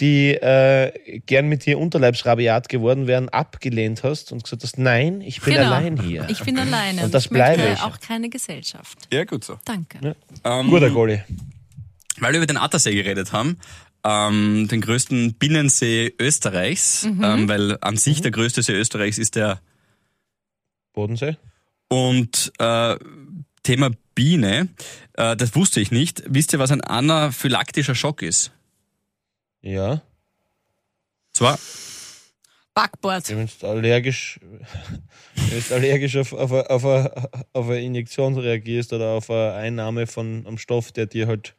die 0.00 0.30
äh, 0.34 1.20
gern 1.26 1.48
mit 1.48 1.66
dir 1.66 1.78
unterleibsrabiat 1.78 2.68
geworden 2.68 3.06
wären, 3.06 3.28
abgelehnt 3.28 4.02
hast 4.04 4.32
und 4.32 4.42
gesagt 4.44 4.62
hast, 4.62 4.78
nein, 4.78 5.20
ich 5.20 5.40
bin 5.42 5.54
Genau. 5.54 5.66
allein 5.66 6.00
hier. 6.00 6.26
Ich 6.30 6.42
bin 6.44 6.58
alleine. 6.58 7.04
Und 7.04 7.12
das 7.14 7.24
ich 7.24 7.30
bleibe 7.30 7.62
ich. 7.74 7.80
auch 7.82 7.98
keine 8.00 8.28
Gesellschaft. 8.30 8.98
Ja, 9.12 9.24
gut 9.24 9.44
so. 9.44 9.58
Danke. 9.64 10.14
Ähm, 10.44 10.70
Guter 10.70 10.90
Goalie. 10.90 11.24
weil 12.20 12.32
wir 12.32 12.38
über 12.38 12.46
den 12.46 12.56
Attersee 12.56 12.94
geredet 12.94 13.32
haben, 13.32 13.58
ähm, 14.08 14.68
den 14.70 14.80
größten 14.80 15.34
Binnensee 15.34 16.14
Österreichs, 16.20 17.04
ähm, 17.04 17.48
weil 17.48 17.76
an 17.80 17.96
sich 17.96 18.20
der 18.20 18.30
größte 18.30 18.62
See 18.62 18.72
Österreichs 18.74 19.18
ist 19.18 19.34
der 19.34 19.60
Bodensee. 20.92 21.36
und 21.88 22.52
äh, 22.58 22.96
Thema 23.62 23.90
Biene, 24.14 24.68
äh, 25.14 25.36
das 25.36 25.54
wusste 25.56 25.80
ich 25.80 25.90
nicht. 25.90 26.22
Wisst 26.26 26.52
ihr, 26.52 26.58
was 26.60 26.70
ein 26.70 26.82
anaphylaktischer 26.82 27.94
Schock 27.96 28.22
ist? 28.22 28.52
Ja. 29.60 30.02
Zwar, 31.32 31.58
Backboard. 32.74 33.28
Wenn 33.28 33.48
du 33.60 33.66
allergisch, 33.66 34.38
wenn 35.34 35.76
allergisch 35.76 36.16
auf, 36.16 36.32
auf, 36.32 36.52
eine- 36.52 36.70
auf, 36.70 36.84
eine- 36.84 37.30
auf 37.52 37.66
eine 37.66 37.82
Injektion 37.82 38.38
reagierst 38.38 38.92
oder 38.92 39.08
auf 39.10 39.30
eine 39.30 39.54
Einnahme 39.54 40.06
von 40.06 40.46
einem 40.46 40.58
Stoff, 40.58 40.92
der 40.92 41.06
dir 41.06 41.26
halt 41.26 41.54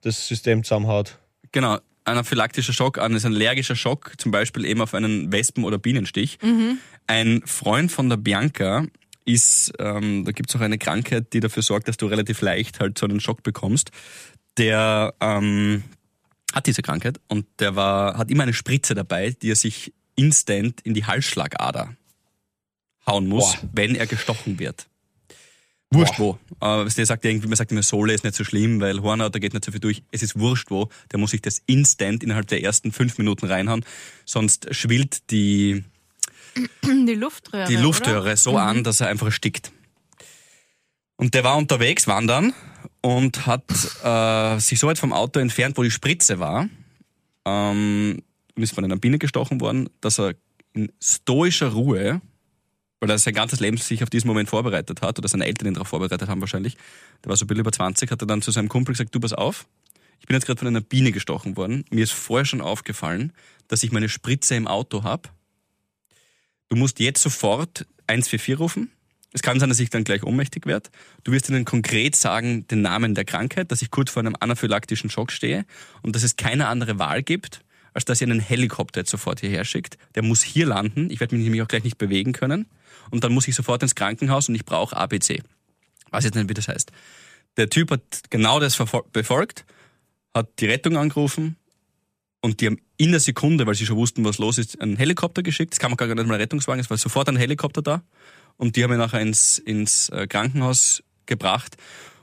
das 0.00 0.26
System 0.26 0.64
zusammenhaut. 0.64 1.18
Genau, 1.52 1.78
anaphylaktischer 2.04 2.72
Schock 2.72 2.98
an 2.98 3.14
ist 3.14 3.24
ein 3.24 3.34
allergischer 3.34 3.76
Schock, 3.76 4.14
zum 4.18 4.32
Beispiel 4.32 4.64
eben 4.64 4.80
auf 4.80 4.94
einen 4.94 5.30
Wespen- 5.32 5.64
oder 5.64 5.78
Bienenstich. 5.78 6.38
Ein 7.06 7.42
Freund 7.46 7.92
von 7.92 8.08
der 8.08 8.16
Bianca 8.16 8.86
ist, 9.24 9.72
ähm, 9.78 10.24
da 10.24 10.32
gibt 10.32 10.50
es 10.50 10.56
auch 10.56 10.60
eine 10.60 10.78
Krankheit, 10.78 11.32
die 11.32 11.40
dafür 11.40 11.62
sorgt, 11.62 11.88
dass 11.88 11.96
du 11.96 12.06
relativ 12.06 12.40
leicht 12.40 12.80
halt 12.80 12.98
so 12.98 13.06
einen 13.06 13.20
Schock 13.20 13.42
bekommst. 13.42 13.90
Der 14.58 15.14
ähm, 15.20 15.84
hat 16.52 16.66
diese 16.66 16.82
Krankheit 16.82 17.20
und 17.28 17.46
der 17.58 17.76
war, 17.76 18.18
hat 18.18 18.30
immer 18.30 18.42
eine 18.42 18.52
Spritze 18.52 18.94
dabei, 18.94 19.30
die 19.30 19.50
er 19.50 19.56
sich 19.56 19.92
instant 20.16 20.80
in 20.82 20.94
die 20.94 21.04
Halsschlagader 21.06 21.96
hauen 23.06 23.26
muss, 23.26 23.56
Boah. 23.56 23.70
wenn 23.72 23.94
er 23.94 24.06
gestochen 24.06 24.58
wird. 24.58 24.86
Wurscht 25.94 26.18
wo. 26.18 26.38
Äh, 26.60 26.88
der 26.88 27.06
sagt 27.06 27.24
irgendwie, 27.24 27.48
man 27.48 27.56
sagt 27.56 27.72
immer, 27.72 27.82
Sohle 27.82 28.14
ist 28.14 28.24
nicht 28.24 28.34
so 28.36 28.44
schlimm, 28.44 28.80
weil 28.80 29.02
Hornhaut, 29.02 29.34
da 29.34 29.38
geht 29.38 29.52
nicht 29.52 29.64
so 29.64 29.70
viel 29.72 29.80
durch. 29.80 30.02
Es 30.10 30.22
ist 30.22 30.38
wurscht 30.38 30.70
wo. 30.70 30.88
Der 31.10 31.18
muss 31.18 31.32
sich 31.32 31.42
das 31.42 31.62
instant 31.66 32.22
innerhalb 32.22 32.46
der 32.48 32.62
ersten 32.62 32.92
fünf 32.92 33.18
Minuten 33.18 33.46
reinhauen. 33.46 33.84
Sonst 34.24 34.74
schwillt 34.74 35.30
die, 35.30 35.84
Die 36.84 37.14
Luftröhre. 37.14 37.66
die 37.68 37.74
oder? 37.74 37.82
Luftröhre 37.82 38.36
so 38.36 38.56
an, 38.56 38.84
dass 38.84 39.00
er 39.00 39.08
einfach 39.08 39.26
erstickt. 39.26 39.72
Und 41.16 41.34
der 41.34 41.44
war 41.44 41.56
unterwegs 41.56 42.06
wandern 42.06 42.52
und 43.00 43.46
hat 43.46 43.64
äh, 44.02 44.58
sich 44.60 44.78
so 44.78 44.86
weit 44.86 44.98
vom 44.98 45.12
Auto 45.12 45.40
entfernt, 45.40 45.76
wo 45.76 45.82
die 45.82 45.90
Spritze 45.90 46.38
war, 46.38 46.68
ähm, 47.44 48.22
und 48.54 48.62
ist 48.62 48.74
von 48.74 48.84
einer 48.84 48.96
Biene 48.96 49.18
gestochen 49.18 49.60
worden, 49.60 49.88
dass 50.00 50.18
er 50.18 50.34
in 50.74 50.90
stoischer 51.00 51.68
Ruhe, 51.68 52.20
weil 53.02 53.10
er 53.10 53.18
sein 53.18 53.34
ganzes 53.34 53.58
Leben 53.58 53.76
sich 53.76 54.02
auf 54.02 54.10
diesen 54.10 54.28
Moment 54.28 54.48
vorbereitet 54.48 55.02
hat, 55.02 55.18
oder 55.18 55.28
seine 55.28 55.44
Eltern 55.44 55.66
ihn 55.68 55.74
darauf 55.74 55.88
vorbereitet 55.88 56.28
haben 56.28 56.40
wahrscheinlich, 56.40 56.76
der 57.24 57.30
war 57.30 57.36
so 57.36 57.44
ein 57.44 57.48
bisschen 57.48 57.60
über 57.60 57.72
20, 57.72 58.10
hat 58.10 58.22
er 58.22 58.26
dann 58.26 58.42
zu 58.42 58.52
seinem 58.52 58.68
Kumpel 58.68 58.92
gesagt, 58.92 59.14
du 59.14 59.20
pass 59.20 59.32
auf, 59.32 59.66
ich 60.20 60.26
bin 60.26 60.36
jetzt 60.36 60.46
gerade 60.46 60.60
von 60.60 60.68
einer 60.68 60.80
Biene 60.80 61.10
gestochen 61.10 61.56
worden, 61.56 61.84
mir 61.90 62.04
ist 62.04 62.12
vorher 62.12 62.46
schon 62.46 62.60
aufgefallen, 62.60 63.32
dass 63.66 63.82
ich 63.82 63.90
meine 63.90 64.08
Spritze 64.08 64.54
im 64.54 64.68
Auto 64.68 65.02
habe 65.02 65.28
du 66.72 66.76
musst 66.76 67.00
jetzt 67.00 67.22
sofort 67.22 67.86
144 68.06 68.58
rufen. 68.58 68.90
Es 69.34 69.42
kann 69.42 69.60
sein, 69.60 69.68
dass 69.68 69.78
ich 69.78 69.90
dann 69.90 70.04
gleich 70.04 70.22
ohnmächtig 70.22 70.64
werde. 70.64 70.88
Du 71.22 71.32
wirst 71.32 71.50
ihnen 71.50 71.66
konkret 71.66 72.16
sagen 72.16 72.66
den 72.68 72.80
Namen 72.80 73.14
der 73.14 73.26
Krankheit, 73.26 73.70
dass 73.70 73.82
ich 73.82 73.90
kurz 73.90 74.10
vor 74.10 74.20
einem 74.20 74.34
anaphylaktischen 74.40 75.10
Schock 75.10 75.32
stehe 75.32 75.66
und 76.00 76.16
dass 76.16 76.22
es 76.22 76.36
keine 76.36 76.68
andere 76.68 76.98
Wahl 76.98 77.22
gibt, 77.22 77.60
als 77.94 78.04
dass 78.04 78.20
ihr 78.20 78.26
einen 78.26 78.40
Helikopter 78.40 79.00
jetzt 79.00 79.10
sofort 79.10 79.40
hierher 79.40 79.64
schickt. 79.64 79.98
Der 80.14 80.22
muss 80.22 80.42
hier 80.42 80.66
landen. 80.66 81.10
Ich 81.10 81.20
werde 81.20 81.34
mich 81.36 81.44
nämlich 81.44 81.62
auch 81.62 81.68
gleich 81.68 81.84
nicht 81.84 81.98
bewegen 81.98 82.32
können. 82.32 82.66
Und 83.10 83.24
dann 83.24 83.32
muss 83.32 83.48
ich 83.48 83.54
sofort 83.54 83.82
ins 83.82 83.94
Krankenhaus 83.94 84.48
und 84.48 84.54
ich 84.54 84.64
brauche 84.64 84.96
ABC. 84.96 85.42
Weiß 86.10 86.24
jetzt 86.24 86.34
nicht, 86.34 86.48
wie 86.48 86.54
das 86.54 86.68
heißt. 86.68 86.92
Der 87.56 87.68
Typ 87.68 87.90
hat 87.90 88.02
genau 88.30 88.60
das 88.60 88.76
befolgt, 89.12 89.64
hat 90.34 90.48
die 90.60 90.66
Rettung 90.66 90.96
angerufen 90.96 91.56
und 92.40 92.60
die 92.60 92.66
haben 92.66 92.80
in 92.96 93.10
der 93.10 93.20
Sekunde, 93.20 93.66
weil 93.66 93.74
sie 93.74 93.86
schon 93.86 93.96
wussten, 93.96 94.24
was 94.24 94.38
los 94.38 94.58
ist, 94.58 94.80
einen 94.80 94.96
Helikopter 94.96 95.42
geschickt. 95.42 95.74
Es 95.74 95.78
kam 95.78 95.92
auch 95.92 95.96
gar 95.96 96.06
nicht 96.06 96.26
mal 96.26 96.36
Rettungswagen, 96.36 96.80
es 96.80 96.90
war 96.90 96.96
sofort 96.96 97.28
ein 97.28 97.36
Helikopter 97.36 97.82
da. 97.82 98.02
Und 98.56 98.76
die 98.76 98.84
haben 98.84 98.92
ihn 98.92 98.98
nachher 98.98 99.20
ins, 99.20 99.58
ins 99.58 100.08
äh, 100.10 100.26
Krankenhaus 100.26 101.02
gebracht. 101.26 101.76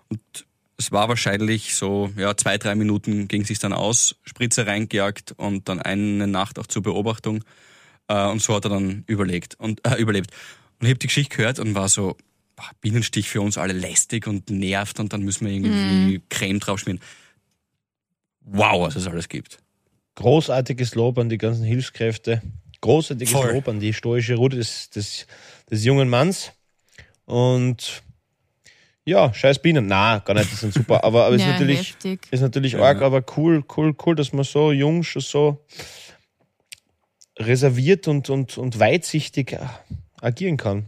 Und 0.08 0.46
es 0.80 0.94
war 0.94 1.10
wahrscheinlich 1.10 1.76
so, 1.76 2.10
ja, 2.16 2.38
zwei, 2.38 2.58
drei 2.58 2.74
Minuten 2.74 3.28
ging 3.28 3.44
sich 3.44 3.60
dann 3.60 3.74
aus, 3.74 4.16
Spritze 4.24 4.66
reingejagt 4.66 5.34
und 5.34 5.68
dann 5.68 5.82
eine 5.82 6.26
Nacht 6.26 6.58
auch 6.58 6.68
zur 6.68 6.82
Beobachtung. 6.82 7.44
Äh, 8.08 8.28
und 8.28 8.42
so 8.42 8.56
hat 8.56 8.64
er 8.66 8.70
dann 8.70 9.04
überlegt 9.06 9.60
und, 9.60 9.86
äh, 9.86 9.98
überlebt. 9.98 10.32
Und 10.80 10.88
ich 10.88 10.92
habe 10.92 11.00
die 11.00 11.08
Geschichte 11.08 11.36
gehört 11.36 11.60
und 11.60 11.76
war 11.76 11.90
so, 11.90 12.16
boah, 12.56 12.70
Bienenstich 12.80 13.28
für 13.28 13.42
uns 13.42 13.58
alle 13.58 13.74
lästig 13.74 14.26
und 14.26 14.50
nervt 14.50 15.02
und 15.02 15.12
dann 15.12 15.22
müssen 15.22 15.46
wir 15.46 15.54
irgendwie 15.54 16.22
Creme 16.30 16.62
drauf 16.62 16.80
schmieren. 16.80 17.02
Wow, 18.40 18.88
was 18.88 18.96
es 18.96 19.06
alles 19.06 19.28
gibt. 19.28 19.60
Großartiges 20.16 20.96
Lob 20.96 21.18
an 21.18 21.28
die 21.28 21.38
ganzen 21.38 21.66
Hilfskräfte. 21.66 22.42
Großartiges 22.80 23.34
Voll. 23.34 23.52
Lob 23.52 23.68
an 23.68 23.82
die 23.82 23.94
stoische 23.94 24.36
Ruhe 24.36 24.50
des, 24.50 24.90
des, 24.92 25.28
des 25.70 25.84
jungen 25.84 26.08
Manns. 26.08 26.54
Und 27.26 28.02
ja, 29.06 29.34
scheiß 29.34 29.60
Bienen. 29.62 29.88
Na, 29.88 30.20
gar 30.20 30.34
nicht, 30.36 30.52
die 30.52 30.56
sind 30.56 30.74
super. 30.74 31.04
Aber, 31.04 31.26
aber 31.26 31.36
ist 31.36 31.42
Ja, 31.46 31.52
natürlich, 31.54 31.80
heftig. 31.92 32.20
ist 32.32 32.42
natürlich 32.42 32.78
arg, 32.78 33.02
aber 33.02 33.24
cool, 33.38 33.64
cool, 33.76 33.96
cool, 34.06 34.16
dass 34.16 34.34
man 34.34 34.44
so 34.44 34.72
jung 34.72 35.04
schon 35.04 35.22
so 35.22 35.66
reserviert 37.38 38.08
und, 38.08 38.30
und, 38.30 38.58
und 38.58 38.80
weitsichtig 38.80 39.54
äh, 39.54 39.60
agieren 40.22 40.58
kann. 40.58 40.86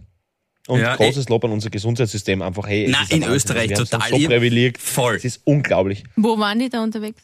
Und 0.68 0.80
Ja, 0.80 0.96
großes 0.96 1.30
Lob 1.30 1.44
an 1.46 1.52
unser 1.52 1.70
Gesundheitssystem. 1.70 2.42
Einfach, 2.42 2.68
hey, 2.68 2.88
Na, 2.90 3.02
ist 3.02 3.12
in 3.12 3.22
Wahnsinn. 3.22 3.36
Österreich 3.36 3.74
total. 3.74 4.10
So 4.10 4.18
privilegiert. 4.18 4.78
Voll. 4.78 5.16
Es 5.16 5.26
ist 5.26 5.42
unglaublich. 5.46 6.04
Wo 6.16 6.38
waren 6.38 6.60
die 6.60 6.70
da 6.70 6.84
unterwegs? 6.84 7.22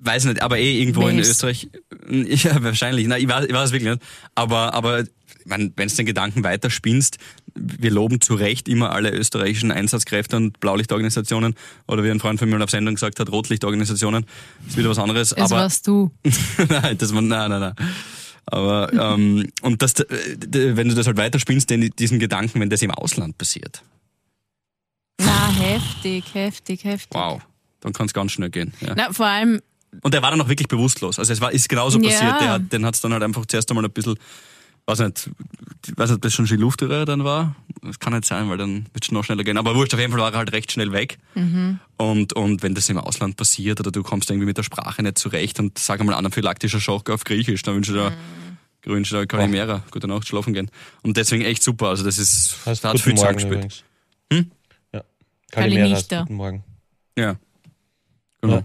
Weiß 0.00 0.26
nicht, 0.26 0.40
aber 0.42 0.58
eh 0.58 0.78
irgendwo 0.80 1.08
in 1.08 1.16
Wales. 1.16 1.30
Österreich. 1.30 1.68
Ja, 2.10 2.62
wahrscheinlich. 2.62 3.06
Na, 3.06 3.18
ich 3.18 3.28
weiß, 3.28 3.46
ich 3.46 3.52
weiß 3.52 3.66
es 3.66 3.72
wirklich 3.72 3.90
nicht. 3.90 4.02
Aber, 4.34 4.72
aber 4.72 5.04
wenn 5.48 5.72
du 5.76 5.86
den 5.86 6.06
Gedanken 6.06 6.44
weiterspinnst, 6.44 7.18
wir 7.54 7.90
loben 7.90 8.20
zu 8.20 8.34
Recht 8.34 8.68
immer 8.68 8.92
alle 8.92 9.10
österreichischen 9.10 9.70
Einsatzkräfte 9.72 10.36
und 10.36 10.60
Blaulichtorganisationen 10.60 11.54
oder 11.86 12.04
wie 12.04 12.10
ein 12.10 12.20
Freund 12.20 12.38
von 12.38 12.48
mir 12.48 12.62
auf 12.62 12.70
Sendung 12.70 12.94
gesagt 12.94 13.18
hat, 13.20 13.30
Rotlichtorganisationen. 13.32 14.26
Das 14.60 14.68
ist 14.72 14.76
wieder 14.76 14.90
was 14.90 14.98
anderes. 14.98 15.30
Das 15.30 15.50
aber 15.52 15.62
warst 15.62 15.86
du. 15.86 16.10
nein, 16.68 16.98
das 16.98 17.14
war, 17.14 17.22
nein, 17.22 17.50
nein, 17.50 17.60
nein. 17.60 17.74
Aber 18.46 18.92
ähm, 18.92 19.48
und 19.62 19.82
das, 19.82 19.94
äh, 20.00 20.06
wenn 20.76 20.88
du 20.88 20.94
das 20.94 21.06
halt 21.06 21.16
weiterspinnst, 21.18 21.68
den, 21.68 21.90
diesen 21.98 22.18
Gedanken, 22.18 22.60
wenn 22.60 22.70
das 22.70 22.80
im 22.82 22.90
Ausland 22.90 23.36
passiert, 23.36 23.82
Na, 25.20 25.50
heftig, 25.52 26.24
heftig, 26.34 26.84
heftig. 26.84 27.10
wow, 27.18 27.40
dann 27.80 27.92
kann 27.92 28.06
es 28.06 28.14
ganz 28.14 28.32
schnell 28.32 28.50
gehen. 28.50 28.72
Ja. 28.80 28.94
Na, 28.96 29.12
vor 29.12 29.26
allem, 29.26 29.60
Und 30.02 30.14
der 30.14 30.22
war 30.22 30.30
dann 30.30 30.40
auch 30.40 30.48
wirklich 30.48 30.68
bewusstlos. 30.68 31.18
Also 31.18 31.32
es 31.32 31.40
war, 31.40 31.52
ist 31.52 31.68
genauso 31.68 31.98
Ja. 32.00 32.08
passiert. 32.10 32.40
Der, 32.40 32.50
hat- 32.52 32.72
den 32.72 32.86
hat 32.86 32.94
es 32.94 33.00
dann 33.00 33.12
halt 33.12 33.22
einfach 33.22 33.44
zuerst 33.46 33.70
einmal 33.70 33.84
ein 33.84 33.90
bisschen, 33.90 34.16
weiß 34.88 35.00
nicht, 35.00 35.30
weiß 35.96 36.10
nicht, 36.10 36.16
ob 36.16 36.22
das 36.22 36.32
schon 36.34 36.46
die 36.46 36.56
Luftröhre 36.56 37.04
dann 37.04 37.22
war. 37.24 37.54
Das 37.82 37.98
kann 37.98 38.12
nicht 38.12 38.24
sein, 38.24 38.48
weil 38.48 38.56
dann 38.58 38.86
wird 38.92 39.04
es 39.04 39.12
noch 39.12 39.22
schneller 39.24 39.44
gehen. 39.44 39.58
Aber 39.58 39.74
wurscht, 39.74 39.94
auf 39.94 40.00
jeden 40.00 40.12
Fall 40.12 40.20
war 40.20 40.32
er 40.32 40.38
halt 40.38 40.52
recht 40.52 40.72
schnell 40.72 40.92
weg. 40.92 41.18
Und, 41.98 42.32
und 42.32 42.62
wenn 42.62 42.74
das 42.74 42.88
im 42.88 42.98
Ausland 42.98 43.36
passiert 43.36 43.78
oder 43.80 43.90
du 43.90 44.02
kommst 44.02 44.30
irgendwie 44.30 44.46
mit 44.46 44.56
der 44.56 44.62
Sprache 44.62 45.02
nicht 45.02 45.18
zurecht 45.18 45.60
und 45.60 45.78
sag 45.78 46.00
einmal 46.00 46.16
anaphylaktischer 46.16 46.80
Schock 46.80 47.10
auf 47.10 47.24
Griechisch, 47.24 47.62
dann 47.62 47.76
wünsche 47.76 47.92
ich 47.92 47.98
dir, 47.98 48.90
wünsche 48.90 49.16
ich 49.16 49.22
dir 49.22 49.26
Kalimera, 49.26 49.82
gute 49.90 50.08
Nacht, 50.08 50.26
schlafen 50.26 50.54
gehen. 50.54 50.70
Und 51.02 51.16
deswegen 51.16 51.44
echt 51.44 51.62
super. 51.62 51.88
Also 51.88 52.04
das 52.04 52.18
ist, 52.18 52.56
Heißt 52.66 52.82
da 52.82 52.90
hat 52.90 53.00
viel 53.00 53.14
Morgen 53.14 53.38
zusammengespielt. 53.38 53.84
übrigens. 54.30 54.50
Ja. 54.92 55.02
Kalimera 55.50 56.00
guten 56.00 56.34
Morgen. 56.34 56.64
Ja. 57.16 57.36
Genau. 58.40 58.54
Ja. 58.56 58.64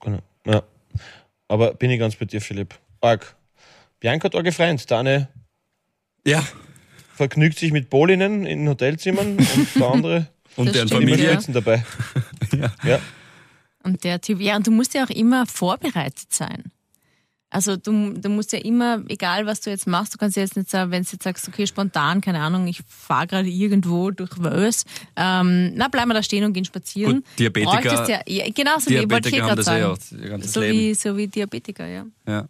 Genau. 0.00 0.22
Ja. 0.46 0.62
Aber 1.48 1.74
bin 1.74 1.90
ich 1.90 1.98
ganz 2.00 2.16
bei 2.16 2.24
dir, 2.24 2.40
Philipp. 2.40 2.74
Arg. 3.00 3.36
Bianca 4.00 4.24
hat 4.24 4.34
arge 4.34 4.50
Freund. 4.52 4.88
Der 4.90 4.98
eine 4.98 5.28
Ja. 6.26 6.44
vergnügt 7.14 7.58
sich 7.58 7.72
mit 7.72 7.90
Bolinnen 7.90 8.46
in 8.46 8.68
Hotelzimmern 8.68 9.36
und 9.38 9.68
der 9.76 9.86
andere 9.90 10.26
Und 10.56 10.74
deren 10.74 10.88
Familie. 10.88 11.24
ja. 11.24 11.30
Spritzen 11.32 11.54
dabei. 11.54 11.84
Ja. 12.52 12.70
Ja. 12.84 12.98
Und 13.82 14.04
der 14.04 14.20
Typ, 14.20 14.40
ja, 14.40 14.56
und 14.56 14.66
du 14.66 14.70
musst 14.70 14.92
ja 14.94 15.04
auch 15.04 15.10
immer 15.10 15.46
vorbereitet 15.46 16.26
sein. 16.32 16.64
Also 17.48 17.76
du, 17.76 18.12
du 18.12 18.28
musst 18.28 18.52
ja 18.52 18.58
immer, 18.60 19.02
egal 19.08 19.44
was 19.46 19.60
du 19.60 19.70
jetzt 19.70 19.86
machst, 19.86 20.14
du 20.14 20.18
kannst 20.18 20.36
ja 20.36 20.42
jetzt 20.42 20.56
nicht 20.56 20.70
sagen, 20.70 20.90
wenn 20.90 21.02
du 21.02 21.08
jetzt 21.12 21.22
sagst, 21.22 21.48
okay, 21.48 21.66
spontan, 21.66 22.20
keine 22.20 22.40
Ahnung, 22.40 22.66
ich 22.66 22.80
fahre 22.86 23.26
gerade 23.26 23.48
irgendwo 23.48 24.10
durch 24.10 24.30
Wels, 24.42 24.84
ähm, 25.16 25.72
na, 25.74 25.88
bleiben 25.88 26.08
wir 26.10 26.14
da 26.14 26.22
stehen 26.22 26.44
und 26.44 26.52
gehen 26.54 26.64
spazieren. 26.64 27.16
Gut, 27.16 27.24
Diabetiker- 27.38 28.08
Ja, 28.08 28.20
ja, 28.26 28.44
genau 28.54 28.78
so 28.78 28.90
wie, 28.90 29.10
wollte 29.10 29.28
ich 29.28 29.34
eh 29.34 29.38
Diabetiker 29.38 29.42
haben 29.42 29.48
gerade 29.48 29.56
das 29.56 29.66
sagen. 29.66 29.84
auch 29.84 30.22
ihr 30.24 30.28
ganzes 30.30 30.52
so, 30.52 30.60
Leben. 30.60 30.78
wie, 30.78 30.94
so 30.94 31.16
wie 31.16 31.26
Diabetiker, 31.28 31.86
ja. 31.86 32.06
Ja. 32.26 32.48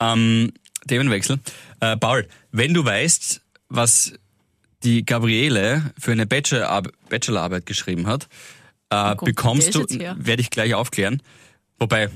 Ähm, 0.00 0.52
Themenwechsel. 0.86 1.38
Äh, 1.80 1.96
Paul, 1.96 2.26
wenn 2.52 2.74
du 2.74 2.84
weißt, 2.84 3.40
was 3.68 4.12
die 4.82 5.04
Gabriele 5.04 5.92
für 5.98 6.12
eine 6.12 6.24
Bachelorarbe- 6.26 6.92
Bachelorarbeit 7.08 7.66
geschrieben 7.66 8.06
hat, 8.06 8.28
äh, 8.90 9.14
Gott, 9.16 9.24
bekommst 9.24 9.74
du, 9.74 9.84
werde 9.88 10.40
ich 10.42 10.50
gleich 10.50 10.74
aufklären. 10.74 11.22
Wobei, 11.78 12.08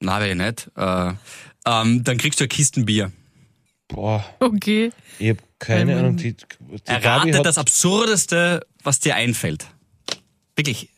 na, 0.00 0.20
werde 0.20 0.30
ich 0.32 0.36
nicht. 0.38 0.70
Äh, 0.76 1.12
ähm, 1.66 2.04
dann 2.04 2.18
kriegst 2.18 2.40
du 2.40 2.44
ein 2.44 2.48
Kistenbier. 2.48 3.12
Boah, 3.88 4.24
Okay. 4.40 4.92
ich 5.18 5.30
habe 5.30 5.40
keine 5.58 5.94
man- 5.94 6.04
Ahnung. 6.04 6.16
Die, 6.16 6.34
die 6.34 6.44
Errate 6.86 7.42
das 7.42 7.58
Absurdeste, 7.58 8.66
was 8.82 9.00
dir 9.00 9.14
einfällt. 9.16 9.66
Wirklich. 10.56 10.88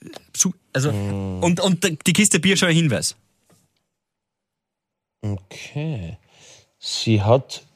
Also, 0.73 0.93
Hm. 0.93 1.43
und, 1.43 1.61
und 1.61 2.07
die 2.07 2.13
Kiste 2.13 2.39
Bier 2.39 2.57
schon 2.57 2.69
ein 2.69 2.75
Hinweis. 2.77 3.17
Okay. 5.23 6.19
Sie 6.87 7.21
hat 7.21 7.67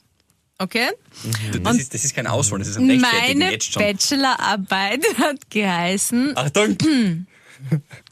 Okay? 0.59 0.89
Das 1.61 1.77
ist, 1.77 1.93
das 1.93 2.03
ist 2.03 2.15
kein 2.15 2.25
Ausholen, 2.25 2.61
das 2.61 2.69
ist 2.69 2.77
ein 2.77 2.87
Meine. 2.87 3.57
Ah. 3.57 3.79
Bachelorarbeit 3.79 5.05
hat 5.19 5.49
geheißen 5.49 6.35
Achtung! 6.35 6.77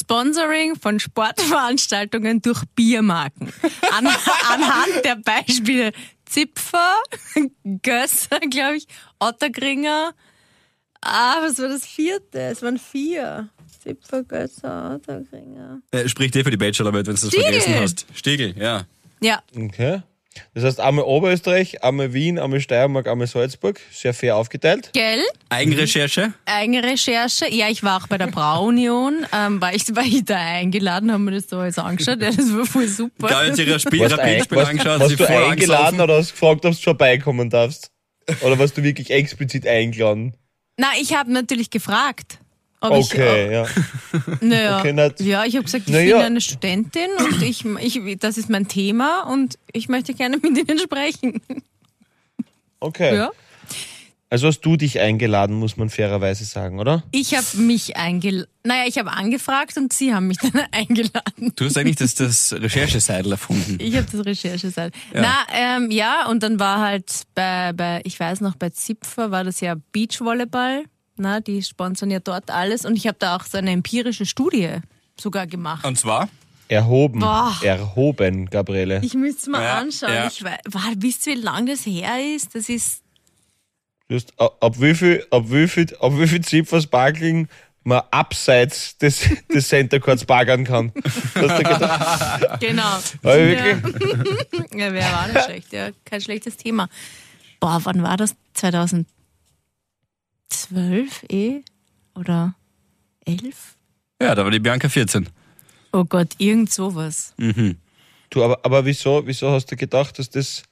Sponsoring 0.00 0.76
von 0.76 0.98
Sportveranstaltungen 1.00 2.40
durch 2.42 2.62
Biermarken. 2.74 3.52
An, 3.92 4.06
anhand 4.52 5.04
der 5.04 5.16
Beispiele 5.16 5.92
Zipfer, 6.24 6.94
Gösser, 7.82 8.40
glaube 8.50 8.76
ich, 8.76 8.86
Ottergringer. 9.18 10.12
Ah, 11.00 11.36
was 11.42 11.58
war 11.58 11.68
das 11.68 11.86
vierte? 11.86 12.40
Es 12.40 12.62
waren 12.62 12.78
vier. 12.78 13.48
Zipfer, 13.82 14.24
Gösser, 14.24 14.94
Ottergringer. 14.96 15.80
Äh, 15.92 16.08
Sprich 16.08 16.30
dir 16.32 16.44
für 16.44 16.50
die 16.50 16.56
Bachelorarbeit, 16.56 17.06
wenn 17.06 17.14
du 17.14 17.20
das 17.20 17.28
Stiegel. 17.30 17.44
vergessen 17.60 17.74
hast. 17.80 18.06
Stiegel, 18.14 18.54
ja. 18.58 18.84
Ja, 19.20 19.42
Okay. 19.56 20.02
Das 20.54 20.64
heißt 20.64 20.80
einmal 20.80 21.04
Oberösterreich, 21.04 21.82
einmal 21.82 22.12
Wien, 22.12 22.38
einmal 22.38 22.60
Steiermark, 22.60 23.06
einmal 23.06 23.26
Salzburg. 23.26 23.80
Sehr 23.92 24.14
fair 24.14 24.36
aufgeteilt. 24.36 24.90
gell? 24.92 25.22
Eigenrecherche. 25.48 26.32
Eigenrecherche. 26.46 27.52
Ja, 27.52 27.68
ich 27.68 27.82
war 27.82 28.02
auch 28.02 28.06
bei 28.06 28.18
der 28.18 28.28
Braunion. 28.28 29.16
Ähm, 29.30 29.60
war, 29.60 29.74
ich, 29.74 29.94
war 29.94 30.04
ich 30.04 30.24
da 30.24 30.36
eingeladen, 30.36 31.12
haben 31.12 31.24
wir 31.24 31.32
das 31.32 31.46
da 31.46 31.60
alles 31.60 31.78
angeschaut. 31.78 32.20
Ja, 32.20 32.30
das 32.30 32.52
war 32.56 32.64
voll 32.64 32.88
super. 32.88 33.28
Da 33.28 33.46
hat 33.46 33.56
sich 33.56 33.68
ihre 33.68 33.78
Spiel, 33.80 34.04
Rapidspiel 34.06 34.56
warst, 34.56 34.70
angeschaut, 34.70 35.00
warst 35.00 35.10
sie 35.10 35.16
du 35.16 35.26
voll 35.26 35.44
eingeladen 35.44 36.00
oder 36.00 36.16
hast 36.16 36.30
du 36.30 36.32
gefragt, 36.32 36.64
ob 36.64 36.72
du 36.72 36.80
vorbeikommen 36.80 37.50
darfst? 37.50 37.90
Oder 38.40 38.58
warst 38.58 38.76
du 38.76 38.82
wirklich 38.82 39.10
explizit 39.10 39.66
eingeladen? 39.66 40.34
Na, 40.76 40.88
ich 41.00 41.14
habe 41.14 41.32
natürlich 41.32 41.70
gefragt. 41.70 42.38
Ob 42.80 42.92
Okay, 42.92 43.52
ja. 43.52 43.64
ich, 43.64 44.40
naja, 44.40 44.78
Okay, 44.78 44.92
nicht- 44.92 45.20
ja, 45.20 45.44
ich 45.44 45.54
habe 45.56 45.64
gesagt, 45.64 45.84
ich 45.86 45.92
Na 45.92 45.98
bin 45.98 46.08
ja. 46.08 46.18
eine 46.20 46.40
Studentin 46.40 47.08
und 47.18 47.42
ich, 47.42 47.64
ich, 47.64 48.18
das 48.18 48.38
ist 48.38 48.48
mein 48.50 48.68
Thema 48.68 49.22
und 49.22 49.58
ich 49.72 49.88
möchte 49.88 50.14
gerne 50.14 50.36
mit 50.36 50.56
Ihnen 50.56 50.78
sprechen. 50.78 51.40
Okay. 52.80 53.16
Ja. 53.16 53.30
Also 54.30 54.46
hast 54.46 54.60
du 54.60 54.76
dich 54.76 55.00
eingeladen, 55.00 55.56
muss 55.56 55.78
man 55.78 55.88
fairerweise 55.88 56.44
sagen, 56.44 56.78
oder? 56.78 57.02
Ich 57.12 57.34
habe 57.34 57.46
mich 57.56 57.96
eingeladen. 57.96 58.46
Naja, 58.62 58.84
ich 58.86 58.98
habe 58.98 59.10
angefragt 59.10 59.74
und 59.78 59.90
Sie 59.92 60.12
haben 60.12 60.26
mich 60.26 60.36
dann 60.42 60.64
eingeladen. 60.70 61.52
Du 61.56 61.64
hast 61.64 61.78
eigentlich 61.78 61.96
das, 61.96 62.14
das 62.14 62.52
Rechercheseidel 62.52 63.32
erfunden. 63.32 63.78
Ich 63.80 63.96
habe 63.96 64.06
das 64.12 64.26
Rechercheseite. 64.26 64.96
Na, 65.14 65.46
ähm, 65.54 65.90
ja, 65.90 66.26
und 66.28 66.42
dann 66.42 66.60
war 66.60 66.78
halt 66.80 67.22
bei, 67.34 67.72
bei, 67.72 68.02
ich 68.04 68.20
weiß 68.20 68.42
noch, 68.42 68.54
bei 68.54 68.68
Zipfer 68.68 69.30
war 69.30 69.44
das 69.44 69.60
ja 69.60 69.76
Beachvolleyball. 69.92 70.84
Na, 71.18 71.40
die 71.40 71.62
sponsern 71.62 72.10
ja 72.10 72.20
dort 72.20 72.50
alles. 72.50 72.84
Und 72.84 72.96
ich 72.96 73.06
habe 73.06 73.16
da 73.18 73.36
auch 73.36 73.44
so 73.44 73.58
eine 73.58 73.70
empirische 73.72 74.24
Studie 74.26 74.76
sogar 75.20 75.46
gemacht. 75.46 75.84
Und 75.84 75.98
zwar? 75.98 76.28
Erhoben. 76.68 77.20
Boah. 77.20 77.56
Erhoben, 77.62 78.46
Gabriele. 78.50 79.00
Ich 79.02 79.14
müsste 79.14 79.40
es 79.42 79.46
mal 79.48 79.62
Ja, 79.62 79.78
anschauen. 79.78 80.12
ja. 80.14 80.26
Ich 80.26 80.44
weiß, 80.44 80.58
war, 80.70 80.92
wisst 80.98 81.26
ihr, 81.26 81.36
wie 81.36 81.40
lange 81.40 81.72
das 81.72 81.86
her 81.86 82.10
ist? 82.36 82.54
Das 82.54 82.68
ist, 82.68 83.02
Du 84.08 84.14
hast, 84.16 84.32
ab, 84.40 84.56
ab 84.60 84.80
wie 84.80 84.94
viel, 84.94 85.26
ab 85.30 85.44
wie 85.46 85.68
viel, 85.68 85.86
ab 86.00 86.12
wie 86.16 86.26
viel 86.28 86.40
Zipfer 86.42 86.80
Sparkling 86.80 87.46
man 87.84 88.02
abseits 88.10 88.96
des, 88.98 89.20
des 89.54 89.68
Center 89.68 89.98
Courts 90.00 90.24
parkern 90.24 90.64
kann. 90.64 90.92
Hast 91.34 91.34
du 91.34 91.58
gedacht? 91.58 92.60
genau. 92.60 92.98
Ja, 93.22 94.92
wäre 94.92 95.18
auch 95.20 95.26
nicht 95.32 95.44
schlecht. 95.44 95.72
Ja, 95.72 95.88
kein 96.04 96.20
schlechtes 96.20 96.56
Thema. 96.56 96.88
Boah, 97.60 97.80
wann 97.84 98.02
war 98.02 98.16
das? 98.16 98.34
2012 100.50 101.24
eh? 101.30 101.62
Oder 102.14 102.54
11? 103.24 103.76
Ja, 104.20 104.34
da 104.34 104.44
war 104.44 104.50
die 104.50 104.58
Bianca 104.58 104.88
14. 104.88 105.28
Oh 105.92 106.04
Gott, 106.04 106.28
irgend 106.38 106.72
sowas. 106.72 107.34
Du, 108.30 108.44
aber, 108.44 108.58
aber 108.64 108.84
wieso, 108.84 109.26
wieso 109.26 109.50
hast 109.50 109.66
du 109.70 109.76
gedacht, 109.76 110.18
dass 110.18 110.28
das 110.30 110.62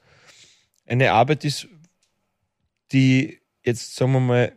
eine 0.87 1.13
Arbeit 1.13 1.45
ist, 1.45 1.69
die 2.93 3.39
jetzt, 3.65 3.95
sagen 3.97 4.13
wir 4.13 4.21
mal, 4.21 4.53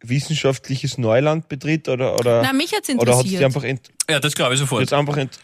wissenschaftliches 0.00 0.98
Neuland 0.98 1.48
betritt 1.48 1.88
oder, 1.88 2.14
oder, 2.18 2.42
Na, 2.42 2.52
mich 2.52 2.72
hat 2.72 2.84
es 2.84 2.88
interessiert. 2.90 3.42
einfach, 3.42 3.64
ent, 3.64 3.90
Ja, 4.08 4.20
das 4.20 4.34
glaube 4.34 4.54
ich 4.54 4.60
sofort. 4.60 4.80
jetzt 4.82 4.92
einfach 4.92 5.16
ent, 5.16 5.38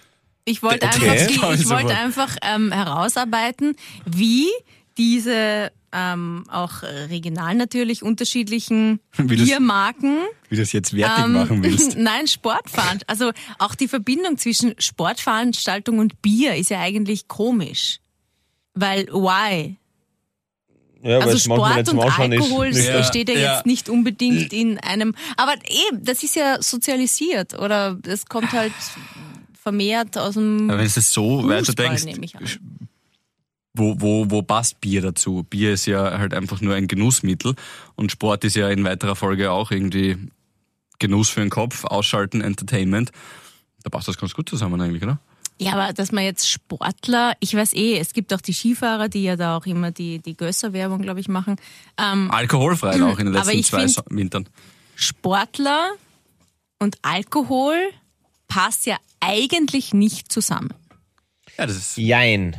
Ich 0.45 0.63
wollte 0.63 0.87
Okay. 0.87 1.11
einfach, 1.11 1.53
ich 1.55 1.61
ich 1.61 1.69
wollte 1.69 1.97
einfach 1.97 2.37
ähm, 2.43 2.71
herausarbeiten, 2.71 3.75
wie 4.07 4.47
diese 4.97 5.73
ähm, 5.93 6.45
auch 6.51 6.83
regional 6.83 7.55
natürlich 7.55 8.03
unterschiedlichen 8.03 9.01
Wie 9.17 9.37
das- 9.37 9.47
Biermarken 9.47 10.19
Wie 10.49 10.57
du 10.57 10.61
das 10.63 10.73
jetzt 10.73 10.95
wertig 10.95 11.25
ähm, 11.25 11.33
machen 11.33 11.63
willst. 11.63 11.97
Nein, 11.97 12.27
Sportveranstaltung. 12.27 13.09
Also 13.09 13.31
auch 13.59 13.75
die 13.75 13.89
Verbindung 13.89 14.37
zwischen 14.39 14.75
Sportveranstaltung 14.79 15.99
und 15.99 16.21
Bier 16.23 16.55
ist 16.57 16.71
ja 16.71 16.81
eigentlich 16.81 17.29
komisch. 17.29 17.99
Weil 18.75 19.07
why? 19.09 19.77
ja, 21.03 21.11
weil 21.19 21.23
Also 21.23 21.37
es 21.37 21.45
Sport 21.45 21.89
und 21.89 21.99
ist. 21.99 22.19
Alkohol 22.19 22.69
Nicht, 22.71 22.85
Ja, 22.89 23.03
steht 23.05 23.29
ja, 23.29 23.35
ja. 23.37 23.55
jetzt 23.57 23.67
nicht 23.67 23.89
unbedingt 23.89 24.53
in 24.53 24.79
einem. 24.79 25.15
Aber 25.37 25.55
eben, 25.55 26.05
das 26.05 26.23
ist 26.23 26.37
ja 26.37 26.61
sozialisiert 26.61 27.55
oder 27.59 27.99
es 28.07 28.27
kommt 28.27 28.53
halt 28.53 28.73
vermehrt 29.61 30.17
aus 30.19 30.35
dem 30.35 30.69
Aber 30.71 30.79
wenn 30.79 30.87
du 30.89 30.93
das 30.95 31.11
so 31.13 31.41
Fußball, 31.41 31.59
weiterdenkst. 31.63 32.59
Wo, 33.79 34.01
wo, 34.01 34.31
wo 34.31 34.43
passt 34.43 34.81
Bier 34.81 35.01
dazu? 35.03 35.45
Bier 35.49 35.73
ist 35.73 35.87
ja 35.87 36.19
halt 36.19 36.35
einfach 36.35 36.61
nur 36.61 36.75
ein 36.75 36.87
Genussmittel 36.89 37.55
und 37.97 38.13
Sport 38.13 38.45
ist 38.45 38.57
ja 38.57 38.69
in 38.69 38.85
weiterer 38.85 39.17
Folge 39.17 39.51
auch 39.53 39.71
irgendwie 39.71 40.17
Genuss 40.99 41.29
für 41.31 41.41
den 41.41 41.51
Kopf, 41.51 41.85
Ausschalten, 41.85 42.41
Entertainment. 42.41 43.13
Da 43.85 43.91
passt 43.91 44.09
das 44.09 44.19
ganz 44.19 44.35
gut 44.35 44.49
zusammen 44.49 44.81
eigentlich, 44.81 45.03
oder? 45.03 45.19
Ja, 45.61 45.73
aber 45.73 45.93
dass 45.93 46.13
man 46.13 46.23
jetzt 46.25 46.49
Sportler, 46.49 47.33
ich 47.41 47.55
weiß 47.55 47.73
eh, 47.75 47.99
es 47.99 48.13
gibt 48.13 48.33
auch 48.33 48.41
die 48.41 48.53
Skifahrer, 48.53 49.09
die 49.09 49.25
ja 49.25 49.35
da 49.37 49.57
auch 49.57 49.67
immer 49.67 49.91
die, 49.91 50.21
die 50.21 50.37
Gösser-Werbung, 50.37 51.03
glaube 51.03 51.19
ich, 51.21 51.29
machen. 51.29 51.57
Ähm, 51.97 52.31
Alkoholfrei 52.31 53.03
auch 53.03 53.19
in 53.19 53.27
den 53.27 53.37
Aber 53.37 53.47
letzten 53.47 53.59
ich 53.59 53.67
zwei 53.67 53.89
find- 53.89 54.05
Wintern. 54.11 54.49
Sportler 54.95 55.91
und 56.79 56.97
Alkohol 57.03 57.77
passt 58.47 58.87
ja 58.87 58.97
eigentlich 59.21 59.93
nicht 59.95 60.31
zusammen. 60.31 60.73
Ja, 61.57 61.67
das 61.67 61.77
ist. 61.77 61.97
Jein. 61.97 62.57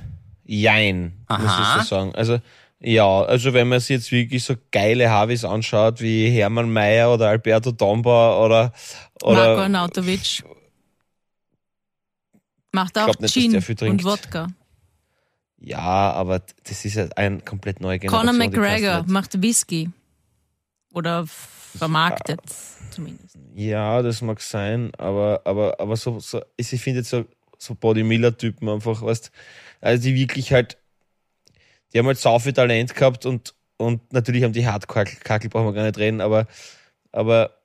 Jein, 0.51 1.25
muss 1.29 1.43
ich 1.43 1.81
so 1.81 1.95
sagen. 1.95 2.15
Also, 2.15 2.39
ja, 2.79 3.21
also 3.21 3.53
wenn 3.53 3.67
man 3.67 3.79
sich 3.79 3.89
jetzt 3.89 4.11
wirklich 4.11 4.43
so 4.43 4.55
geile 4.71 5.09
Havis 5.09 5.45
anschaut, 5.45 6.01
wie 6.01 6.29
Hermann 6.31 6.71
Mayer 6.71 7.13
oder 7.13 7.27
Alberto 7.27 7.71
Domba 7.71 8.43
oder, 8.43 8.73
Marco 9.21 9.31
oder 9.31 9.57
Arnautovic 9.59 10.43
macht 12.71 12.97
auch 12.97 13.19
nicht, 13.19 13.33
Gin 13.33 13.55
und 13.55 14.03
Wodka. 14.03 14.47
ja, 15.59 15.79
aber 16.13 16.41
das 16.63 16.83
ist 16.83 16.95
ja 16.95 17.07
eine 17.15 17.41
komplett 17.41 17.79
neue 17.79 17.99
Generation. 17.99 18.27
Conor 18.27 18.47
du 18.47 18.57
McGregor 18.57 19.03
macht 19.07 19.39
Whisky. 19.39 19.91
Oder 20.91 21.27
vermarktet 21.27 22.41
zumindest. 22.89 23.37
Ja, 23.53 24.01
das 24.01 24.21
mag 24.23 24.41
sein, 24.41 24.91
aber, 24.97 25.41
aber, 25.45 25.79
aber 25.79 25.95
so, 25.95 26.19
so 26.19 26.41
ich 26.57 26.69
finde 26.69 27.01
jetzt 27.01 27.11
so, 27.11 27.25
so 27.59 27.75
Body 27.75 28.03
Miller-Typen 28.03 28.67
einfach, 28.67 29.03
weißt 29.03 29.31
also 29.81 30.03
die 30.03 30.15
wirklich 30.15 30.51
halt, 30.53 30.77
die 31.93 31.99
haben 31.99 32.07
halt 32.07 32.17
sau 32.17 32.39
viel 32.39 32.53
Talent 32.53 32.95
gehabt 32.95 33.25
und, 33.25 33.55
und 33.77 34.13
natürlich 34.13 34.43
haben 34.43 34.53
die 34.53 34.67
Hardcore-Kackel, 34.67 35.49
brauchen 35.49 35.67
wir 35.67 35.73
gar 35.73 35.85
nicht 35.85 35.97
reden, 35.97 36.21
aber, 36.21 36.47
aber 37.11 37.55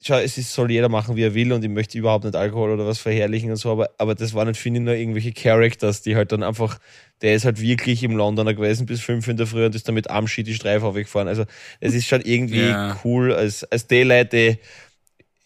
schau, 0.00 0.16
es 0.18 0.38
ist, 0.38 0.52
soll 0.52 0.70
jeder 0.70 0.88
machen, 0.88 1.16
wie 1.16 1.22
er 1.24 1.34
will 1.34 1.52
und 1.52 1.64
ich 1.64 1.70
möchte 1.70 1.98
überhaupt 1.98 2.24
nicht 2.24 2.36
Alkohol 2.36 2.70
oder 2.70 2.86
was 2.86 2.98
verherrlichen 2.98 3.50
und 3.50 3.56
so, 3.56 3.70
aber, 3.72 3.90
aber 3.98 4.14
das 4.14 4.32
waren 4.34 4.48
nicht, 4.48 4.60
finde 4.60 4.80
ich, 4.80 4.84
nur 4.86 4.94
irgendwelche 4.94 5.32
Characters, 5.32 6.02
die 6.02 6.16
halt 6.16 6.32
dann 6.32 6.42
einfach, 6.42 6.78
der 7.20 7.34
ist 7.34 7.44
halt 7.44 7.60
wirklich 7.60 8.02
im 8.04 8.16
Londoner 8.16 8.54
gewesen 8.54 8.86
bis 8.86 9.00
fünf 9.00 9.26
in 9.28 9.36
der 9.36 9.46
Früh 9.46 9.66
und 9.66 9.74
ist 9.74 9.88
damit 9.88 10.08
am 10.08 10.28
Ski 10.28 10.44
die 10.44 10.54
Streife 10.54 10.86
aufgefahren. 10.86 11.28
Also 11.28 11.44
es 11.80 11.94
ist 11.94 12.06
schon 12.06 12.20
irgendwie 12.22 12.70
Ja. 12.70 12.96
cool, 13.04 13.32
als, 13.32 13.64
als 13.64 13.86
die 13.88 14.02
Leute, 14.04 14.58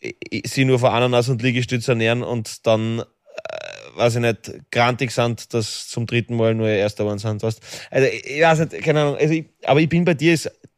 die 0.03 0.43
sie 0.47 0.64
nur 0.64 0.78
von 0.78 0.90
Ananas 0.90 1.28
und 1.28 1.43
Liegestütz 1.43 1.88
ernähren 1.88 2.22
und 2.22 2.66
dann, 2.66 3.01
äh, 3.01 3.05
weiß 3.97 4.16
ich 4.16 4.20
nicht, 4.20 4.53
grantig 4.70 5.11
sind, 5.11 5.53
dass 5.55 5.88
zum 5.88 6.07
dritten 6.07 6.36
Mal 6.36 6.55
nur 6.55 6.68
erster 6.68 7.07
One 7.07 7.18
sind, 7.18 7.43
weißt. 7.43 7.61
Also, 7.90 8.09
ich 8.09 8.43
weiß 8.43 8.59
nicht, 8.61 8.82
keine 8.82 9.03
Ahnung, 9.03 9.16
also 9.16 9.34
ich, 9.34 9.47
aber 9.64 9.80
ich 9.80 9.88
bin 9.88 10.05
bei 10.05 10.14
dir, 10.14 10.32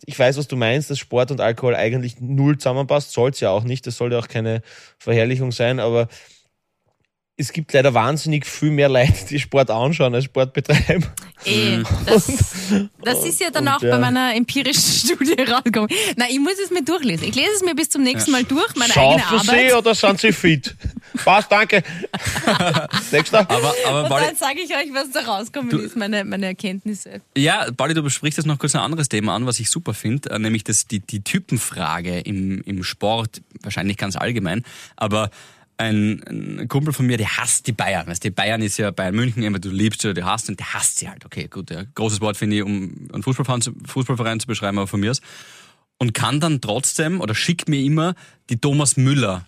ich 0.07 0.19
weiß, 0.19 0.37
was 0.37 0.49
du 0.49 0.57
meinst, 0.57 0.91
dass 0.91 0.99
Sport 0.99 1.31
und 1.31 1.41
Alkohol 1.41 1.75
eigentlich 1.75 2.21
null 2.21 2.59
zusammenpasst, 2.59 3.13
soll's 3.13 3.41
ja 3.41 3.51
auch 3.51 3.65
nicht, 3.65 3.87
das 3.87 3.97
soll 3.97 4.13
ja 4.13 4.19
auch 4.19 4.29
keine 4.29 4.63
Verherrlichung 4.99 5.53
sein, 5.53 5.81
aber 5.81 6.09
es 7.37 7.53
gibt 7.53 7.73
leider 7.73 7.95
wahnsinnig 7.95 8.47
viel 8.47 8.71
mehr 8.71 8.89
Leute, 8.89 9.27
die 9.29 9.41
Sport 9.41 9.69
anschauen 9.69 10.15
als 10.15 10.25
Sport 10.25 10.53
betreiben. 10.53 11.05
Eh, 11.45 11.83
das, 12.07 12.27
das 13.03 13.25
ist 13.25 13.41
ja 13.41 13.51
dann 13.51 13.67
Und 13.67 13.75
auch 13.75 13.83
ja. 13.83 13.91
bei 13.91 13.99
meiner 13.99 14.37
empirischen 14.37 14.83
Studie 15.17 15.43
rausgekommen. 15.43 15.89
Nein, 16.17 16.29
ich 16.31 16.39
muss 16.39 16.55
es 16.63 16.71
mir 16.71 16.85
durchlesen. 16.85 17.27
Ich 17.27 17.35
lese 17.35 17.51
es 17.57 17.63
mir 17.63 17.75
bis 17.75 17.89
zum 17.91 18.03
nächsten 18.03 18.31
Mal 18.31 18.45
durch, 18.45 18.77
meine 18.77 18.97
eigene 18.97 19.21
Schaufen 19.21 19.49
Arbeit. 19.49 19.69
Sie 19.69 19.75
oder 19.75 19.95
sind 19.95 20.21
Sie 20.21 20.33
fit? 20.33 20.77
Passt, 21.25 21.51
danke. 21.51 21.83
Nächster. 23.11 23.41
Aber, 23.41 23.75
aber 23.87 24.03
Und 24.05 24.09
Pauli, 24.09 24.27
dann 24.27 24.37
sage 24.37 24.61
ich 24.65 24.71
euch, 24.71 24.95
was 24.95 25.11
da 25.11 25.21
rauskommen 25.21 25.77
ist, 25.81 25.97
meine, 25.97 26.25
meine 26.25 26.47
Erkenntnisse. 26.47 27.21
ja, 27.37 27.67
Pauli, 27.77 27.95
du 27.95 28.03
besprichst 28.03 28.39
jetzt 28.39 28.47
noch 28.47 28.59
kurz 28.59 28.75
ein 28.77 28.81
anderes 28.81 29.09
Thema 29.09 29.35
an, 29.35 29.45
was 29.45 29.59
ich 29.59 29.71
super 29.71 29.93
finde, 29.93 30.31
äh, 30.31 30.39
nämlich 30.39 30.63
das, 30.63 30.87
die, 30.87 31.01
die 31.01 31.23
Typenfrage 31.23 32.21
im, 32.21 32.63
im 32.63 32.85
Sport, 32.85 33.43
wahrscheinlich 33.61 33.97
ganz 33.97 34.17
allgemein, 34.17 34.65
aber 34.97 35.31
ein, 35.77 36.23
ein 36.61 36.69
Kumpel 36.69 36.93
von 36.93 37.07
mir, 37.07 37.17
der 37.17 37.37
hasst 37.37 37.67
die 37.67 37.73
Bayern. 37.73 38.07
Weißt, 38.07 38.23
du, 38.25 38.29
die 38.29 38.35
Bayern 38.35 38.63
ist 38.63 38.77
ja 38.79 38.91
Bayern 38.91 39.15
München, 39.15 39.43
immer 39.43 39.59
du 39.59 39.71
liebst 39.71 40.03
sie 40.03 40.09
oder 40.09 40.21
du 40.21 40.27
hasst 40.27 40.49
und 40.49 40.59
der 40.61 40.73
hasst 40.75 40.99
sie 40.99 41.09
halt. 41.09 41.25
Okay, 41.25 41.49
gut, 41.49 41.71
ja, 41.71 41.85
großes 41.95 42.21
Wort 42.21 42.37
finde 42.37 42.57
ich, 42.57 42.63
um 42.63 43.09
einen 43.13 43.23
Fußballverein 43.23 43.61
zu, 43.61 43.73
Fußballverein 43.87 44.41
zu 44.41 44.47
beschreiben, 44.47 44.79
aber 44.79 44.87
von 44.87 45.01
mir 45.01 45.11
aus. 45.11 45.21
Und 45.99 46.13
kann 46.15 46.41
dann 46.41 46.61
trotzdem 46.61 47.21
oder 47.21 47.35
schickt 47.35 47.69
mir 47.69 47.81
immer 47.81 48.15
die 48.51 48.57
Thomas 48.59 48.97
Müller 48.97 49.47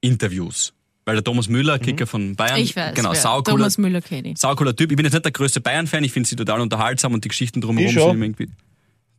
Interviews. 0.00 0.72
Weil 1.04 1.14
der 1.16 1.24
Thomas 1.24 1.48
Müller, 1.48 1.78
Kicker 1.78 2.06
von 2.06 2.36
Bayern, 2.36 2.60
Ich 2.60 2.76
weiß. 2.76 2.94
genau, 2.94 3.14
saucooler, 3.14 3.56
Thomas 3.56 3.78
Müller 3.78 4.02
kenne 4.02 4.32
ich. 4.32 4.38
saucooler 4.38 4.76
Typ. 4.76 4.90
Ich 4.90 4.96
bin 4.96 5.06
jetzt 5.06 5.14
nicht 5.14 5.24
der 5.24 5.32
größte 5.32 5.60
Bayern-Fan, 5.62 6.04
ich 6.04 6.12
finde 6.12 6.28
sie 6.28 6.36
total 6.36 6.60
unterhaltsam 6.60 7.14
und 7.14 7.24
die 7.24 7.28
Geschichten 7.28 7.62
drumherum 7.62 7.86
Ich 7.88 7.94
sind 7.94 8.02
schon. 8.02 8.16
immer 8.16 8.24
irgendwie 8.26 8.48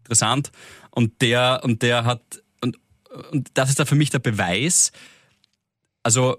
interessant. 0.03 0.51
Und 0.91 1.19
der, 1.21 1.61
und 1.63 1.81
der 1.81 2.05
hat, 2.05 2.21
und, 2.61 2.77
und 3.31 3.49
das 3.55 3.69
ist 3.69 3.79
da 3.79 3.85
für 3.85 3.95
mich 3.95 4.11
der 4.11 4.19
Beweis, 4.19 4.91
also 6.03 6.37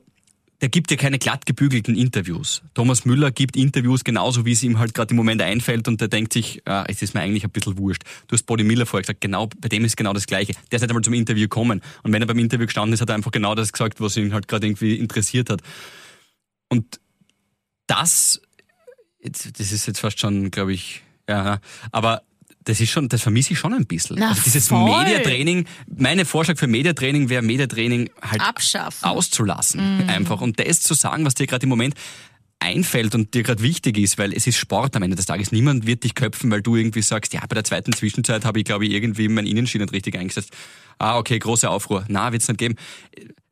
der 0.61 0.69
gibt 0.69 0.91
ja 0.91 0.97
keine 0.97 1.19
glatt 1.19 1.47
gebügelten 1.47 1.97
Interviews. 1.97 2.63
Thomas 2.75 3.07
Müller 3.07 3.31
gibt 3.31 3.57
Interviews 3.57 4.05
genauso, 4.05 4.45
wie 4.45 4.53
es 4.53 4.63
ihm 4.63 4.79
halt 4.79 4.93
gerade 4.93 5.13
im 5.13 5.17
Moment 5.17 5.41
einfällt 5.41 5.89
und 5.89 6.01
der 6.01 6.09
denkt 6.09 6.35
sich, 6.35 6.61
ah, 6.67 6.85
es 6.87 7.01
ist 7.01 7.15
mir 7.15 7.21
eigentlich 7.21 7.45
ein 7.45 7.51
bisschen 7.51 7.79
wurscht. 7.79 8.03
Du 8.29 8.35
hast 8.35 8.45
Body 8.45 8.63
Miller 8.63 8.85
vorher 8.85 9.03
gesagt, 9.03 9.23
genau, 9.23 9.49
bei 9.59 9.69
dem 9.69 9.85
ist 9.85 9.97
genau 9.97 10.13
das 10.13 10.27
Gleiche. 10.27 10.53
Der 10.71 10.77
ist 10.77 10.83
nicht 10.83 10.91
einmal 10.91 11.03
zum 11.03 11.15
Interview 11.15 11.45
gekommen. 11.45 11.81
Und 12.03 12.13
wenn 12.13 12.21
er 12.21 12.27
beim 12.27 12.39
Interview 12.39 12.67
gestanden 12.67 12.93
ist, 12.93 13.01
hat 13.01 13.09
er 13.09 13.15
einfach 13.15 13.31
genau 13.31 13.55
das 13.55 13.73
gesagt, 13.73 14.01
was 14.01 14.17
ihn 14.19 14.35
halt 14.35 14.49
gerade 14.49 14.67
irgendwie 14.67 14.97
interessiert 14.97 15.49
hat. 15.49 15.63
Und 16.69 17.01
das, 17.87 18.43
das 19.23 19.73
ist 19.73 19.87
jetzt 19.87 20.01
fast 20.01 20.21
schon, 20.21 20.51
glaube 20.51 20.75
ich, 20.75 21.03
ja, 21.27 21.61
aber 21.91 22.23
das 22.65 22.81
ist 22.81 22.91
schon, 22.91 23.09
das 23.09 23.23
vermisse 23.23 23.55
ich 23.55 23.59
schon 23.59 23.73
ein 23.73 23.87
bisschen. 23.87 24.17
Na, 24.19 24.31
also 24.31 24.43
dieses 24.43 24.69
voll. 24.69 24.85
Mediatraining, 24.85 25.67
mein 25.97 26.25
Vorschlag 26.27 26.59
für 26.59 26.67
Mediatraining 26.67 27.29
wäre 27.29 27.43
Mediatraining 27.43 28.11
halt 28.23 28.41
Abschaffen. 28.41 29.09
auszulassen. 29.09 30.09
Einfach. 30.09 30.41
Und 30.41 30.61
das 30.61 30.81
zu 30.81 30.95
sagen, 30.95 31.25
was 31.25 31.35
dir 31.35 31.47
gerade 31.47 31.65
im 31.65 31.71
Moment 31.71 31.95
einfällt 32.61 33.15
und 33.15 33.33
dir 33.33 33.43
gerade 33.43 33.63
wichtig 33.63 33.97
ist, 33.97 34.19
weil 34.19 34.35
es 34.35 34.47
ist 34.47 34.59
Sport 34.59 34.95
am 34.95 35.03
Ende 35.03 35.17
des 35.17 35.25
Tages. 35.25 35.51
Niemand 35.51 35.87
wird 35.87 36.05
dich 36.05 36.15
köpfen, 36.15 36.51
weil 36.51 36.61
du 36.61 36.77
irgendwie 36.77 37.01
sagst, 37.01 37.33
ja, 37.33 37.41
bei 37.41 37.55
der 37.55 37.65
zweiten 37.65 37.93
Zwischenzeit 37.93 38.45
habe 38.45 38.59
ich, 38.59 38.67
glaube 38.67 38.85
ich, 38.85 38.93
irgendwie 38.93 39.29
mein 39.29 39.47
Innenschienen 39.47 39.87
nicht 39.87 39.95
richtig 39.95 40.19
eingesetzt. 40.19 40.51
Ah, 40.99 41.17
okay, 41.17 41.39
große 41.39 41.69
Aufruhr. 41.71 42.05
Na, 42.09 42.31
wird's 42.33 42.49
nicht 42.49 42.59
geben. 42.59 42.77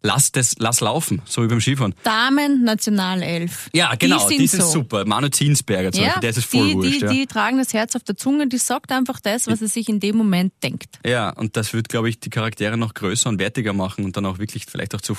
Lass 0.00 0.30
das, 0.30 0.54
lass 0.58 0.80
laufen, 0.80 1.22
so 1.24 1.42
wie 1.42 1.48
beim 1.48 1.60
Skifahren. 1.60 1.92
Damen 2.04 2.62
Nationalelf. 2.62 3.68
Ja, 3.74 3.96
genau, 3.96 4.28
die 4.28 4.38
die 4.38 4.46
sind 4.46 4.60
ist 4.60 4.66
so. 4.66 4.78
super. 4.80 5.04
Manu 5.04 5.28
Zinsberger 5.28 5.90
zum 5.90 6.02
Ja, 6.04 6.10
Beispiel, 6.10 6.20
der 6.20 6.30
ist 6.30 6.44
voll 6.44 6.68
die, 6.68 6.74
wurscht. 6.74 7.00
die, 7.00 7.04
ja. 7.04 7.12
die 7.12 7.26
tragen 7.26 7.58
das 7.58 7.74
Herz 7.74 7.96
auf 7.96 8.04
der 8.04 8.16
Zunge, 8.16 8.46
die 8.46 8.58
sagt 8.58 8.92
einfach 8.92 9.18
das, 9.18 9.48
was 9.48 9.60
er 9.60 9.66
sich 9.66 9.88
in 9.88 9.98
dem 9.98 10.16
Moment 10.16 10.52
denkt. 10.62 11.00
Ja, 11.04 11.30
und 11.30 11.56
das 11.56 11.72
wird, 11.72 11.88
glaube 11.88 12.08
ich, 12.08 12.20
die 12.20 12.30
Charaktere 12.30 12.76
noch 12.76 12.94
größer 12.94 13.28
und 13.28 13.40
wertiger 13.40 13.72
machen 13.72 14.04
und 14.04 14.16
dann 14.16 14.24
auch 14.26 14.38
wirklich 14.38 14.66
vielleicht 14.66 14.94
auch 14.94 15.00
zu 15.00 15.16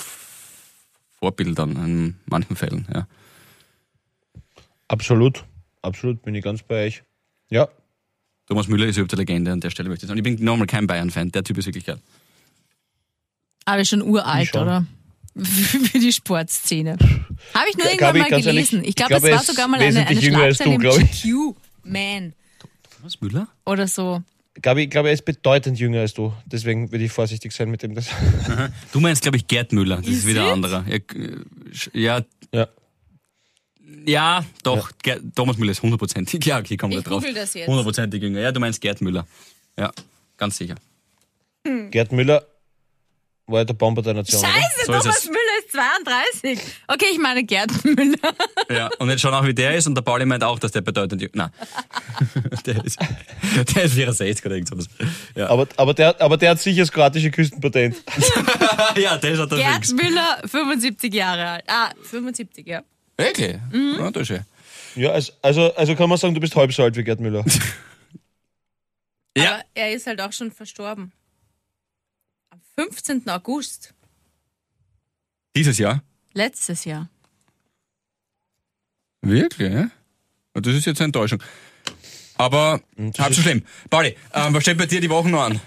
Vorbildern 1.20 1.72
in 1.72 2.16
manchen 2.28 2.56
Fällen. 2.56 2.88
Ja. 2.94 3.06
Absolut. 4.88 5.44
Absolut, 5.82 6.22
bin 6.24 6.36
ich 6.36 6.44
ganz 6.44 6.64
bei 6.64 6.86
euch. 6.88 7.04
Ja. 7.50 7.68
Thomas 8.48 8.68
Müller 8.68 8.86
ist 8.88 8.96
überhaupt 8.98 9.14
eine 9.14 9.22
Legende 9.22 9.52
an 9.52 9.60
der 9.60 9.70
Stelle, 9.70 9.90
möchte 9.90 10.06
ich 10.06 10.08
sagen. 10.08 10.18
Ich 10.18 10.24
bin 10.24 10.44
nochmal 10.44 10.68
kein 10.68 10.88
Bayern-Fan, 10.88 11.32
der 11.32 11.44
Typ 11.44 11.58
ist 11.58 11.66
wirklich 11.68 11.86
geil. 11.86 12.00
Aber 13.72 13.86
schon 13.86 14.02
uralt, 14.02 14.44
Ich 14.44 14.50
schon. 14.50 14.62
oder? 14.64 14.86
Für 15.40 16.00
die 16.00 16.12
Sportszene. 16.12 16.98
Habe 17.54 17.70
ich 17.70 17.78
nur 17.78 17.86
G- 17.86 17.92
irgendwann 17.94 17.98
glaub 17.98 18.16
ich, 18.16 18.22
mal 18.22 18.30
ganz 18.30 18.46
ehrlich, 18.46 18.70
gelesen. 18.70 18.82
ich 18.84 18.90
ich 18.90 18.96
glaube, 18.96 19.10
glaube, 19.12 19.28
es 19.28 19.34
war 19.36 19.42
ist 19.42 19.48
sogar 19.48 19.68
mal 19.68 19.80
eine, 19.80 19.86
eine 19.88 19.96
wesentlich 20.10 20.22
jünger 20.22 20.40
als 20.44 20.58
Schlagzeile 20.58 20.70
du, 20.70 20.76
im 20.76 20.82
glaub 20.82 21.00
ich. 21.00 21.22
GQ. 21.24 21.56
Man. 21.84 22.34
Thomas 22.98 23.22
Müller? 23.22 23.48
Oder 23.66 23.88
so. 23.88 24.22
Glaube 24.62 24.82
ich, 24.82 24.90
glaube, 24.90 25.08
er 25.10 25.14
ist 25.14 25.24
bedeutend 25.24 25.80
jünger 25.80 26.02
als 26.02 26.14
du. 26.14 26.34
Deswegen 26.46 26.92
würde 26.92 27.06
ich 27.06 27.12
vorsichtig 27.12 27.54
sein 27.54 27.70
mit 27.72 27.82
dem. 27.84 27.96
Das. 27.96 28.08
Du 28.92 29.00
meinst, 29.00 29.22
glaube 29.22 29.38
ich, 29.38 29.48
Gerd 29.48 29.72
Müller. 29.72 29.98
Das 29.98 30.08
ist, 30.08 30.18
Is 30.20 30.26
wieder 30.26 30.42
it? 30.42 30.48
ein 30.48 30.54
anderer. 30.54 30.86
Ja, 30.88 30.96
äh, 30.96 31.36
ja, 31.94 32.22
Ja. 32.54 32.68
ja 34.06 34.46
doch. 34.64 34.92
Gerd, 35.02 35.22
Thomas 35.36 35.58
Müller 35.58 35.72
ist 35.72 35.82
hundertprozentig. 35.82 36.44
Ja, 36.46 36.60
okay, 36.60 36.78
wir 36.82 36.90
Ich 36.98 37.04
drauf. 37.04 37.22
google 37.22 37.34
das 37.34 37.54
jetzt. 37.54 37.68
Hundertprozentig 37.68 38.22
jünger. 38.22 38.42
Ja, 38.42 38.52
du 38.52 38.60
meinst 38.60 38.82
Gerd 38.82 39.00
Müller. 39.02 39.26
Ja, 39.78 39.92
ganz 40.36 40.58
sicher. 40.58 40.76
Gerd 41.92 42.12
Müller 42.12 42.44
war 43.50 43.60
ja 43.60 43.66
der 43.66 43.74
Bomber 43.74 44.02
der 44.02 44.14
Nation. 44.14 44.42
Scheiße, 44.42 44.86
So 44.86 44.94
ist 44.94 45.02
Thomas. 45.04 45.26
Müller 45.26 45.40
ist 45.60 45.72
32. 45.72 46.60
Okay, 46.88 47.06
ich 47.12 47.20
meine 47.20 47.44
Gerd 47.44 47.72
Müller. 47.86 48.34
Ja, 48.70 48.90
und 49.00 49.10
jetzt 49.10 49.22
schauen 49.22 49.34
auch, 49.34 49.46
wie 49.46 49.54
der 49.54 49.76
ist. 49.76 49.88
Und 49.88 49.96
der 49.96 50.02
Pauli 50.02 50.26
meint 50.26 50.44
auch, 50.44 50.60
dass 50.60 50.72
der 50.72 50.82
bedeutend. 50.82 51.24
Nein. 51.36 51.50
der, 52.66 52.84
ist, 52.86 53.00
der 53.76 53.84
ist 53.84 53.94
64 53.94 54.46
oder 54.46 54.56
irgend 54.56 54.70
sowas. 54.70 54.86
Ja, 55.36 55.50
Aber, 55.50 55.68
aber, 55.78 55.94
der, 55.94 56.20
aber 56.22 56.38
der 56.38 56.52
hat 56.52 56.60
sicher 56.60 56.82
das 56.82 56.92
kroatische 56.92 57.32
Küstenpatent. 57.32 57.96
ja 58.98 59.18
das 59.18 59.40
hat 59.40 59.52
er 59.52 59.58
Gerd 59.58 59.86
fix. 59.86 59.94
Müller, 59.94 60.42
75 60.46 61.14
Jahre 61.14 61.48
alt. 61.50 61.64
Ah, 61.68 61.92
75, 62.04 62.66
ja. 62.68 62.82
Wirklich? 63.18 63.58
Mhm. 63.72 63.96
Ja, 64.00 64.12
das 64.12 64.22
ist 64.22 64.28
schön. 64.28 64.46
Ja, 64.96 65.12
also, 65.12 65.32
also, 65.42 65.76
also 65.76 65.96
kann 65.96 66.10
man 66.10 66.18
sagen, 66.18 66.34
du 66.34 66.40
bist 66.42 66.56
halb 66.56 66.74
so 66.74 66.84
alt 66.84 66.96
wie 66.96 67.04
Gerd 67.04 67.20
Müller. 67.20 67.46
Ja. 69.38 69.54
Aber 69.56 69.64
er 69.74 69.94
ist 69.94 70.08
halt 70.08 70.22
auch 70.22 70.34
schon 70.34 70.52
verstorben. 70.52 71.12
Am 72.80 72.86
15. 72.92 73.28
August. 73.28 73.94
Dieses 75.54 75.78
Jahr? 75.78 76.02
Letztes 76.34 76.86
Jahr. 76.86 77.10
Wirklich? 79.22 79.74
ja? 79.74 79.90
Das 80.54 80.74
ist 80.74 80.86
jetzt 80.86 81.02
eine 81.02 81.08
Enttäuschung. 81.08 81.44
Aber 82.38 82.80
halb 83.18 83.34
so 83.34 83.42
schlimm. 83.42 83.64
Pauli, 83.90 84.16
ähm, 84.34 84.54
was 84.54 84.64
steht 84.64 84.78
bei 84.78 84.86
dir 84.86 85.02
die 85.02 85.10
Woche 85.10 85.28
noch 85.28 85.42
an? 85.42 85.60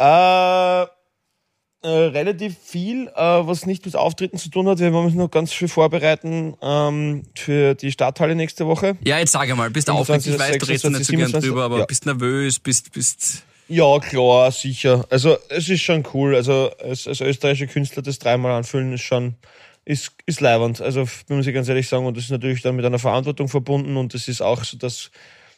Äh, 0.00 0.82
äh, 0.82 1.88
relativ 1.88 2.56
viel, 2.58 3.06
äh, 3.06 3.14
was 3.14 3.66
nicht 3.66 3.86
mit 3.86 3.94
Auftritten 3.94 4.36
zu 4.38 4.48
tun 4.48 4.66
hat. 4.66 4.80
Wir 4.80 4.90
müssen 4.90 5.18
noch 5.18 5.30
ganz 5.30 5.52
viel 5.52 5.68
vorbereiten 5.68 6.56
ähm, 6.60 7.22
für 7.36 7.76
die 7.76 7.92
Stadthalle 7.92 8.34
nächste 8.34 8.66
Woche. 8.66 8.98
Ja, 9.04 9.20
jetzt 9.20 9.30
sag 9.30 9.48
einmal, 9.48 9.70
bist 9.70 9.86
du 9.86 9.92
25, 9.92 10.32
aufgeregt? 10.32 10.62
Ich 10.64 10.68
weiß, 10.68 10.82
du 10.82 10.88
redest 10.88 10.98
nicht 10.98 11.06
so 11.06 11.12
gern 11.12 11.30
26, 11.30 11.50
drüber, 11.50 11.64
aber 11.66 11.78
ja. 11.78 11.86
bist 11.86 12.04
nervös, 12.04 12.58
bist, 12.58 12.90
bist. 12.90 13.44
Ja, 13.68 13.98
klar, 13.98 14.52
sicher. 14.52 15.06
Also 15.10 15.36
es 15.48 15.68
ist 15.68 15.82
schon 15.82 16.04
cool. 16.12 16.34
Also 16.34 16.70
als, 16.82 17.08
als 17.08 17.20
österreichischer 17.20 17.72
Künstler 17.72 18.02
das 18.02 18.18
dreimal 18.18 18.52
anfüllen 18.52 18.92
ist 18.92 19.02
schon 19.02 19.36
ist, 19.84 20.12
ist 20.26 20.40
leibernd. 20.40 20.80
Also 20.80 21.06
muss 21.28 21.46
ich 21.46 21.54
ganz 21.54 21.68
ehrlich 21.68 21.88
sagen, 21.88 22.06
und 22.06 22.16
das 22.16 22.24
ist 22.24 22.30
natürlich 22.30 22.62
dann 22.62 22.76
mit 22.76 22.84
einer 22.84 22.98
Verantwortung 22.98 23.48
verbunden 23.48 23.96
und 23.96 24.14
es 24.14 24.28
ist 24.28 24.40
auch 24.40 24.64
so, 24.64 24.76
dass 24.76 25.10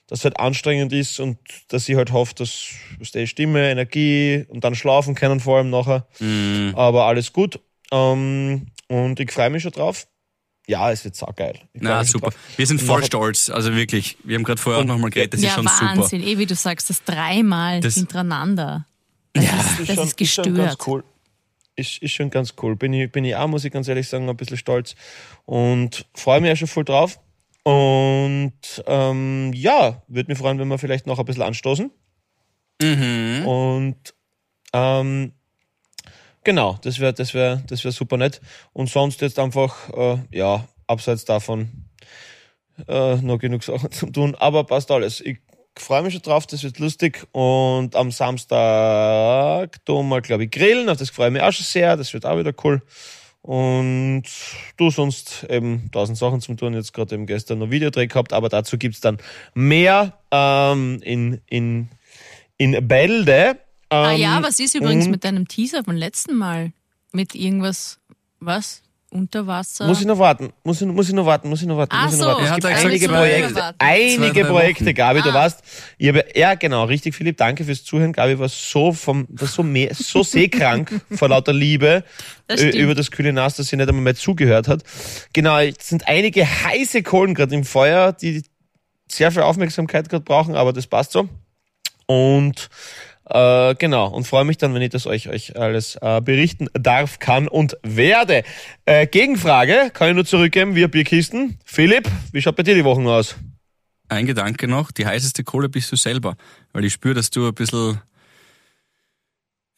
das 0.09 0.24
halt 0.24 0.38
anstrengend 0.38 0.92
ist 0.92 1.18
und 1.18 1.38
dass 1.68 1.88
ich 1.88 1.96
halt 1.96 2.12
hoffe, 2.12 2.34
dass 2.34 2.68
dass 2.98 3.12
die 3.12 3.26
Stimme, 3.26 3.70
Energie 3.70 4.44
und 4.48 4.62
dann 4.64 4.74
schlafen 4.74 5.14
können 5.14 5.40
vor 5.40 5.59
allem 5.59 5.70
nachher. 5.70 6.07
Mhm. 6.20 6.74
Aber 6.76 7.07
alles 7.07 7.32
gut. 7.32 7.61
Ähm, 7.92 8.68
und 8.88 9.18
ich 9.18 9.32
freue 9.32 9.50
mich 9.50 9.62
schon 9.62 9.72
drauf. 9.72 10.07
Ja, 10.69 10.91
es 10.91 11.05
wird 11.05 11.14
saugeil. 11.14 11.61
Ich 11.75 11.81
Na, 11.83 12.03
super. 12.05 12.31
Wir 12.57 12.67
sind 12.67 12.83
voll 12.83 13.05
stolz. 13.05 13.51
Also 13.51 13.73
wirklich. 13.75 14.19
Wir 14.25 14.35
haben 14.37 14.43
gerade 14.45 14.61
vorher 14.61 14.83
auch 14.83 14.87
nochmal 14.87 15.11
geredet, 15.11 15.35
das 15.35 15.43
ja, 15.43 15.51
ist 15.51 15.55
schon 15.55 15.64
Wahnsinn. 15.67 16.21
super. 16.21 16.33
Eh, 16.33 16.39
wie 16.39 16.47
du 16.47 16.55
sagst, 16.57 16.91
das 16.91 17.05
dreimal 17.05 17.81
Das- 17.81 17.95
hintereinander. 17.95 18.85
Das, 19.33 19.45
ist, 19.45 19.89
das 19.91 19.97
schon- 19.97 20.09
ist 20.19 20.33
schon 20.33 20.45
ganz 20.55 20.71
gestört. 20.77 20.87
cool. 20.89 21.05
Ist, 21.77 21.99
ist 22.03 22.12
schon 22.12 22.31
ganz 22.31 22.55
cool. 22.62 22.75
Bin 22.75 22.93
ich, 22.95 23.12
bin 23.12 23.25
ich 23.25 23.37
auch, 23.37 23.47
muss 23.49 23.64
ich 23.64 23.71
ganz 23.73 23.87
ehrlich 23.87 24.09
sagen, 24.09 24.29
ein 24.29 24.37
bisschen 24.37 24.57
stolz. 24.57 24.95
Und 25.45 26.07
freue 26.14 26.41
mich 26.41 26.51
auch 26.53 26.57
schon 26.57 26.69
voll 26.69 26.85
drauf. 26.85 27.21
Und 27.62 28.53
ähm, 28.87 29.53
ja, 29.55 30.03
würde 30.09 30.31
mich 30.31 30.39
freuen, 30.39 30.59
wenn 30.59 30.69
wir 30.69 30.79
vielleicht 30.79 31.07
noch 31.07 31.19
ein 31.19 31.25
bisschen 31.27 31.43
anstoßen. 31.43 31.91
Mhm. 32.83 33.47
Und 33.47 34.14
ähm, 34.73 35.33
genau, 36.47 36.78
das 36.80 37.01
wäre 37.01 37.12
das 37.12 37.34
wär, 37.34 37.57
das 37.66 37.84
wär 37.84 37.92
super 37.92 38.16
nett. 38.16 38.40
Und 38.72 38.88
sonst 38.88 39.20
jetzt 39.20 39.38
einfach, 39.38 39.90
äh, 39.92 40.18
ja, 40.30 40.66
abseits 40.86 41.26
davon 41.26 41.68
äh, 42.88 43.16
noch 43.16 43.38
genug 43.38 43.62
Sachen 43.62 43.90
zu 43.90 44.07
tun. 44.07 44.34
Aber 44.36 44.64
passt 44.64 44.90
alles. 44.90 45.20
Ich 45.20 45.38
freue 45.76 46.03
mich 46.03 46.14
schon 46.14 46.22
drauf, 46.22 46.47
das 46.47 46.62
wird 46.62 46.78
lustig. 46.78 47.26
Und 47.32 47.94
am 47.94 48.11
Samstag 48.11 49.84
tun 49.84 50.09
wir, 50.09 50.22
glaube 50.22 50.44
ich, 50.44 50.51
grillen. 50.51 50.88
Auf 50.88 50.97
das 50.97 51.11
freue 51.11 51.26
ich 51.26 51.32
mich 51.34 51.42
auch 51.42 51.53
schon 51.53 51.66
sehr. 51.66 51.97
Das 51.97 52.14
wird 52.14 52.24
auch 52.24 52.38
wieder 52.38 52.55
cool. 52.64 52.80
Und 53.42 54.24
du 54.76 54.90
sonst 54.90 55.47
eben 55.51 55.90
tausend 55.92 56.16
Sachen 56.16 56.40
zum 56.40 56.57
tun. 56.57 56.74
Jetzt 56.74 56.94
gerade 56.94 57.14
eben 57.14 57.26
gestern 57.26 57.59
noch 57.59 57.70
Videodreh 57.70 58.07
gehabt, 58.07 58.32
aber 58.32 58.49
dazu 58.49 58.78
gibt's 58.78 59.01
dann 59.01 59.18
mehr 59.55 60.18
ähm, 60.30 61.01
in, 61.03 61.40
in, 61.47 61.88
in 62.57 62.86
Bälde. 62.86 63.59
Ah 63.89 64.12
Ähm, 64.12 64.20
ja, 64.20 64.43
was 64.43 64.59
ist 64.59 64.74
übrigens 64.74 65.09
mit 65.09 65.24
deinem 65.24 65.47
Teaser 65.49 65.84
vom 65.84 65.95
letzten 65.97 66.34
Mal? 66.34 66.72
Mit 67.12 67.34
irgendwas, 67.34 67.99
was? 68.41 68.82
unter 69.09 69.47
Wasser. 69.47 69.87
Muss 69.87 70.01
ich 70.01 70.07
noch 70.07 70.18
warten, 70.18 70.53
muss 70.64 70.82
ich, 70.82 70.87
muss 70.89 71.09
ich 71.09 71.14
noch 71.14 71.24
warten, 71.24 71.49
muss 71.49 71.62
ich 71.62 71.68
noch 71.68 71.76
warten, 71.78 71.93
Ach 71.95 72.05
muss 72.07 72.14
ich 72.14 72.20
noch 72.20 72.26
so. 72.26 72.30
warten. 72.32 72.43
Es 72.43 72.49
Er 72.51 72.55
hat 72.55 72.61
gibt 72.61 72.84
einige 72.84 73.09
Projekte, 73.09 73.74
einige 73.78 74.45
Projekte. 74.45 74.95
Gabi, 74.95 75.22
du 75.22 75.30
Ah. 75.30 75.34
weißt, 75.34 75.62
ich 75.97 76.09
habe, 76.09 76.24
ja 76.34 76.55
genau, 76.55 76.84
richtig, 76.84 77.14
Philipp, 77.14 77.39
danke 77.39 77.64
fürs 77.64 77.82
Zuhören. 77.84 78.12
Gabi 78.12 78.39
war 78.39 78.49
so 78.51 78.93
vom, 78.93 79.26
war 79.30 79.49
so, 79.49 79.62
mehr, 79.62 79.95
so 79.95 80.22
seekrank 80.22 81.01
vor 81.12 81.28
lauter 81.28 81.55
Liebe 81.55 82.05
Das 82.49 82.61
über 82.61 82.95
das 82.95 83.11
kühle 83.11 83.32
Nass, 83.32 83.57
dass 83.57 83.68
sie 83.68 83.76
nicht 83.76 83.89
einmal 83.89 84.03
mehr 84.03 84.16
zugehört 84.16 84.68
hat. 84.68 84.82
Genau, 85.32 85.57
es 85.61 85.76
sind 85.89 86.07
einige 86.09 86.45
heiße 86.45 87.03
Kohlen 87.03 87.34
gerade 87.34 87.55
im 87.55 87.64
Feuer, 87.64 88.12
die 88.12 88.43
sehr 89.09 89.30
viel 89.30 89.43
Aufmerksamkeit 89.43 90.09
gerade 90.11 90.24
brauchen, 90.24 90.57
aber 90.57 90.72
das 90.74 90.87
passt 90.89 91.12
so. 91.12 91.28
Und 92.07 92.68
äh, 93.29 93.74
genau, 93.74 94.09
und 94.09 94.27
freue 94.27 94.45
mich 94.45 94.59
dann, 94.59 94.72
wenn 94.74 94.83
ich 94.83 94.91
das 94.91 95.07
euch, 95.07 95.29
euch 95.29 95.57
alles 95.57 95.97
äh, 96.01 96.20
berichten 96.20 96.68
darf, 96.74 97.18
kann 97.18 97.49
und 97.49 97.77
werde. 97.83 98.45
Äh, 98.85 99.07
Gegenfrage 99.07 99.91
kann 99.93 100.09
ich 100.11 100.14
nur 100.14 100.24
zurückgeben 100.24 100.74
via 100.74 100.87
Bierkisten. 100.87 101.59
Philipp, 101.64 102.09
wie 102.33 102.41
schaut 102.41 102.57
bei 102.57 102.62
dir 102.62 102.74
die 102.74 102.85
Wochen 102.85 103.07
aus? 103.07 103.37
Ein 104.09 104.27
Gedanke 104.27 104.68
noch, 104.68 104.93
die 104.93 105.07
heißeste 105.07 105.43
Kohle 105.43 105.68
bist 105.68 105.91
du 105.91 105.97
selber, 105.97 106.37
weil 106.72 106.85
ich 106.85 106.93
spüre, 106.93 107.14
dass 107.14 107.31
du 107.31 107.49
ein 107.49 107.55
bisschen 107.55 108.01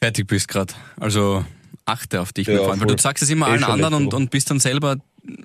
fertig 0.01 0.27
bist 0.27 0.49
gerade. 0.49 0.75
Also 1.01 1.45
achte 1.87 2.21
auf 2.21 2.33
dich, 2.35 2.47
Ja, 2.49 2.79
weil 2.79 2.87
du 2.87 2.99
sagst 2.99 3.23
es 3.23 3.31
immer 3.31 3.49
Eh 3.49 3.53
allen 3.53 3.65
anderen 3.65 3.95
und, 3.95 4.07
Woche. 4.07 4.17
und 4.17 4.31
bist 4.31 4.51
dann 4.51 4.61
selber 4.61 4.97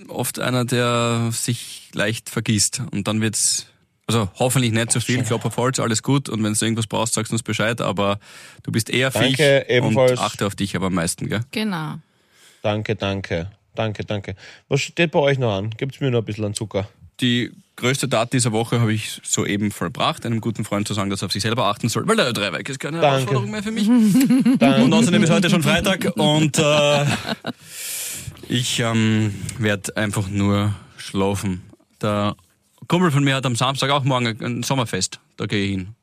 oft 0.10 0.40
einer, 0.40 0.66
der 0.66 1.30
sich 1.32 1.90
leicht 1.94 2.30
vergisst. 2.30 2.82
Und 2.92 3.08
dann 3.08 3.22
wird's, 3.22 3.68
also 4.08 4.30
hoffentlich 4.36 4.72
nicht 4.72 4.92
zu 4.92 5.00
viel, 5.00 5.24
Klopf 5.24 5.46
auf 5.46 5.58
Holz, 5.58 5.80
alles 5.80 6.04
gut. 6.04 6.30
Und 6.30 6.44
wenn 6.44 6.54
du 6.54 6.66
irgendwas 6.66 6.88
brauchst, 6.88 7.14
sagst 7.14 7.32
du 7.32 7.36
uns 7.36 7.44
Bescheid, 7.44 7.80
aber 7.82 8.20
du 8.64 8.72
bist 8.72 8.90
eher 8.90 9.12
Danke, 9.12 9.66
Viech 9.68 9.76
ebenfalls. 9.76 10.12
und 10.12 10.20
achte 10.20 10.46
auf 10.46 10.56
dich 10.56 10.76
aber 10.76 10.88
am 10.88 10.94
meisten, 10.96 11.30
gell? 11.30 11.42
Genau. 11.52 11.96
Danke, 12.62 12.96
danke, 12.96 13.52
danke, 13.76 14.06
danke. 14.06 14.36
Was 14.68 14.82
steht 14.82 15.12
bei 15.12 15.20
euch 15.20 15.38
noch 15.38 15.54
an? 15.58 15.72
Gibt's 15.72 16.00
mir 16.00 16.12
noch 16.12 16.20
ein 16.20 16.26
bisschen 16.26 16.46
an 16.46 16.54
Zucker? 16.54 16.88
Die 17.22 17.52
größte 17.76 18.10
Tat 18.10 18.34
dieser 18.34 18.52
Woche 18.52 18.80
habe 18.80 18.94
ich 18.94 19.20
soeben 19.24 19.72
vollbracht, 19.72 20.26
einem 20.26 20.42
guten 20.42 20.66
Freund 20.66 20.88
zu 20.88 20.94
sagen, 20.94 21.10
dass 21.10 21.22
er 21.22 21.28
auf 21.28 21.32
sich 21.32 21.42
selber 21.42 21.66
achten 21.66 21.90
soll, 21.90 22.08
weil 22.08 22.16
der 22.16 22.34
Dreiweg 22.34 22.68
ist 22.70 22.80
keine 22.80 23.00
Danke. 23.00 23.16
Herausforderung 23.16 23.52
mehr 23.52 23.64
für 23.64 23.72
mich. 23.72 23.88
Danke. 24.60 24.84
Und 24.84 24.94
außerdem 24.94 25.24
ist 25.24 25.30
heute 25.30 25.50
schon 25.50 25.64
Freitag 25.64 26.16
und 26.16 26.58
äh, 26.60 27.06
ich 28.50 28.80
ähm, 28.80 29.34
werde 29.58 29.96
einfach 29.98 30.28
nur 30.28 30.74
schlafen. 30.98 31.64
Der 32.02 32.36
Kumpel 32.88 33.12
von 33.12 33.24
mir 33.24 33.36
hat 33.36 33.46
am 33.46 33.56
Samstag 33.56 33.90
auch 33.92 34.04
morgen 34.04 34.28
ein 34.44 34.64
Sommerfest. 34.64 35.20
Da 35.38 35.46
gehe 35.46 35.64
ich 35.66 35.72
hin. 35.72 35.96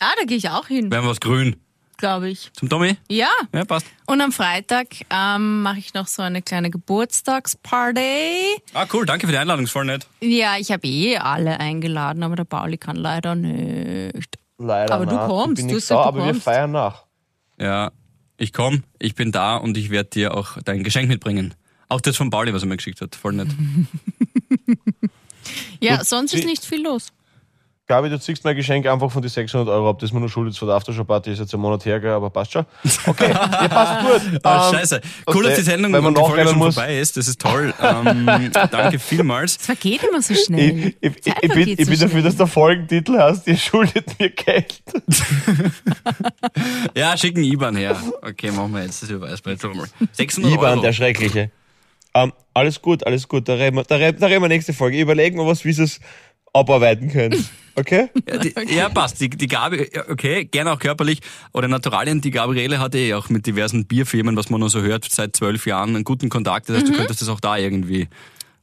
Ah, 0.00 0.12
da 0.18 0.24
gehe 0.24 0.36
ich 0.36 0.48
auch 0.50 0.66
hin, 0.68 0.90
Werden 0.90 1.04
wir 1.04 1.10
was 1.10 1.20
grün. 1.20 1.56
glaube 1.96 2.28
ich. 2.30 2.52
Zum 2.52 2.68
Tommy? 2.68 2.96
Ja. 3.10 3.28
Ja, 3.52 3.64
passt. 3.64 3.86
Und 4.06 4.20
am 4.20 4.30
Freitag 4.30 4.86
ähm, 5.10 5.62
mache 5.62 5.78
ich 5.80 5.94
noch 5.94 6.06
so 6.06 6.22
eine 6.22 6.40
kleine 6.42 6.70
Geburtstagsparty. 6.70 8.60
Ah, 8.74 8.86
cool. 8.92 9.04
Danke 9.06 9.26
für 9.26 9.32
die 9.32 9.38
Einladung. 9.38 9.64
Ist 9.64 9.72
voll 9.72 9.84
nett. 9.86 10.06
Ja, 10.20 10.56
ich 10.58 10.70
habe 10.70 10.86
eh 10.86 11.16
alle 11.18 11.58
eingeladen, 11.58 12.22
aber 12.22 12.36
der 12.36 12.44
Pauli 12.44 12.78
kann 12.78 12.94
leider 12.96 13.34
nicht. 13.34 14.36
Leider 14.58 14.94
Aber 14.94 15.06
du 15.06 15.16
kommst, 15.16 15.58
Ich 15.60 15.64
bin 15.66 15.68
du 15.68 15.74
nicht 15.76 15.90
da, 15.90 16.02
aber 16.02 16.24
wir 16.26 16.34
feiern 16.34 16.72
nach. 16.72 17.04
Ja, 17.58 17.90
ich 18.36 18.52
komme, 18.52 18.82
ich 19.00 19.14
bin 19.16 19.32
da 19.32 19.56
und 19.56 19.76
ich 19.76 19.90
werde 19.90 20.10
dir 20.10 20.36
auch 20.36 20.58
dein 20.64 20.84
Geschenk 20.84 21.08
mitbringen. 21.08 21.54
Auch 21.88 22.00
das 22.00 22.16
von 22.16 22.30
Pauli, 22.30 22.52
was 22.54 22.62
er 22.62 22.68
mir 22.68 22.76
geschickt 22.76 23.00
hat. 23.00 23.16
Voll 23.16 23.32
nett. 23.32 23.48
Ja, 25.80 25.96
Gut, 25.96 26.06
sonst 26.06 26.34
ist 26.34 26.44
nicht 26.44 26.64
viel 26.64 26.82
los. 26.82 27.08
Gabi, 27.86 28.10
du 28.10 28.20
ziehst 28.20 28.44
mein 28.44 28.54
Geschenk 28.54 28.84
einfach 28.86 29.10
von 29.10 29.22
die 29.22 29.30
600 29.30 29.66
Euro 29.66 29.88
ab. 29.88 29.98
Das 29.98 30.10
ist 30.10 30.12
mir 30.12 30.20
nur 30.20 30.28
schuldet 30.28 30.54
von 30.58 30.68
der 30.68 30.76
Aftershow-Party. 30.76 31.32
Ist 31.32 31.38
jetzt 31.38 31.54
ein 31.54 31.60
Monat 31.60 31.86
her, 31.86 32.04
aber 32.04 32.28
passt 32.28 32.52
schon. 32.52 32.66
Okay, 33.06 33.30
ja, 33.30 33.68
passt 33.68 34.02
gut. 34.06 34.40
Ah, 34.44 34.68
Ähm, 34.68 34.74
scheiße. 34.76 35.00
Cool, 35.32 35.44
dass 35.44 35.54
die 35.54 35.62
Sendung 35.62 35.90
weil 35.94 36.02
man 36.02 36.14
und 36.14 36.18
die 36.18 36.28
Folge 36.30 36.48
schon 36.50 36.58
muss. 36.58 36.74
vorbei 36.74 36.98
ist. 36.98 37.16
Das 37.16 37.26
ist 37.28 37.40
toll. 37.40 37.72
Ähm, 37.80 38.50
danke 38.70 38.98
vielmals. 38.98 39.56
Es 39.56 39.64
vergeht 39.64 40.02
immer 40.02 40.20
so 40.20 40.34
schnell. 40.34 40.94
Ich, 41.00 41.12
ich, 41.24 41.32
ich, 41.40 41.50
bin, 41.50 41.66
ich 41.66 41.84
so 41.86 41.90
bin 41.90 42.00
dafür, 42.00 42.20
dass 42.22 42.36
der 42.36 42.46
Folgentitel 42.46 43.16
heißt, 43.18 43.46
ihr 43.46 43.56
schuldet 43.56 44.20
mir 44.20 44.28
Geld. 44.30 44.82
Ja, 46.94 47.16
schicken 47.16 47.42
IBAN 47.42 47.76
her. 47.76 47.96
Okay, 48.20 48.50
machen 48.50 48.74
wir 48.74 48.82
jetzt. 48.82 49.02
Das 49.02 49.10
mal. 49.10 49.86
600 50.12 50.52
Ivan, 50.52 50.72
Euro. 50.72 50.80
der 50.82 50.92
Schreckliche. 50.92 51.50
Ähm, 52.22 52.32
alles 52.54 52.82
gut, 52.82 53.06
alles 53.06 53.28
gut. 53.28 53.48
Da 53.48 53.54
reden 53.54 53.76
wir, 53.76 53.84
da 53.84 53.96
reden, 53.96 54.18
da 54.20 54.26
reden 54.26 54.42
wir 54.42 54.48
nächste 54.48 54.72
Folge. 54.72 55.00
Überlegen 55.00 55.38
wir 55.38 55.46
was, 55.46 55.64
wie 55.64 55.72
sie 55.72 55.84
es 55.84 56.00
abarbeiten 56.52 57.10
können. 57.10 57.44
Okay? 57.74 58.08
Ja, 58.28 58.38
die, 58.38 58.74
ja, 58.74 58.88
passt. 58.88 59.20
Die, 59.20 59.30
die 59.30 59.46
Gabi, 59.46 59.88
okay, 60.10 60.44
gerne 60.44 60.72
auch 60.72 60.78
körperlich. 60.78 61.20
Oder 61.52 61.68
Naturalien, 61.68 62.20
die 62.20 62.30
Gabriele 62.30 62.80
hatte 62.80 62.98
eh 62.98 63.14
auch 63.14 63.28
mit 63.28 63.46
diversen 63.46 63.86
Bierfirmen, 63.86 64.36
was 64.36 64.50
man 64.50 64.60
nur 64.60 64.68
so 64.68 64.82
hört, 64.82 65.06
seit 65.08 65.36
zwölf 65.36 65.66
Jahren 65.66 65.94
einen 65.94 66.04
guten 66.04 66.28
Kontakt. 66.28 66.68
Das 66.68 66.78
heißt, 66.78 66.88
du 66.88 66.92
könntest 66.92 67.22
das 67.22 67.28
auch 67.28 67.40
da 67.40 67.56
irgendwie. 67.56 68.08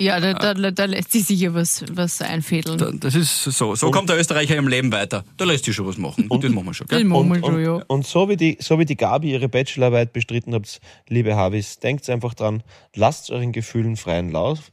Ja, 0.01 0.19
da, 0.19 0.33
da, 0.53 0.71
da 0.71 0.85
lässt 0.85 1.11
sich 1.13 1.23
sicher 1.25 1.53
was, 1.53 1.85
was 1.91 2.21
einfädeln. 2.21 2.77
Da- 2.77 2.91
Das 2.91 3.15
ist 3.15 3.43
so. 3.43 3.75
So 3.75 3.91
kommt 3.91 4.09
der 4.09 4.17
Österreicher 4.19 4.57
im 4.57 4.67
Leben 4.67 4.91
weiter. 4.91 5.23
Da 5.37 5.45
lässt 5.45 5.63
sich 5.65 5.73
schon 5.75 5.87
was 5.87 5.97
machen. 5.97 6.27
Und 6.27 6.43
das 6.43 6.51
machen 6.51 6.65
wir 6.65 6.73
schon, 6.73 6.87
gell? 6.87 6.99
Den 6.99 7.11
Und, 7.11 7.27
Mummel, 7.29 7.41
du, 7.41 7.47
und, 7.47 7.63
ja. 7.63 7.73
und 7.87 8.05
so, 8.05 8.27
wie 8.27 8.35
die, 8.35 8.57
so 8.59 8.77
wie 8.77 8.83
die 8.85 8.97
Gabi 8.97 9.31
ihre 9.31 9.47
Bachelorarbeit 9.47 10.11
bestritten 10.11 10.53
habt, 10.53 10.81
liebe 11.07 11.35
Habis, 11.37 11.79
denkt 11.79 12.09
einfach 12.09 12.33
dran, 12.33 12.61
lasst 12.93 13.31
euren 13.31 13.53
Gefühlen 13.53 13.95
freien 13.95 14.31
Lauf, 14.31 14.71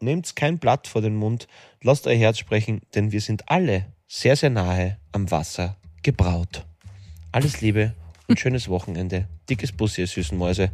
nehmt 0.00 0.34
kein 0.36 0.58
Blatt 0.58 0.86
vor 0.88 1.02
den 1.02 1.16
Mund, 1.16 1.48
lasst 1.82 2.06
euer 2.06 2.16
Herz 2.16 2.38
sprechen, 2.38 2.80
denn 2.94 3.12
wir 3.12 3.20
sind 3.20 3.50
alle 3.50 3.86
sehr, 4.08 4.36
sehr 4.36 4.50
nahe 4.50 4.96
am 5.12 5.30
Wasser 5.30 5.76
gebraut. 6.02 6.64
Alles 7.30 7.60
Liebe 7.60 7.92
und 8.26 8.40
schönes 8.40 8.68
Wochenende. 8.68 9.28
Dickes 9.50 9.72
Bussi, 9.72 10.00
ihr 10.00 10.06
süßen 10.06 10.36
Mäuse. 10.38 10.70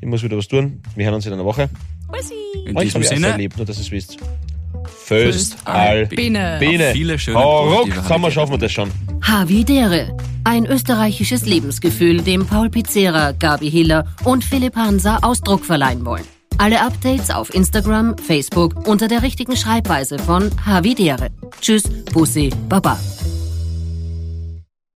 Ich 0.00 0.06
muss 0.06 0.22
wieder 0.22 0.36
was 0.36 0.46
tun. 0.46 0.80
Wir 0.94 1.06
hören 1.06 1.14
uns 1.16 1.26
in 1.26 1.32
einer 1.32 1.44
Woche. 1.44 1.68
Bussi. 2.12 2.34
In 2.66 2.76
Euch 2.76 2.84
diesem 2.84 3.02
Sinne, 3.02 3.36
lieb, 3.36 3.56
nur 3.56 3.66
dass 3.66 3.78
ihr 3.78 3.82
es 3.82 3.90
wisst. 3.90 4.18
Föst 5.04 5.56
al 5.64 6.06
Biene. 6.06 6.56
Biene. 6.60 6.92
Viele 6.92 7.18
schöne 7.18 7.38
Hau 7.38 7.80
ruck, 7.80 7.88
Sommer 8.06 8.30
schaffen 8.30 8.52
wir 8.52 8.58
das 8.58 8.72
schon. 8.72 8.90
Havidere. 9.22 10.16
Ein 10.44 10.66
österreichisches 10.66 11.46
Lebensgefühl, 11.46 12.20
dem 12.22 12.46
Paul 12.46 12.68
Pizzera, 12.68 13.32
Gabi 13.32 13.70
Hiller 13.70 14.06
und 14.24 14.44
Philipp 14.44 14.74
Hansa 14.76 15.18
Ausdruck 15.22 15.64
verleihen 15.64 16.04
wollen. 16.04 16.24
Alle 16.58 16.80
Updates 16.80 17.30
auf 17.30 17.54
Instagram, 17.54 18.16
Facebook 18.18 18.86
unter 18.86 19.08
der 19.08 19.22
richtigen 19.22 19.56
Schreibweise 19.56 20.18
von 20.18 20.50
Havidere. 20.64 21.30
Tschüss, 21.60 21.84
Bussi, 22.12 22.50
Baba. 22.68 22.98